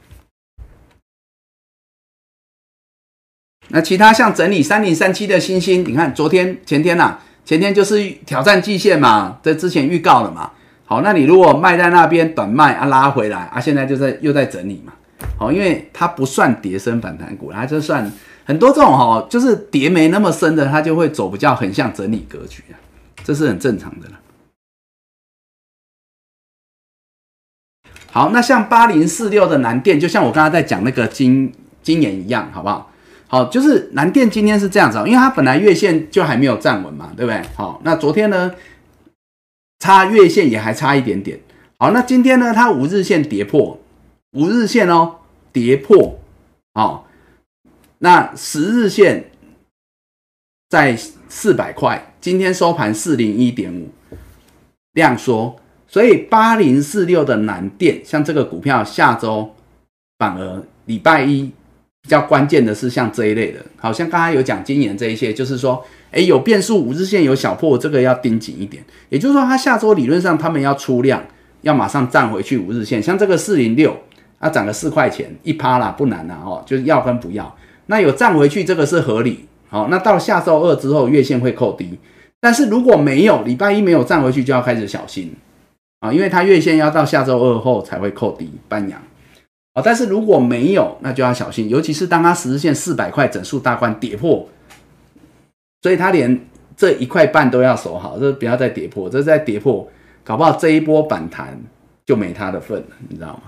[3.69, 10.51] 那其他像整理三零三七的星星，你看昨天前天呐，前天就是挑战季线嘛，在之前预告了嘛，
[10.85, 14.93] 好，那你如果卖在那边短卖啊拉回来啊，现在就在又在整理嘛。
[15.39, 18.11] 好，因为它不算跌升反弹股，它就算
[18.45, 22.77] 很多这种哈，就是跌没那么深的，它就会走比较很像整理格局啊，
[23.25, 24.15] 这是很正常的了。
[28.13, 31.53] 好，那像八零四六的南电，就像我刚才在讲那个金
[31.83, 32.93] 金研一样，好不好？
[33.29, 37.43] 好，就是南电今天是这样子，因为它本来月线就还没有站稳嘛，对不对？
[37.57, 38.55] 好，那昨天呢，
[39.81, 41.41] 差月线也还差一点点。
[41.77, 43.81] 好，那今天呢，它五日线跌破，
[44.33, 45.17] 五日线哦
[45.53, 46.21] 跌破，
[46.75, 47.09] 好，
[47.99, 49.31] 那十日线
[50.69, 50.97] 在
[51.29, 53.89] 四百块，今天收盘四零一点五，
[54.93, 55.57] 量缩，
[55.89, 59.53] 所以八零四六的南电，像这个股票，下周
[60.17, 61.51] 反而礼拜一。
[62.07, 68.81] 比较关键的是像这一类的，好像刚才有讲今年这一些，就是说，哎，有变数，五日线有小破，这个要盯紧一点。
[69.09, 71.21] 也就是说，它下周理论上他们要出量，
[71.63, 73.03] 要马上站回去五日线。
[73.03, 73.97] 像这个四零六，
[74.39, 77.53] 它涨了四块钱，一趴啦，不难啦，哦，就是要跟不要。
[77.87, 79.45] 那有站回去，这个是合理。
[79.69, 81.99] 好，那到下周二之后，月线会扣低。
[82.41, 85.35] 但是如果没有礼拜一没有站回去，就要开始小心
[85.99, 89.03] 啊，因为它月线要到下周二后才会扣低，半阳。
[89.77, 94.49] 哦，但是如果没有，那就要小心，尤其是当它十日线四百块整数大关跌破，
[95.83, 96.41] 所以它连
[96.75, 99.87] 这一块半都要守好，这不要再跌破，这再跌破，
[100.25, 101.61] 搞不好这一波反弹
[102.07, 103.43] 就没它的份了，你知道吗？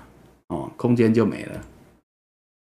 [0.49, 1.53] 哦，空间就没了，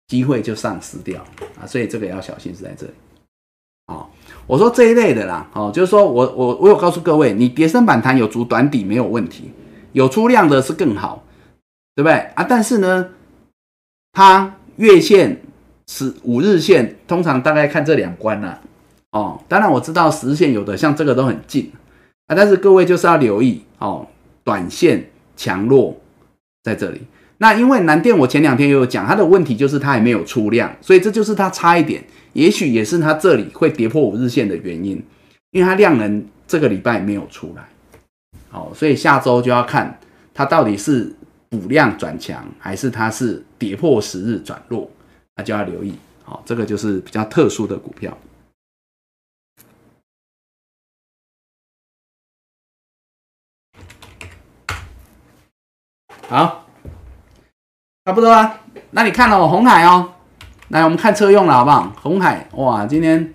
[0.07, 1.21] 机会就丧失掉
[1.61, 2.93] 啊，所以这个要小心是在这里。
[3.87, 4.07] 哦，
[4.47, 9.51] 我说这一类的啦，哦，就是说我我我有告诉各位，你跌升反弹有足短底没有问题，
[9.91, 11.25] 有出量的是更好，
[11.95, 12.45] 对不对啊？
[12.47, 13.09] 但是呢？
[14.17, 15.39] 它月线、
[15.85, 18.59] 十五日线通常大概看这两关啦。
[19.11, 21.71] 哦，当然我知道十日线有的像这个都很近
[22.25, 24.07] 啊，但是各位就是要留意哦，
[24.43, 25.95] 短线强弱
[26.63, 27.01] 在这里。
[27.37, 32.03] 那因为南电我前两天也有讲，它的问题就是它还没有出量，所以这就是它差一点，
[32.33, 34.99] 也许也是它这里会跌破五日线的原因，
[35.51, 37.63] 因为它量能这个礼拜没有出来，
[38.49, 39.99] 好，所以下周就要看
[40.33, 41.13] 它到底是。
[41.49, 44.89] 补量转强，还是它是跌破十日转弱，
[45.35, 45.95] 那就要留意。
[46.23, 48.17] 好，这个就是比较特殊的股票。
[56.27, 56.65] 好，
[58.03, 58.59] 差不多啊。
[58.91, 60.13] 那你看了我红海哦，
[60.67, 61.93] 来我们看车用了好不好？
[62.01, 63.33] 红海哇，今天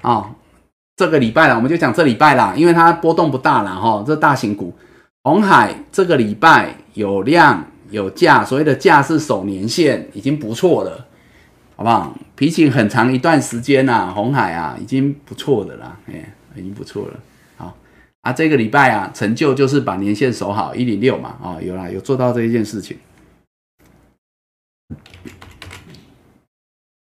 [0.00, 0.34] 啊，
[0.96, 4.74] 这个礼拜了，我们就讲这礼拜啦，因为它波动不大了哈，这大型股。
[5.24, 11.06] 红海这个礼拜有量有价，所谓的价是守年限，已经不错了，
[11.76, 12.12] 好不好？
[12.34, 17.14] 比起很长一段时间呐，红海啊，已经不错的啦，哎，已经不错了。
[17.56, 17.76] 好
[18.22, 22.98] 啊，这个礼拜啊，成就就是把年限守好一零六嘛，啊，有啦，有做到这一件事情。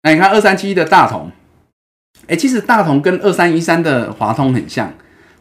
[0.02, 1.32] 那你看二三七一的大同，
[2.26, 4.92] 哎，其实大同跟二三一三的华通很像。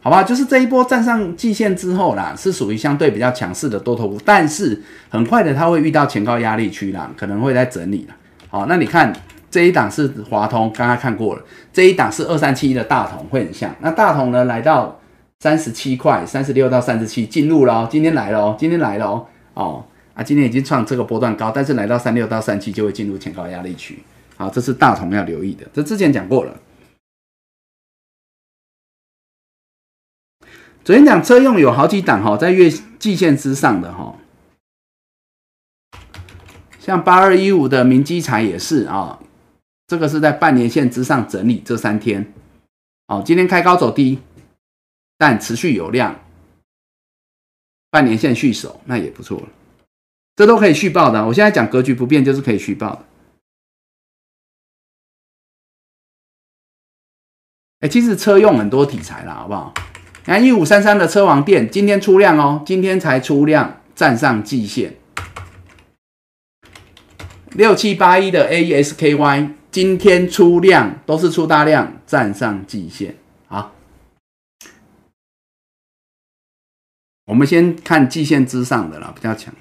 [0.03, 8.15] 好吧，就是这一波站上季线之后啦，是属于相对比较强势的多头股，但是很快的它会遇到前高压力区啦，可能会在整理了。
[8.49, 9.13] 好，那你看
[9.49, 13.73] 这一档是华通，刚刚看过了，这一档是二三七一的大同，会很像。
[13.79, 14.99] 那大同呢，来到
[15.39, 24.03] 三十七块，三十六到三十七进入了，今天来了哦，今天来了哦，哦啊，今天已经创这个波段高，但是来到三六到三七就会进入前高压力区。
[24.35, 26.53] 好，这是大同要留意的，这之前讲过了。
[30.83, 32.69] 昨天讲车用有好几档哈，在月
[32.99, 34.17] 季线之上的哈，
[36.77, 39.17] 像八二一五的明基材也是啊，
[39.87, 42.33] 这个是在半年线之上整理这三天，
[43.07, 44.19] 哦，今天开高走低，
[45.17, 46.19] 但持续有量，
[47.89, 49.41] 半年线续守那也不错，
[50.35, 51.25] 这都可以续报的。
[51.27, 53.05] 我现在讲格局不变，就是可以续报的。
[57.79, 59.73] 哎，其实车用很多题材啦，好不好？
[60.23, 64.95] 看一五三三的车王店今天出量哦，今天才出量站上季线。
[67.51, 73.17] 六七八一的 A E S K Y 今天出量都是出大量站上季线。
[73.47, 73.73] 好，
[77.25, 79.53] 我们先看季线之上的啦，比较强。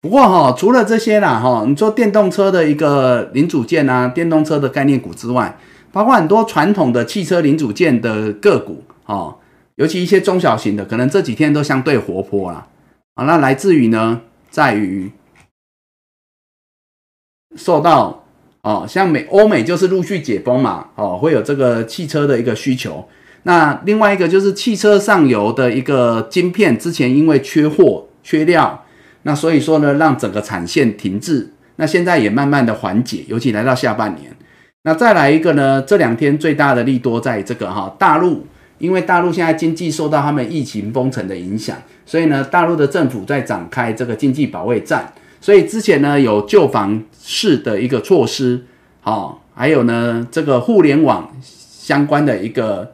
[0.00, 5.58] 不过哈，除了这些啦哈，你做电动车的一个零组件啊，电动车的概念股之外。
[5.94, 9.38] 包括很多传统的汽车零组件的个股哦，
[9.76, 12.66] 尤其一些中小型的，可能这几天都相对活泼啦。
[13.14, 15.12] 啊，那来自于呢，在于
[17.54, 18.24] 受到
[18.62, 23.08] 哦，像美欧美就是陆续解封嘛，哦，会有这个汽车的一个需求。
[23.44, 28.84] 那另外一个就是汽车上游的一个晶片，之前因为缺货缺料，
[29.22, 31.52] 那所以说呢，让整个产线停滞。
[31.76, 34.33] 那现在也慢慢的缓解，尤其来到下半年。
[34.86, 35.80] 那再来一个呢？
[35.80, 38.46] 这两天最大的利多在这个哈大陆，
[38.76, 41.74] 因为大陆现在经济受到他们疫情封城的影响，
[42.04, 45.10] 所以呢，大陆的政府在展开这个经济保卫战。
[45.40, 48.62] 所以之前呢，有旧房市的一个措施，
[49.00, 52.92] 好，还有呢，这个互联网相关的一个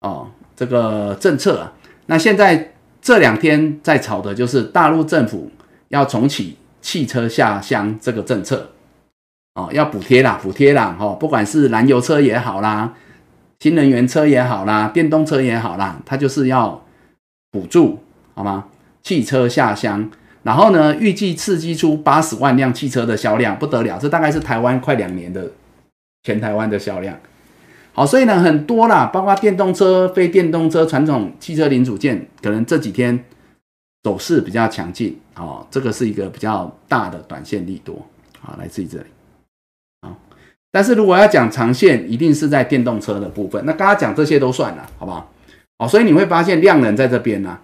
[0.00, 1.72] 哦这个政策啊。
[2.04, 5.50] 那现在这两天在炒的就是大陆政府
[5.88, 8.68] 要重启汽车下乡这个政策
[9.56, 12.92] 哦，要补贴啦，补贴啦，哦，不管是燃油车也好啦，
[13.58, 16.84] 新能源车也好啦，电动车也好啦，它就是要
[17.50, 17.98] 补助，
[18.34, 18.66] 好吗？
[19.02, 20.10] 汽车下乡。
[20.42, 25.50] 然后呢，预计刺激出八十万辆汽车的销量，不得了，这大概是台湾快两年的
[26.24, 27.18] 全台湾的销量。
[27.94, 33.24] 好，所以呢，很多啦，包括电动车、非电动车、传统汽车零组件，可能这几天
[34.02, 35.18] 走势比较强劲。
[35.34, 37.96] 哦，这个是一个比较大的短线利多。
[38.38, 39.04] 好，来自于这里。
[40.70, 43.64] 但是如果要讲长线，一定是在电动车的部分。
[43.64, 45.32] 那刚刚讲这些都算了，好不好？
[45.78, 47.58] 哦，所以你会发现量能在这边呢。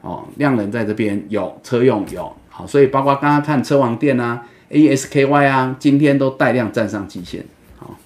[0.00, 7.44] 哦，量能在这边有车用有好，所以包括刚刚看车王电啊，ASKY 啊，今天都带量站上极限。
[7.76, 7.98] 好，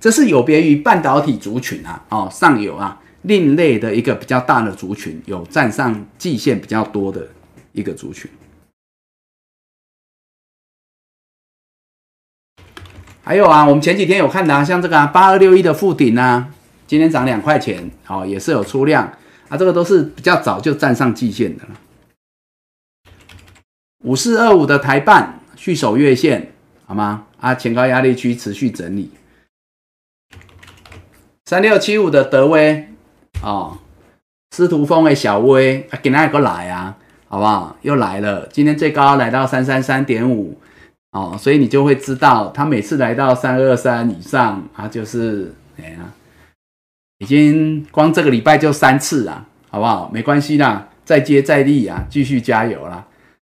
[0.00, 7.28] 这是有别于半导体族群啊，哦，上游啊，另类的一个比较大的族群，有站上季线比较多的
[7.72, 8.30] 一个族群。
[13.28, 16.48] 还有啊，我们前几天有看的，像这个八二六一的附顶啊。
[16.86, 19.02] 今天涨两块钱，好，也是有出量
[19.48, 21.70] 啊，这个都是比较早就站上季线的了。
[24.04, 26.52] 五四二五的台半续守月线，
[26.84, 27.24] 好吗？
[27.40, 29.10] 啊，前高压力区持续整理。
[31.46, 32.86] 三六七五的德威，
[33.42, 33.78] 哦，
[34.52, 36.96] 司徒峰的小威，啊，今天又来啊，
[37.26, 37.76] 好不好？
[37.82, 40.60] 又来了，今天最高来到三三三点五，
[41.16, 45.96] 哦，所以你就会知道，他每次来到三二三以上，啊，就是哎呀。
[47.18, 50.10] 已经光这个礼拜就三次啊，好不好？
[50.12, 53.06] 没关系啦，再接再厉啊，继续加油啦！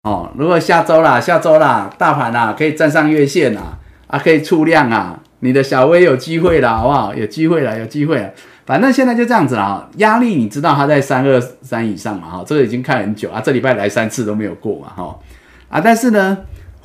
[0.04, 3.78] 哦，如果下周啦，下周啦，大盘啊可以站上月线啊，
[4.08, 7.14] 啊可以出量啊，你的小微有机会了，好不好？
[7.14, 8.32] 有机会了，有机会了。
[8.66, 12.30] 反正现在就这样子啦，压力你知道它在三二三以上嘛？
[12.30, 14.88] 哈，这个已经看很久啊，这礼拜来三次都没有过嘛？
[14.96, 15.20] 哈
[15.68, 16.38] 啊，但是呢。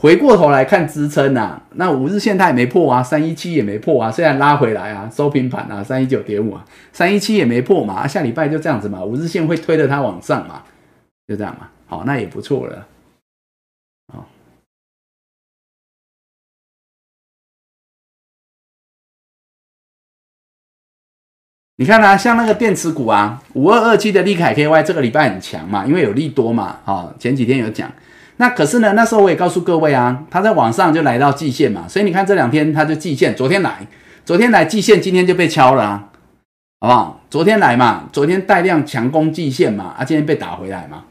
[0.04, 6.62] 回过头来看支撑呐，那五日线它也没破啊，三一七也没破啊，虽然拉回来啊，收平盘啊，三一九点五啊，
[6.92, 10.62] 三一七也没破嘛，下礼拜就这样子嘛，五日线会推着它往上嘛，
[11.26, 12.86] 就这样嘛，好，那也不错了，
[14.12, 14.26] 好，
[21.76, 27.90] 你看啊，像那个电池股啊，五二二七的利凯 KY 这个礼拜很强嘛，因为有利多嘛，好，前几天有讲。
[28.36, 33.86] 那可是呢，那时候我也告诉各位啊，它在网上就来到季线嘛，所以你看这两天它就季线，昨天来，
[34.24, 36.08] 昨天来季线，今天就被敲了啊，
[36.80, 37.20] 好不好？
[37.30, 41.04] 昨天来嘛，昨天带量强攻季线嘛，啊，今天被打回来嘛，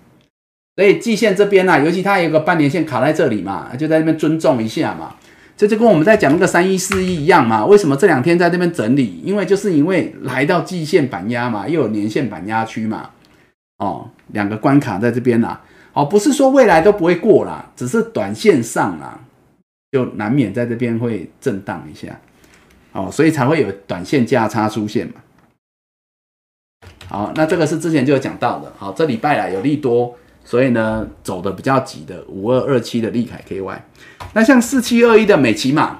[0.75, 5.15] 所以季线这边呢，尤其它有个半年线卡在这里嘛，就在那边尊重一下嘛，
[5.55, 9.21] 这就跟我们在讲那个三一四一一样嘛，为什么这两天在那边整理？
[9.23, 13.11] 因为就是因为来到季线板压嘛，又有年线板压区嘛，
[13.77, 15.57] 哦，两个关卡在这边呐。
[15.93, 19.19] 哦，不是说未来都不会过啦，只是短线上啊，
[19.91, 22.19] 就难免在这边会震荡一下，
[22.93, 25.13] 哦，所以才会有短线价差出现嘛。
[27.07, 33.79] 好，那这个是之前就有讲到的，好，这礼拜啊有利多，所以呢走的比较急的五二二七的利凯 KY，
[34.33, 35.99] 那像四七二一的美骑马，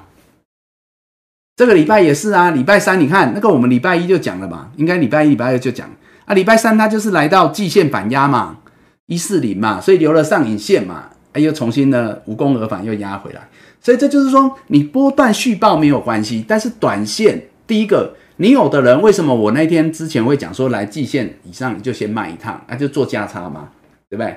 [1.54, 5.88] 这个礼拜也是啊，礼拜三你看那个我们礼拜一就讲了嘛，应该礼拜一、礼拜二就讲
[6.24, 8.58] 啊，礼拜三它就是来到季线反压嘛。
[9.06, 13.48] 一四零嘛，所以留了上影线嘛，哎，又重新呢无功而返，又压回来，
[13.80, 23.68] 所以这就是说，你波段续报没有关系，但是短线，第一个，你有的人为什么我那天之前会讲说来季线以上就先卖一趟，那就做价差嘛，
[24.08, 24.36] 对不对？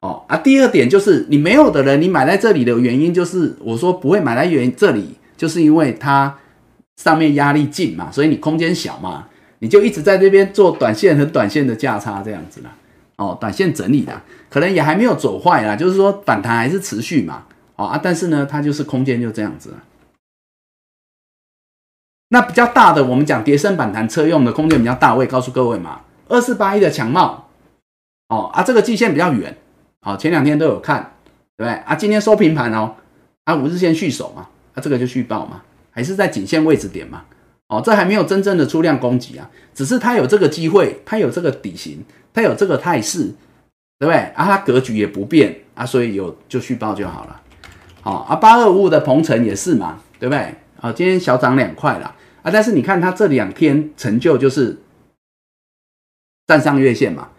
[0.00, 6.38] 哦啊，第二点就是你没有的人，你买在这里的原因就是我说不会买在原这里，就是因为它
[6.96, 9.26] 上面压力近嘛，所以你空间小嘛，
[9.58, 12.70] 你就一直在这边做短线和短线的价差这样子啦。
[13.16, 19.74] 哦，短线整理的，可能也还没有走坏啦，就是说反弹还是持续嘛，哦啊，但是呢，它就是空间就这样子。
[22.28, 27.48] 那比较大的，我们讲叠升反弹车用的空间比较大，我也告诉各位嘛，二四八一的强帽，
[28.28, 29.56] 哦啊，这个季线比较远，
[30.02, 31.14] 好，前两天都有看，
[31.56, 31.94] 对不对啊？
[31.94, 32.96] 今天收平盘哦，
[33.44, 37.24] 啊，五日线续守嘛，啊，这个就续报嘛，还是在颈线位置点嘛。
[37.68, 43.34] 哦，这还没有真正的出量攻击啊，只是它有这个机会，它有这个底型，它有这个态势，
[43.98, 44.44] 对不对啊？
[44.44, 47.40] 它格局也不变啊，所以有就续报就好了。
[48.02, 50.54] 好啊，八二五五的鹏程也是嘛，对不对？
[50.80, 54.78] 啊，今天小涨两块了啊，但是你看它这两天成就就是
[56.46, 57.30] 站上月线嘛，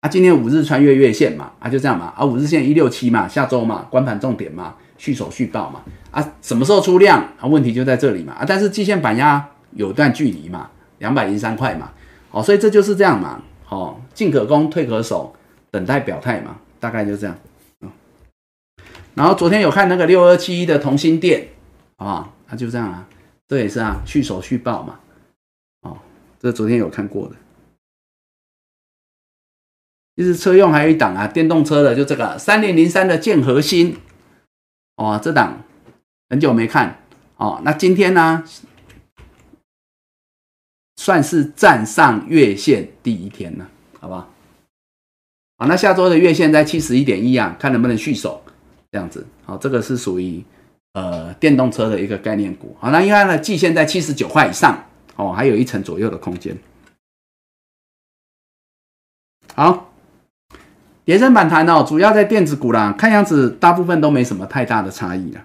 [0.00, 5.82] 啊，今天五日穿越月线嘛，啊，就这样嘛，啊，五日线一六七嘛，下周嘛，关盘重点嘛，续手续报嘛。
[6.10, 7.46] 啊，什么时候出量啊？
[7.46, 8.32] 问题就在这里嘛。
[8.32, 11.92] 啊，但是季线板压有段距离嘛，两百零三块嘛。
[12.32, 13.42] 哦，所以这就是这样嘛。
[13.68, 15.34] 哦，进可攻，退可守，
[15.70, 17.36] 等待表态嘛，大概就这样。
[19.14, 21.48] 然后昨天有看那个六二七一的同心店，
[21.96, 22.34] 好不好？
[22.48, 23.08] 啊，就这样啊，
[23.48, 25.00] 这也是啊，续手续报嘛。
[25.80, 25.96] 哦，
[26.38, 27.34] 这昨天有看过的。
[30.16, 33.96] 其实车用还有一档啊，电动车的就这个三零零三的建核心，
[34.96, 35.62] 哦，这档
[36.30, 37.02] 很久没看
[37.36, 37.60] 哦。
[37.64, 38.44] 那今天呢，
[40.96, 43.68] 算是站上月线第一天了，
[44.00, 44.28] 好不好？
[45.58, 48.42] 好，那下周的月线在七十一点一啊，看能不能续守
[48.90, 49.26] 这样子。
[49.44, 50.44] 好，这个是属于
[50.92, 52.76] 呃电动车的一个概念股。
[52.80, 54.84] 好，那因为呢，季线在七十九块以上，
[55.16, 56.56] 哦，还有一成左右的空间。
[59.54, 59.92] 好。
[61.06, 65.40] 延伸反弹哦，主要在电子股啦，看样子大部分都没什么太大的差异了。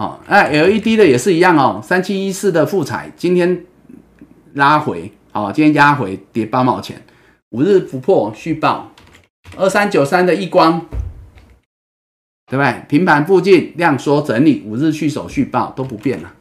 [0.00, 3.66] 哦，那 LED 的也是一样哦，三七一四的富彩今天
[4.54, 7.02] 拉回，哦，今天压回跌八毛钱，
[7.50, 8.92] 五日不破续报。
[9.58, 10.86] 二三九三的亿光，
[12.46, 12.82] 对不对？
[12.88, 16.32] 平盘附近量缩整理，五日续手续报都不变了。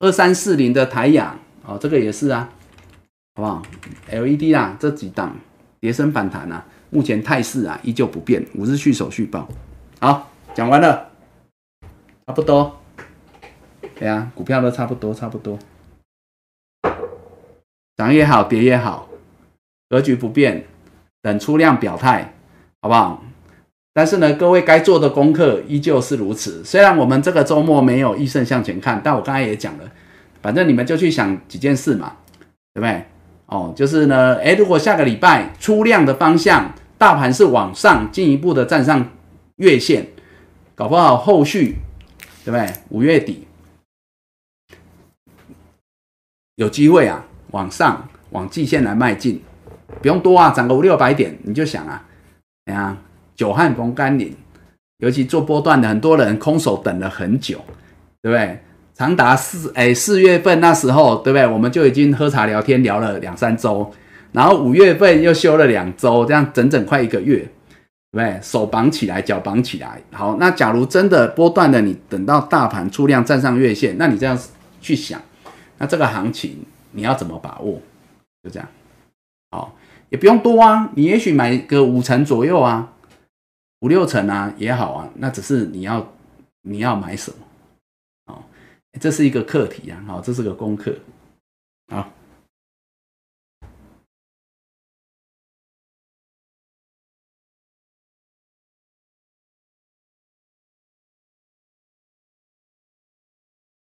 [0.00, 2.48] 二三四零的台阳，哦，这个也是啊，
[3.36, 3.62] 好不好
[4.10, 5.36] ？LED 啊，这几档。
[5.78, 9.46] 跌升反弹啊，目前态势啊依旧不变，五日续手续报。
[10.00, 11.10] 好，讲完了，
[12.26, 12.80] 差不多。
[13.98, 15.58] 对啊，股票都差不多，差不多。
[17.96, 19.08] 涨也好，跌也好，
[19.88, 20.66] 格局不变，
[21.22, 22.34] 等出量表态，
[22.82, 23.22] 好不好？
[23.94, 26.62] 但是呢，各位该做的功课依旧是如此。
[26.62, 29.90] 虽然我们这个周末没有益盛向前看，但我刚才也讲了，
[30.42, 32.16] 反正你们就去想几件事嘛，
[32.74, 33.04] 对不对？
[33.46, 39.08] 哦，就是呢，诶，如果下个礼拜出量的方向，大盘是往上进一步的站上
[39.56, 40.08] 月线，
[40.74, 41.76] 搞不好后续，
[42.46, 42.72] 对不对？
[42.90, 43.44] 五月底
[46.54, 49.42] 有机会啊，往上往季线来迈进，
[50.00, 52.06] 不用多啊，涨个五六百点，你就想啊，
[52.64, 52.96] 怎样？
[53.34, 54.32] 久旱逢甘霖，
[54.98, 57.58] 尤其做波段的很多人空手等了很久，
[58.22, 58.60] 对不对？
[58.94, 61.44] 长达四哎四月份那时候，对不对？
[61.48, 63.92] 我们就已经喝茶聊天聊了两三周，
[64.30, 67.46] 然后五月份又休了两周，这样整整快一个月，
[68.18, 68.40] 对？
[68.42, 70.00] 手绑起来，脚绑起来。
[70.12, 74.38] 好，那假如真的波段的，你等到大盘出量站上月线，那你这样
[74.80, 75.20] 去想，
[75.78, 77.80] 那这个行情你要怎么把握？
[78.42, 78.68] 就这样，
[79.50, 79.76] 好，
[80.08, 82.92] 也不用多啊，你也许买个五成左右啊，
[83.80, 86.12] 五六成啊也好啊，那只是你要
[86.62, 87.38] 你要买什么？
[88.26, 88.42] 哦
[88.98, 90.94] 这是一个课题啊，好，这是个功课，
[91.92, 92.10] 好，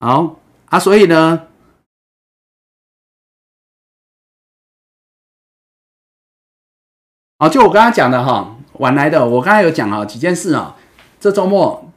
[0.02, 1.46] 好啊，所以呢，
[7.38, 10.76] 好，就我刚刚讲的哈，晚来的，我刚才有讲啊几件事啊，
[11.20, 11.88] 这周末。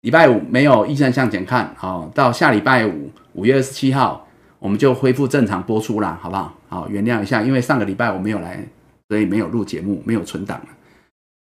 [0.00, 4.26] 礼拜五没有医生向前看，好，到下礼拜五五月二十七号
[4.58, 6.52] 我们就恢复正常播出啦，好不好？
[6.68, 8.66] 好，原谅一下，因为上个礼拜我没有来，
[9.08, 10.60] 所以没有录节目，没有存档。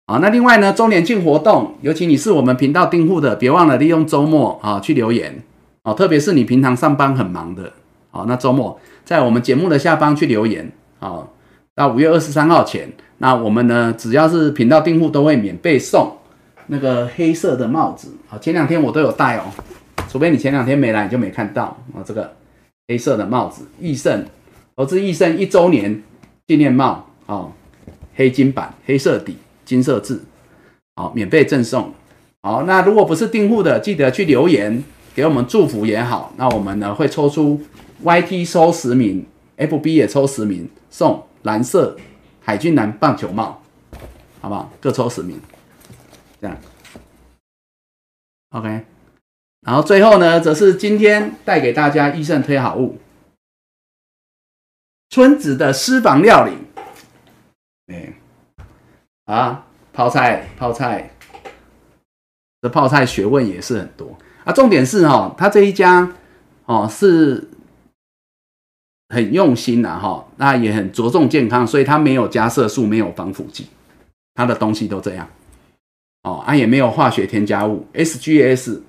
[0.06, 5.42] 好，那另外呢，周年庆活动，尤其你是我们频道订户的，别忘了利用周末啊去留言
[5.86, 7.72] 哦，特别是你平常上班很忙的，
[8.10, 10.68] 好，那周末在我们节目的下方去留言，
[10.98, 11.32] 好，
[11.76, 16.12] 到五月二十三号前，那我们呢，只要是频道订户都会免费送。
[16.66, 19.44] 那个黑色的帽子，好，前两天我都有戴哦，
[20.08, 22.02] 除非你前两天没来，你就没看到啊。
[22.04, 22.32] 这个
[22.88, 24.24] 黑色的帽子，益盛
[24.74, 26.02] 投资益盛一周年
[26.48, 27.52] 纪念帽，哦，
[28.16, 30.24] 黑金版，黑色底，金色字，
[30.96, 31.94] 好，免费赠送。
[32.42, 34.82] 好，那如果不是订户的，记得去留言
[35.16, 37.58] 给我们祝福也好，那我们呢会抽出
[38.04, 39.26] YT 抽十名
[39.56, 41.96] ，FB 也抽十名，送蓝色
[42.42, 43.62] 海军蓝棒球帽，
[44.42, 44.70] 好不好？
[44.78, 45.40] 各抽十名。
[46.38, 46.54] 这样
[48.50, 48.84] ，OK，
[49.62, 52.98] 然后最后呢，则是今天带给大家益盛推好物，
[55.08, 56.52] 村子的私房料理，
[57.86, 58.12] 哎，
[59.24, 61.10] 啊，泡菜，泡菜，
[62.60, 64.14] 这泡菜学问也是很多。
[64.46, 64.52] 啊。
[64.54, 66.14] 重点是哈，他这一家
[66.64, 67.50] 哦是
[69.10, 73.66] 很用心的哈，那也很着重健康，所以他没有加色素，没有防腐剂，
[74.34, 75.28] 他的东西都这样。
[76.22, 78.80] 哦，啊也没有化学添加物，SGS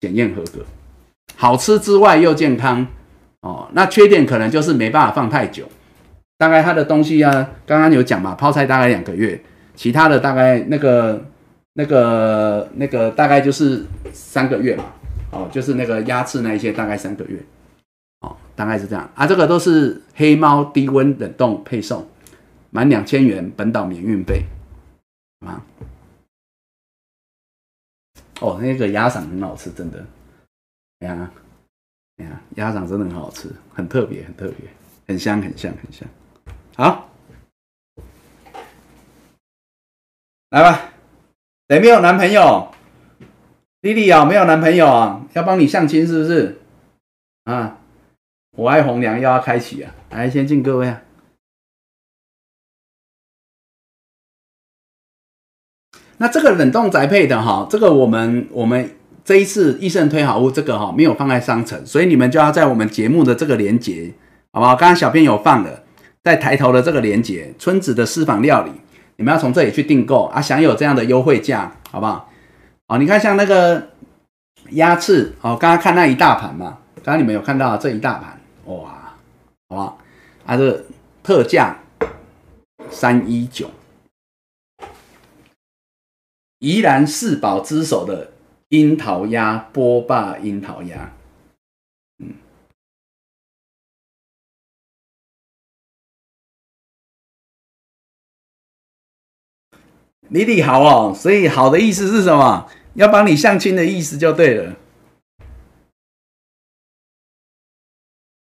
[0.00, 0.64] 检验合格，
[1.36, 2.86] 好吃之外又健康。
[3.40, 5.68] 哦，那缺点可能就是没办法放太久，
[6.36, 7.30] 大概它的东西啊，
[7.64, 9.40] 刚刚有讲嘛，泡菜大概两个月，
[9.76, 11.24] 其他的大概那个
[11.78, 14.84] 那个那个大概就是三个月嘛，
[15.30, 17.38] 哦，就是那个鸭翅那一些大概三个月，
[18.20, 19.26] 哦，大概是这样啊。
[19.26, 22.08] 这个都是黑猫低温冷冻配送，
[22.70, 24.44] 满两千元本岛免运费，
[25.40, 25.62] 啊。
[28.40, 30.02] 哦，那个鸭掌很好吃，真的，
[31.00, 31.30] 哎呀，
[32.16, 34.66] 哎呀，鸭掌真的很好吃，很特别，很特别，
[35.06, 36.08] 很香，很香，很香。
[36.74, 37.10] 好，
[40.48, 40.95] 来吧。
[41.68, 42.72] 谁没有男朋友？
[43.80, 46.60] 丽丽啊，没有男朋友啊，要帮你相亲是不是？
[47.44, 47.78] 啊，
[48.56, 49.92] 我爱红娘又要开启啊！
[50.10, 51.02] 来，先敬各位啊。
[56.18, 64.14] 那这个冷冻宅配的哈，这个我们我们这一次益盛推好物这个哈没有放在商城，所以你们就要在我们节目的这个连接，
[64.52, 64.76] 好不好？
[64.76, 65.84] 刚刚小编有放的，
[66.22, 68.70] 在抬头的这个连接，村子的私房料理。
[69.16, 72.30] 你们要从这里去订购啊，享有这样的优惠价，好不好？
[72.88, 73.90] 哦，你看像那个
[74.70, 79.14] 鸭翅，哦，刚刚看那一大盘嘛，刚刚你们有看到这一大盘，哇，
[79.68, 79.98] 好不好？
[80.44, 80.84] 啊，这
[81.22, 81.78] 特价
[82.90, 83.70] 三一九，
[86.58, 88.30] 宜兰四宝之首的
[88.68, 91.10] 樱桃鸭，波霸樱桃鸭。
[100.28, 102.68] 你你好哦，所以好的意思是什么？
[102.94, 104.76] 要帮你相亲的意思就对了。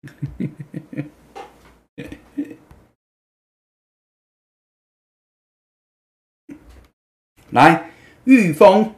[7.52, 7.92] 来，
[8.24, 8.96] 玉峰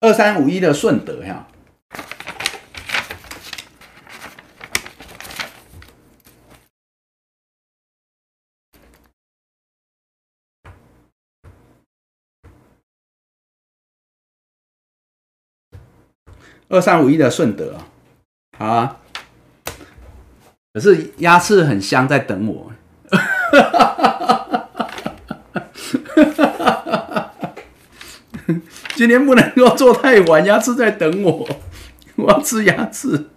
[0.00, 1.48] 二三五一的顺德呀。
[16.70, 17.78] 二三五一的顺德，
[18.58, 18.98] 好啊，
[20.74, 22.70] 可是鸭翅很香，在等我。
[28.94, 31.48] 今天不能够做太晚，鸭翅在等我，
[32.16, 33.28] 我要吃鸭翅。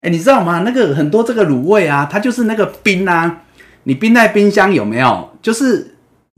[0.00, 0.60] 哎，你知道吗？
[0.60, 3.42] 那个很多这个卤味啊，它就是那个冰啊，
[3.82, 5.36] 你冰在冰箱有没有？
[5.42, 5.89] 就是。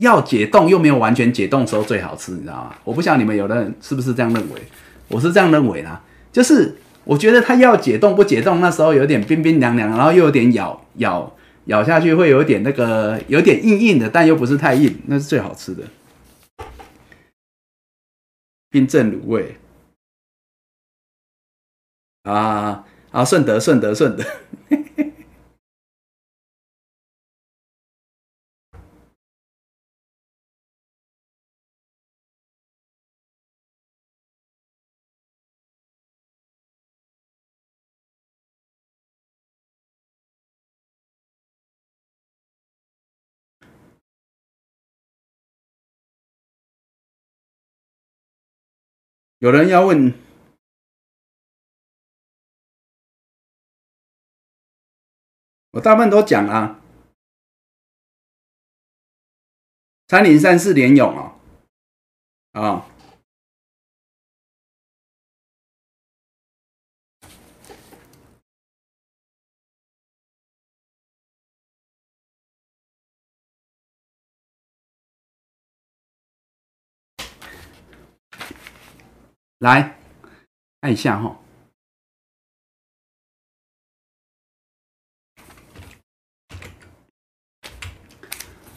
[0.03, 2.75] 要解冻又没有完全解冻时候最好吃，你知道吗？
[2.83, 4.61] 我不晓得你们有的人是不是这样认为，
[5.07, 6.01] 我是这样认为啦。
[6.31, 6.75] 就是
[7.05, 11.35] 我觉得它要解冻不解冻，那时候有点冰冰凉凉，然后又有点咬咬
[11.65, 15.83] 咬下去会有点那个有点硬硬的，但又不是太硬，那是最好吃的。
[18.69, 19.57] 冰镇卤味
[22.23, 24.23] 啊啊，顺德顺德顺德。
[49.43, 50.13] 有人要问，
[55.71, 56.79] 我大部分都讲啊。
[60.07, 61.41] 三零三四连勇哦，
[62.53, 62.87] 啊，
[79.63, 79.97] 来
[80.81, 81.39] 看一下哈，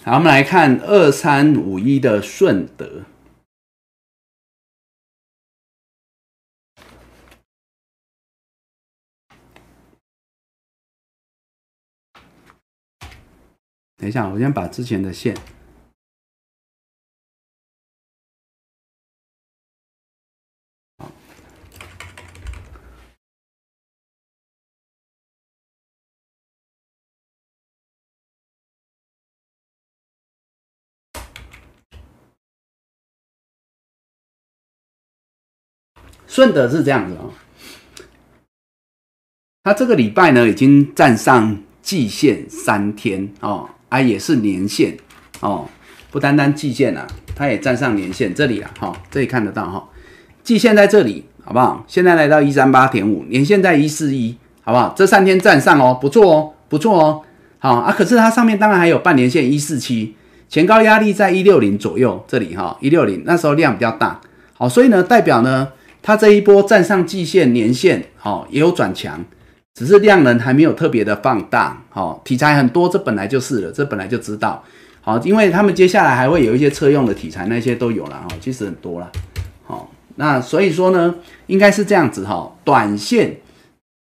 [0.04, 3.04] 好，我们来看二三五一的顺德。
[13.96, 15.55] 等一下，我先把之前的线。
[36.36, 37.32] 顺德是这样子哦，
[39.64, 44.94] 他这个礼拜呢已经站上季线三天哦，啊也是年线
[45.40, 45.66] 哦，
[46.10, 49.88] 不单单季线啊，它也站上年线这里了哈，这里看得到哈，
[50.42, 51.82] 季线在这里好不好？
[51.88, 54.92] 现在来到一三八点五，年线在一四一，好不好？
[54.94, 57.22] 这三天站上哦，不错哦，不错哦，
[57.58, 60.14] 好啊，可是它上面当然还有半年线一四七，
[60.50, 64.20] 前高压力在一六零左右，这里哈一六零那时候量比较大，
[64.52, 65.68] 好，所以呢代表呢
[66.06, 69.24] 它这一波站上季线年线，好也有转强，
[69.74, 74.62] 只是量能还没有特别的放大，好题材很多，这本来就是了，这本来就知道，
[75.00, 79.10] 好，因为他们接下来还会有一些车用的题材，那些都有了哈，其实很多了，
[79.64, 81.16] 好，那所以说呢，
[81.48, 83.38] 应该是这样子哈，短线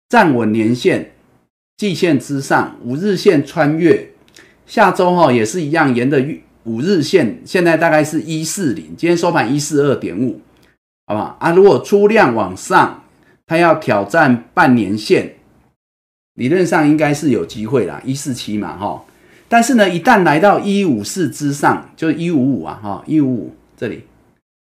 [0.10, 1.12] 站稳年线。
[1.78, 4.12] 季线之上，五日线穿越，
[4.68, 6.24] 下周哈也是一样，沿着
[6.64, 10.40] 五日线，现在大概是一四零，今天收盘一四二点五，
[11.12, 11.52] 好不好啊？
[11.52, 13.04] 如果出量往上，
[13.46, 15.34] 它要挑战半年线，
[16.36, 19.04] 理论上应该是有机会啦，一四七嘛哈。
[19.50, 24.06] 但是呢，一旦来到一五四之上，就是一五五啊哈，一五五这里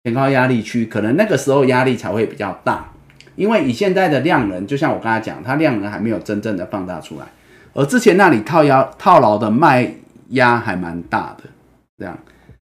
[0.04, 2.92] 偏高压力区，可能那个时候压力才会比较大。
[3.34, 7.26] 因为以现在的量能，就像我刚才讲，它量能还没有真正的放大出来，
[7.74, 9.92] 而之前那里套腰套牢的卖
[10.28, 11.50] 压还蛮大的，
[11.98, 12.16] 这样，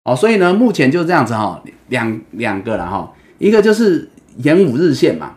[0.05, 4.09] 哦，所以呢，目前就这样子哈，两两个了哈，一个就是
[4.39, 5.37] 沿五日线嘛，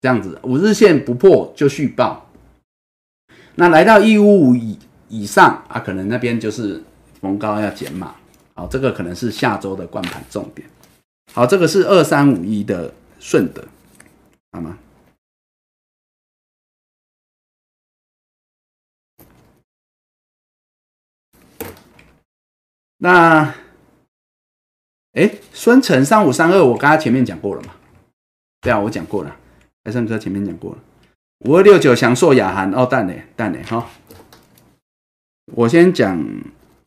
[0.00, 2.30] 这样子，五日线不破就续报，
[3.54, 4.78] 那来到一五五以
[5.08, 6.82] 以上啊，可能那边就是
[7.20, 8.14] 逢高要减码，
[8.54, 10.68] 好，这个可能是下周的关盘重点，
[11.32, 13.64] 好，这个是二三五一的顺德。
[14.52, 14.78] 好吗？
[22.98, 23.54] 那，
[25.12, 27.68] 哎，孙成三五三二，我刚刚前面讲过了嘛？
[28.62, 29.36] 对啊，我讲过了。
[29.84, 30.78] 海生哥前面讲过了。
[31.40, 33.86] 五二六九祥硕雅涵，哦，蛋嘞，蛋嘞，哈。
[35.54, 36.24] 我先讲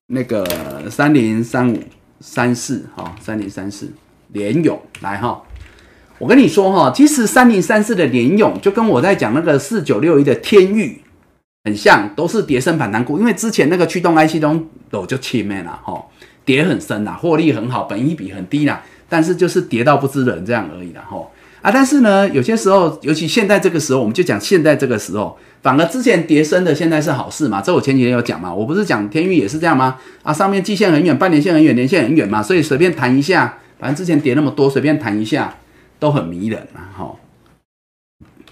[0.07, 1.79] 那个三零三五
[2.19, 3.91] 三四，哈，三零三四
[4.29, 5.43] 联勇来哈。
[6.17, 11.03] 我跟你说哈，其实三零三四的联勇就跟我在讲那个四九六一的天域
[11.65, 13.19] 很像，都是叠升反弹股。
[13.19, 16.03] 因为之前那个驱动 IC 中都就切面了哈，
[16.45, 21.31] 跌很深啦，获利很好，本益比很低啦，但是就是跌到不知人这样而已啦吼
[21.61, 21.71] 啊！
[21.71, 27.59] 但是呢，有些时候，尤其现在这个时候，我们就讲现在这个时候，反而之前跌升的现在是好事嘛？
[27.61, 29.97] 这我前几天有讲嘛，我不是讲天域也是这样吗？
[30.23, 35.55] 啊，上面季线很远，半年线很远，年线很远嘛，所以随便弹一下，反正之前跌那么多，随便弹一下。
[35.97, 37.17] 都很迷人啊，吼。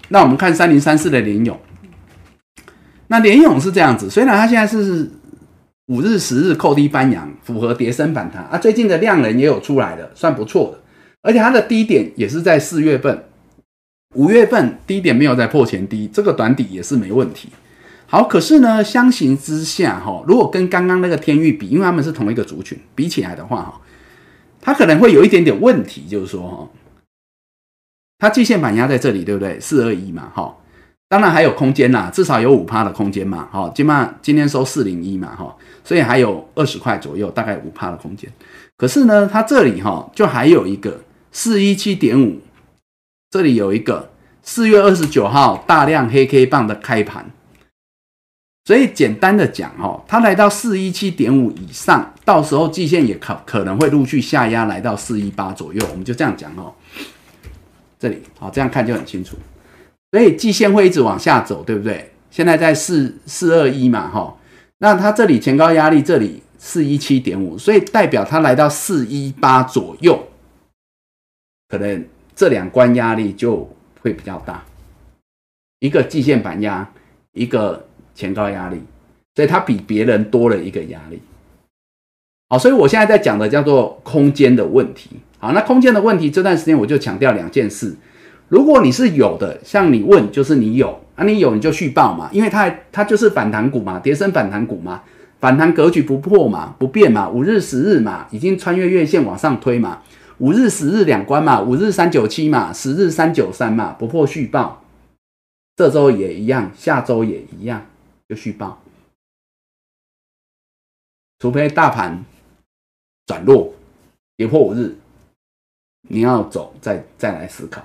[0.08, 1.60] 那我们看三零三四的联勇，
[3.08, 5.10] 那联勇是这样子，虽然它现在是
[5.86, 10.78] 五日、十日扣低翻阳，符合叠升反弹啊，最近的量能也有出来的，算不错的，
[11.22, 13.24] 而且它的低点也是在四月份、
[14.14, 17.48] 五月份低点没有在破前低，这个短底也是没问题。
[18.06, 23.80] 好，可是呢，相形之下，哈，如果跟刚刚那个天域比，因为他们是同一个族群，比起来的话，哈，
[24.60, 26.68] 它可能会有一点点问题，就是说，哈。
[28.18, 29.58] 它季线板压在这里，对不对？
[29.60, 30.56] 四二一嘛，哈，
[31.08, 35.54] 当然还有空间啦，至少有五趴的空间嘛，哈，今嘛今天收四零一嘛，哈，
[35.84, 38.28] 所以还有二十块左右，大概五趴的空间。
[38.76, 41.00] 可是呢，它这里哈就还有一个
[41.30, 42.40] 四一七点五，
[43.30, 44.10] 这里有一个
[44.42, 47.30] 四月二十九号大量黑 K 棒的开盘，
[48.64, 56.74] 所以简单的讲，哈，它来到四一七点五以上，到时候季线也可可能会陆续下压来到四一八左右，我们就这样讲，哦。
[57.98, 59.36] 这里好，这样看就很清楚。
[60.10, 62.12] 所以季线会一直往下走，对不对？
[62.30, 64.34] 现在在四四二一嘛，哈。
[64.84, 70.22] 那它这里前高压力这里四一七点五，所以代表它来到四一八左右，
[71.70, 72.04] 可能
[72.36, 73.66] 这两关压力就
[74.02, 74.62] 会比较大。
[75.80, 76.86] 一个季线板压，
[77.32, 78.78] 一个前高压力，
[79.34, 81.18] 所以它比别人多了一个压力。
[82.50, 85.12] 好，所以我现在在讲的叫做空间的问题。
[85.38, 87.96] 好，那空间的问题，这段时间我就强调两件事。
[88.48, 95.02] 如果你是有的，像你问，就是你有啊，你有你就续报嘛，因为它它就是反弹股嘛，跌升反弹股嘛，
[95.38, 100.02] 反弹格局不破嘛，不变嘛，五日十日嘛，已经穿越月线往上推嘛，
[100.38, 104.82] 五日十日两关嘛，五日三九七嘛，十日三九三嘛，不破续报。
[105.76, 107.84] 这周也一样，下周也一样，
[108.28, 108.80] 就续报，
[111.38, 112.24] 除非大盘
[113.26, 113.72] 转弱，
[114.36, 114.96] 跌破五日。
[116.08, 117.82] 你要走，再再来思考，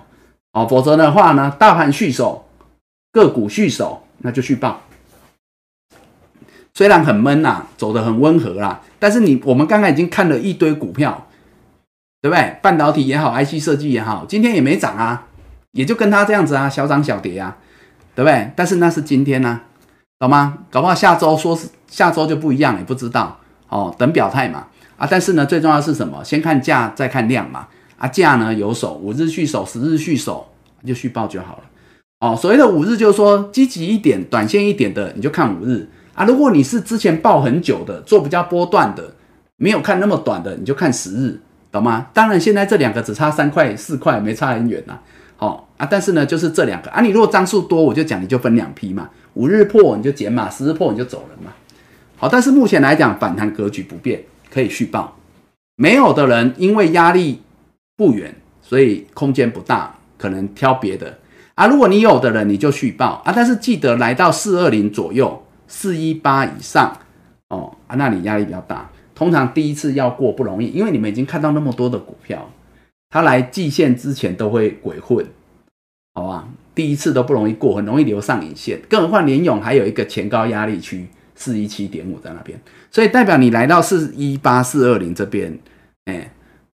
[0.52, 2.46] 哦，否则的话呢，大盘续守，
[3.12, 4.82] 个股续手，那就续报。
[6.74, 11.28] 虽然很闷呐，走得很温和啦，但是你我们刚刚已经看了一堆股票，
[12.22, 12.58] 对不对？
[12.62, 15.28] 半导体也好，IC 设计也好，今天也没涨啊，
[15.72, 17.58] 也就跟它这样子啊，小涨小跌啊，
[18.16, 18.52] 对不对？
[18.56, 19.62] 但是那是今天呢，
[20.20, 20.60] 懂吗？
[20.72, 24.68] 搞不好下周说是下周就不一样，也不知道哦，等表态嘛。
[24.98, 26.24] 啊，但是呢，最重要是什么？
[26.24, 27.68] 先看价，再看量嘛。
[27.98, 30.48] 啊，价呢有手，五日续手，十日续手，
[30.86, 31.64] 就续报就好了。
[32.20, 36.26] 哦，所谓的五日就是说积极一点、短线一点的，你就看五日；啊。
[36.26, 39.14] 如果你是之前报很久的，做比较波段的，
[39.56, 41.40] 没有看那么短的，你就看十日，
[41.72, 42.08] 懂吗？
[42.14, 45.00] 当然现在这两个只差三块四块，没差很远呐。
[45.38, 47.00] 好啊，但是呢，就是这两个啊。
[47.00, 51.54] 你如果张数多，我就讲你就分两批嘛，五日破你就减码，十日破你就走了嘛。
[52.18, 54.22] 好，但是目前来讲反弹格局不变，
[54.52, 55.16] 可以续报。
[55.78, 57.42] 没有的人因为压力
[57.96, 61.18] 不远，所以空间不大，可能挑别的
[61.60, 61.68] 啊。
[61.68, 63.34] 如果你有的人，你就续报啊。
[63.36, 66.98] 但是记得来到四二零左右、四一八以上
[67.50, 68.90] 哦啊，那你压力比较大。
[69.14, 72.50] 通常第一次要过不容易，因为你们已经看到那么多的股票。
[73.12, 75.26] 他来季线之前都会鬼混，
[76.14, 76.48] 好吧？
[76.76, 78.80] 第一次都不容易过，很容易留上影线。
[78.88, 82.58] 更何况联勇还有一个前高压力区四一七点五在那边，
[82.92, 85.58] 所以代表你来到四一八四二零这边，
[86.06, 86.32] 哎，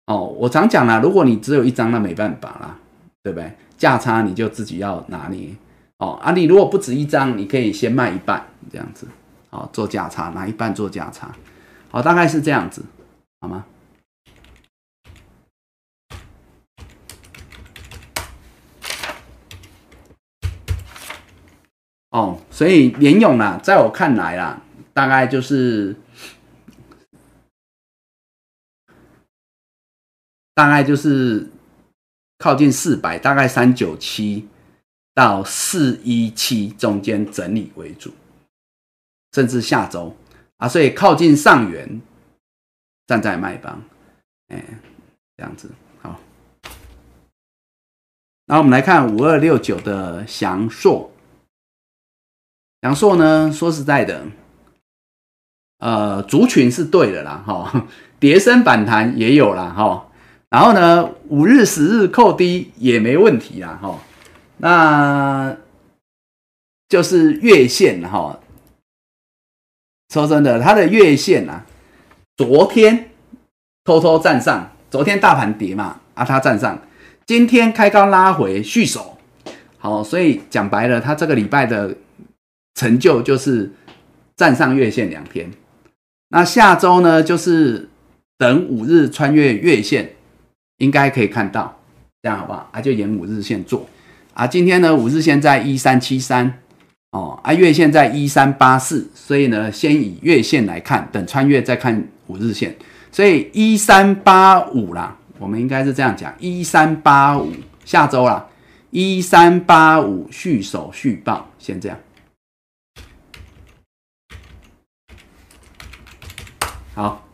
[0.07, 2.77] 哦，我常讲啦，如果你只有一张，那没办法啦，
[3.23, 3.53] 对不对？
[3.85, 5.55] 价差你就自己要拿捏
[5.99, 6.13] 哦。
[6.23, 8.43] 啊，你如果不止一张，你可以先卖一半
[8.73, 9.07] 这样子，
[9.51, 11.31] 好做价差，拿一半做价差，
[11.91, 12.83] 好，大概是这样子，
[13.43, 13.67] 好吗？
[22.09, 24.63] 哦，所以联勇啊，在我看来啦，
[24.95, 25.95] 大概就是
[30.55, 31.51] 大概就是
[32.45, 34.47] 靠近四百，大概三九七
[35.15, 38.13] 到四一七中间整理为主，
[39.33, 40.15] 甚至下周
[40.59, 42.03] 啊，所以靠近上元
[43.07, 43.83] 站在卖方，
[44.49, 44.63] 哎，
[45.39, 45.71] 这样子
[46.03, 46.21] 好。
[48.45, 51.11] 那我们来看五二六九的翔硕。
[52.83, 53.51] 翔硕呢？
[53.51, 54.27] 说实在的，
[55.79, 57.87] 呃，族群是对的啦，哈，
[58.21, 60.11] 碟升反弹也有啦，哈，
[60.55, 63.99] 然后呢，五日、十日扣低也没问题啦，哈，
[64.59, 65.57] 那
[66.89, 68.39] 就是月线哈。
[70.13, 71.67] 说真的，它的月线啊，
[72.37, 73.11] 昨天
[73.83, 76.81] 偷偷站上，昨天大盘跌嘛，啊，它站上，
[77.27, 79.19] 今天开高拉回续守，
[79.79, 81.97] 好，所以讲白了，它这个礼拜的。
[82.77, 83.73] 成就就是
[84.37, 85.49] 站上月线两天，
[86.31, 87.89] 那下周呢就是
[88.37, 90.14] 等五日穿越月线，
[90.79, 91.79] 应该可以看到，
[92.23, 92.69] 这样好不好？
[92.73, 93.87] 啊，就沿五日线做
[94.33, 94.47] 啊。
[94.47, 96.61] 今天呢五日线在一三七三
[97.11, 102.77] 哦，啊月线在一三八四，所以呢先以月线来看，等穿越再看五日线，
[103.13, 107.53] 所以一三八五啦，我们应该是这样讲，一三八五
[107.85, 108.47] 下周啦，
[108.91, 111.99] 一三八五续手续报，先这样。
[116.95, 117.27] 好，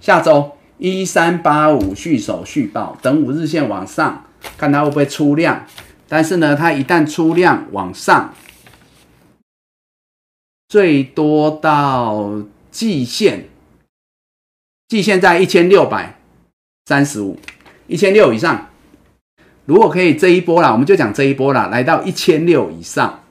[0.00, 4.24] 下周一三八五续手续报，等五日线往上，
[4.56, 5.66] 看它会不会出量。
[6.08, 8.32] 但是呢，它一旦出量往上，
[10.68, 13.48] 最多到季线，
[14.88, 16.18] 季线在一千六百
[16.86, 17.38] 三十五，
[17.86, 18.70] 一千六以上。
[19.66, 23.22] 如果可以这一波啦，我们就讲这一波啦，来到一千六以上，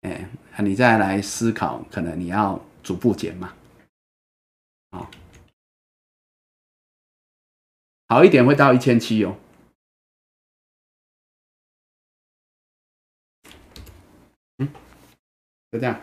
[0.00, 0.28] 哎，
[0.58, 3.52] 你再来思考，可能你要逐步减嘛。
[4.90, 5.08] 好，
[8.08, 9.36] 好一点会到一千七哦。
[14.56, 14.68] 嗯，
[15.70, 16.00] 就这样，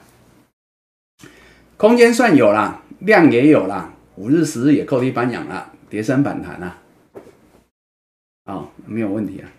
[1.77, 6.81] 空间算有啦，量也有啦，五日、十日也扣低翻阳了，叠升反弹了，
[8.45, 9.51] 好，没有问题啊。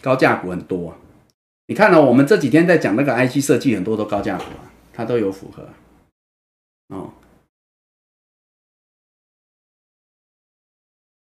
[0.00, 0.96] 高价股很多，
[1.66, 5.68] 你看到我们这几天在讲那个 IC 设计，很多都高价股啊，它都有符合。
[6.88, 7.12] 哦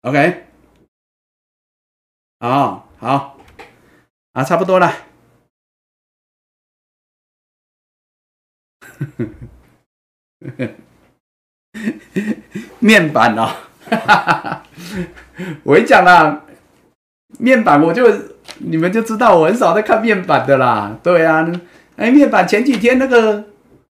[0.03, 0.45] ，OK，
[2.41, 3.39] 好，好，
[4.33, 4.93] 啊，差不多了。
[12.81, 13.51] 面板哦，
[15.65, 16.45] 我一讲了
[17.39, 18.07] 面板，我就
[18.59, 20.99] 你们就知道我很少在看面板的啦。
[21.03, 21.47] 对啊，
[21.97, 23.45] 哎，面板前几天那个。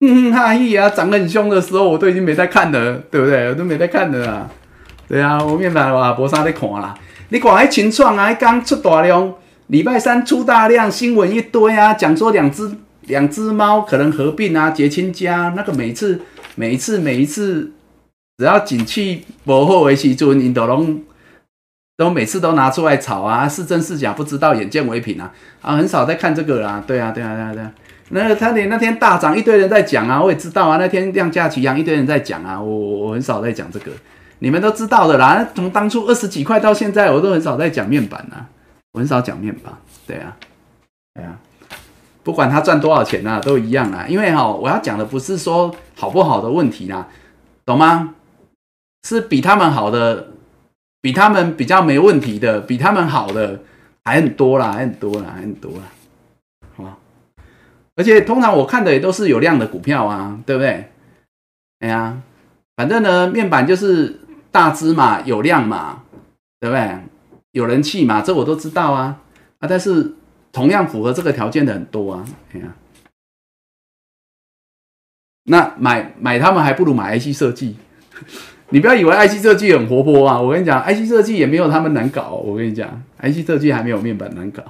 [0.00, 3.48] 嗯，哈嘿啊，涨很凶的时候，我都已经没在看了，对不对？
[3.48, 4.50] 我都没在看了啊。
[5.06, 6.94] 对啊，我面板哇，博啥在看啦？
[7.28, 9.32] 你看还群创啊，刚出大量，
[9.66, 12.70] 礼拜三出大量，新闻一堆啊，讲说两只
[13.02, 16.20] 两只猫可能合并啊，结亲家那个每次
[16.54, 17.72] 每一次每一次，
[18.38, 21.02] 只要景气不好的时阵，印度龙
[21.96, 26.82] 都每次都拿出来炒啊，是真是假不知道，眼见为凭啊啊，很少在看这个啦。
[26.86, 27.72] 对啊，对啊，对啊，对啊。
[28.10, 30.76] 那他连那天大涨，一堆人在讲啊，我也知道啊。
[30.76, 32.60] 那天量价齐扬，一堆人在讲啊。
[32.60, 32.68] 我
[33.06, 33.90] 我很少在讲这个，
[34.44, 35.48] 你们都知道的啦。
[35.54, 38.44] 从当初二十几块到现在，我都很少在讲面板啊，
[38.92, 39.72] 我很少讲面板。
[40.06, 40.36] 对啊，
[41.14, 41.40] 对啊。
[42.22, 44.04] 不管他赚多少钱啊，都一样啊。
[44.06, 47.08] 因为哈，我要讲的不是说好不好的问题啦，
[47.64, 48.14] 懂吗？
[49.08, 50.28] 是比他们好的，
[51.00, 53.60] 比他们比较没问题的，比他们好的
[54.04, 55.84] 还很多啦，还很多啦，还很多啦，
[56.76, 56.98] 好
[57.96, 60.90] 而且通常我看的也都是有量的股票啊，对不对？
[61.80, 62.20] 哎呀，
[62.76, 64.20] 反正呢，面板就是
[64.54, 66.04] 大只嘛，有量嘛，
[66.60, 66.96] 对不对？
[67.50, 69.20] 有人气嘛，这我都知道啊
[69.58, 69.66] 啊！
[69.68, 70.14] 但是
[70.52, 72.24] 同样符合这个条件的很多啊，
[75.42, 77.76] 那买买他们还不如买 IC 设计。
[78.70, 80.40] 你不要以为 IC 设计很活泼啊！
[80.40, 82.30] 我跟你讲，IC 设计也没有他们难搞。
[82.30, 84.62] 我跟你讲，IC 设计还没有面板难搞。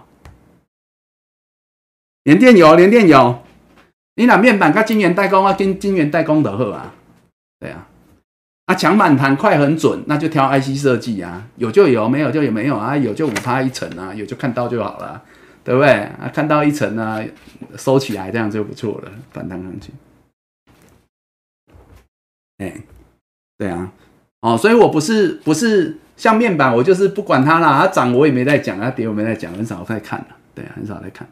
[2.22, 3.42] 连电有，连电有。
[4.14, 6.94] 你拿面板跟晶圆代工啊，跟晶圆代工的好啊。
[7.60, 7.86] 对啊，
[8.66, 11.46] 啊抢满盘快很准，那就挑 IC 设计啊。
[11.56, 12.96] 有就有，没有就也没有啊。
[12.96, 15.22] 有就五趴一层啊，有就看到就好了，
[15.62, 15.90] 对不对？
[15.90, 17.20] 啊，看到一层啊，
[17.76, 19.92] 收起来这样就不错了，反弹上去。
[22.58, 22.74] 哎。
[23.56, 23.92] 对啊，
[24.40, 30.26] 哦，所以我不是不是像面板，我就是不管它啦，它涨我也没在讲，它跌我没在讲，很少在看了，
[30.56, 31.24] 对，很少在看，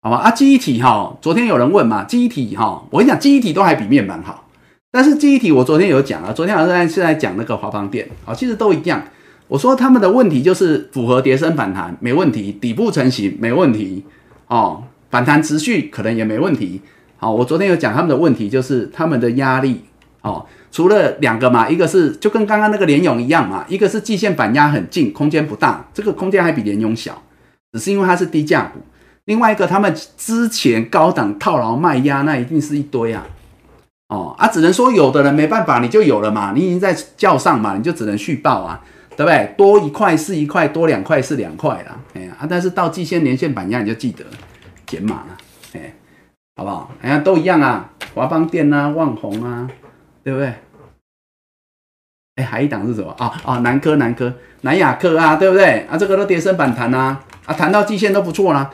[0.00, 0.16] 好吧？
[0.16, 4.48] 啊，记忆体哈，昨天有人问嘛，记忆体哈，我跟你讲，记忆体都还比面板好，
[4.92, 9.02] 但是记忆体我昨天有讲啊，昨天好像在是在讲那个华邦电，好，其实都一样，
[9.48, 14.04] 我说他们的问题就是符合叠升反弹没问题，底部成型没问题，
[14.48, 16.80] 哦，反弹持续可能也没问题，
[17.16, 19.82] 好，我昨天有讲他们的问题就是他们的压力，
[20.22, 20.46] 哦。
[20.72, 27.20] 除了两个嘛，一个是就跟刚刚那个联勇一样嘛，一个是季线板压很近，空间不大，这个空间还比联勇小，
[27.72, 28.78] 只是因为它是低价股。
[29.24, 33.26] 另外一个，他们之前高档套牢卖压，那一定是一堆啊。
[34.10, 38.82] 哦啊，只能说有的人没办法，你就有了嘛，你已经在叫上嘛，你就只能续报啊，
[39.16, 39.54] 对不对？
[39.56, 41.96] 多一块是一块，多两块是两块啦。
[42.14, 44.24] 哎呀啊，但是到季线、连线反压，你就记得
[44.84, 45.36] 减码了，
[45.74, 45.94] 哎，
[46.56, 46.90] 好不好？
[47.00, 49.68] 哎呀，都一样啊，华邦电啊，旺宏啊。
[50.22, 50.52] 对不对？
[52.36, 53.32] 哎，还一档是什么啊？
[53.42, 54.30] 啊，南科、南科、
[54.60, 55.86] 南亚科啊，对不对？
[55.90, 58.70] 啊，这个都跌升反弹啊，啊，弹到季线都不错啦，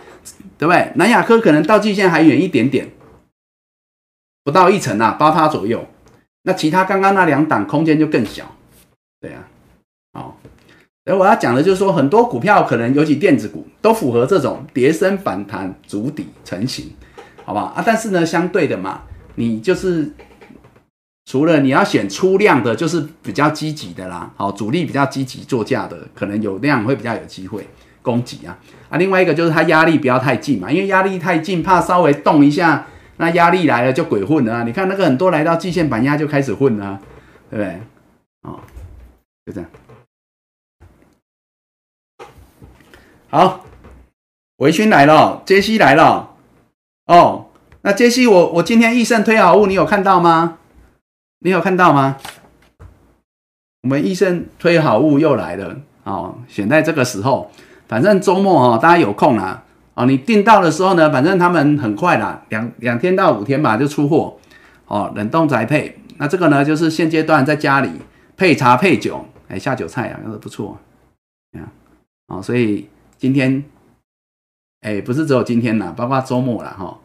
[0.58, 0.90] 对不对？
[0.96, 2.88] 南亚科可能到季线还远一点点，
[4.46, 5.84] 不到一层啊，八趴左右。
[6.44, 8.44] 那其他刚刚那两档空间就更小，
[9.20, 9.42] 对啊，
[10.12, 10.38] 好。
[11.04, 16.92] 而我要讲的就是说，很多股票可能尤其电子股都符合这种跌升反弹、主底成型，
[17.44, 17.72] 好吧？
[17.74, 19.02] 啊，但是呢，相对的嘛，
[19.34, 20.12] 你就是。
[21.28, 27.66] 除了你要选出量的，就是比较积极的啦，好，主力比较积极做价的，可能有量会比较有机会
[28.00, 28.56] 攻击啊
[28.88, 28.96] 啊！
[28.96, 32.86] 另外一个就是它压力不要太近嘛，因为压力太近，怕稍微动一下，
[33.18, 34.62] 那压力来了就鬼混了啊！
[34.62, 37.00] 你看那个很多来到季线板压就开始混了，
[37.50, 37.80] 对不对？
[38.42, 38.60] 哦，
[39.46, 39.70] 就这样。
[43.28, 43.64] 好，
[44.58, 46.34] 维勋来了，杰西来了，
[47.06, 47.46] 哦，
[47.82, 50.58] 那杰西，我我今天益盛推好物，你有看到吗？
[51.40, 52.18] 你有看到吗？
[53.82, 57.50] 我们益盛推好物又来了哦，选在这个时候，
[57.88, 59.64] 反正周末哦，大家有空啊
[59.96, 64.38] 哦，你订到的时候呢，反正他们很快啦，两两天到五天吧就出货
[64.86, 65.98] 哦，冷冻宅配。
[66.18, 67.90] 那这个呢，就是现阶段在家里
[68.36, 70.78] 配茶配酒，哎，下酒菜啊，用的不错，
[71.58, 71.66] 啊，
[72.28, 73.64] 哦，所以今天，
[74.82, 76.98] 哎，不是只有今天啦，包括周末了哈，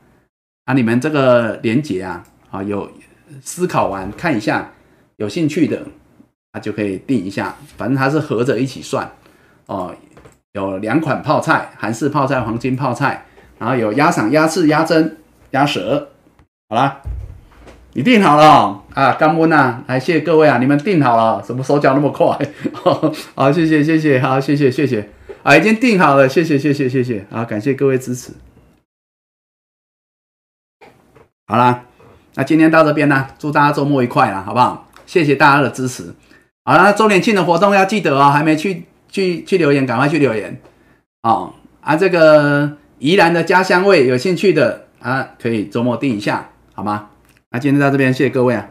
[0.65, 2.87] 啊，你们这个连结啊，啊有。
[3.41, 4.69] 思考完看一下，
[5.15, 5.81] 有兴趣的
[6.51, 9.09] 啊就可以定一下，反正它是合着一起算
[9.67, 9.95] 哦。
[10.53, 13.25] 有两款泡菜，韩式泡菜、黄金泡菜，
[13.57, 15.11] 然后有鸭嗓、鸭翅、鸭胗、
[15.51, 16.09] 鸭舌。
[16.67, 17.01] 好啦，
[17.93, 19.13] 你定好了啊？
[19.13, 22.37] 刚温啊，来谢谢各位啊，你们定好了，怎么手脚那么快？
[23.35, 25.09] 好，谢谢谢谢，好谢谢谢谢
[25.43, 28.33] 啊，已经定好了，谢谢谢谢谢谢，啊感谢各位支持。
[31.47, 31.83] 好啦。
[32.35, 34.87] 那今天到这边呢，祝大家周末愉快啦，好不好？
[35.05, 36.13] 谢谢大家的支持。
[36.63, 40.59] 好了，周年庆的活动要记得哦，还没去去去留言，赶快去留言
[41.21, 41.53] 哦。
[41.81, 47.09] 啊，这个宜兰的家乡味，有兴趣的啊，可以周末订一下，好吗？
[47.51, 48.67] 那今天到这边，谢谢各位啊，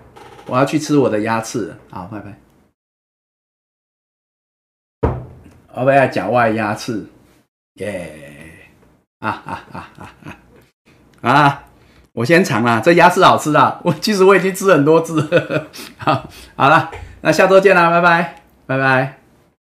[0.46, 2.36] 我要去吃我的鸭翅，好，拜拜。
[5.72, 7.06] 我不要脚外鸭翅，
[7.74, 8.68] 耶！
[9.20, 10.14] 啊啊啊啊
[11.20, 11.30] 啊！
[11.30, 11.64] 啊！
[12.12, 13.80] 我先尝啦，这鸭翅好吃啊！
[13.84, 15.14] 我 其实我已经吃很多只，
[15.96, 16.90] 好，好了，
[17.20, 19.19] 那下周见啦，拜拜，拜拜。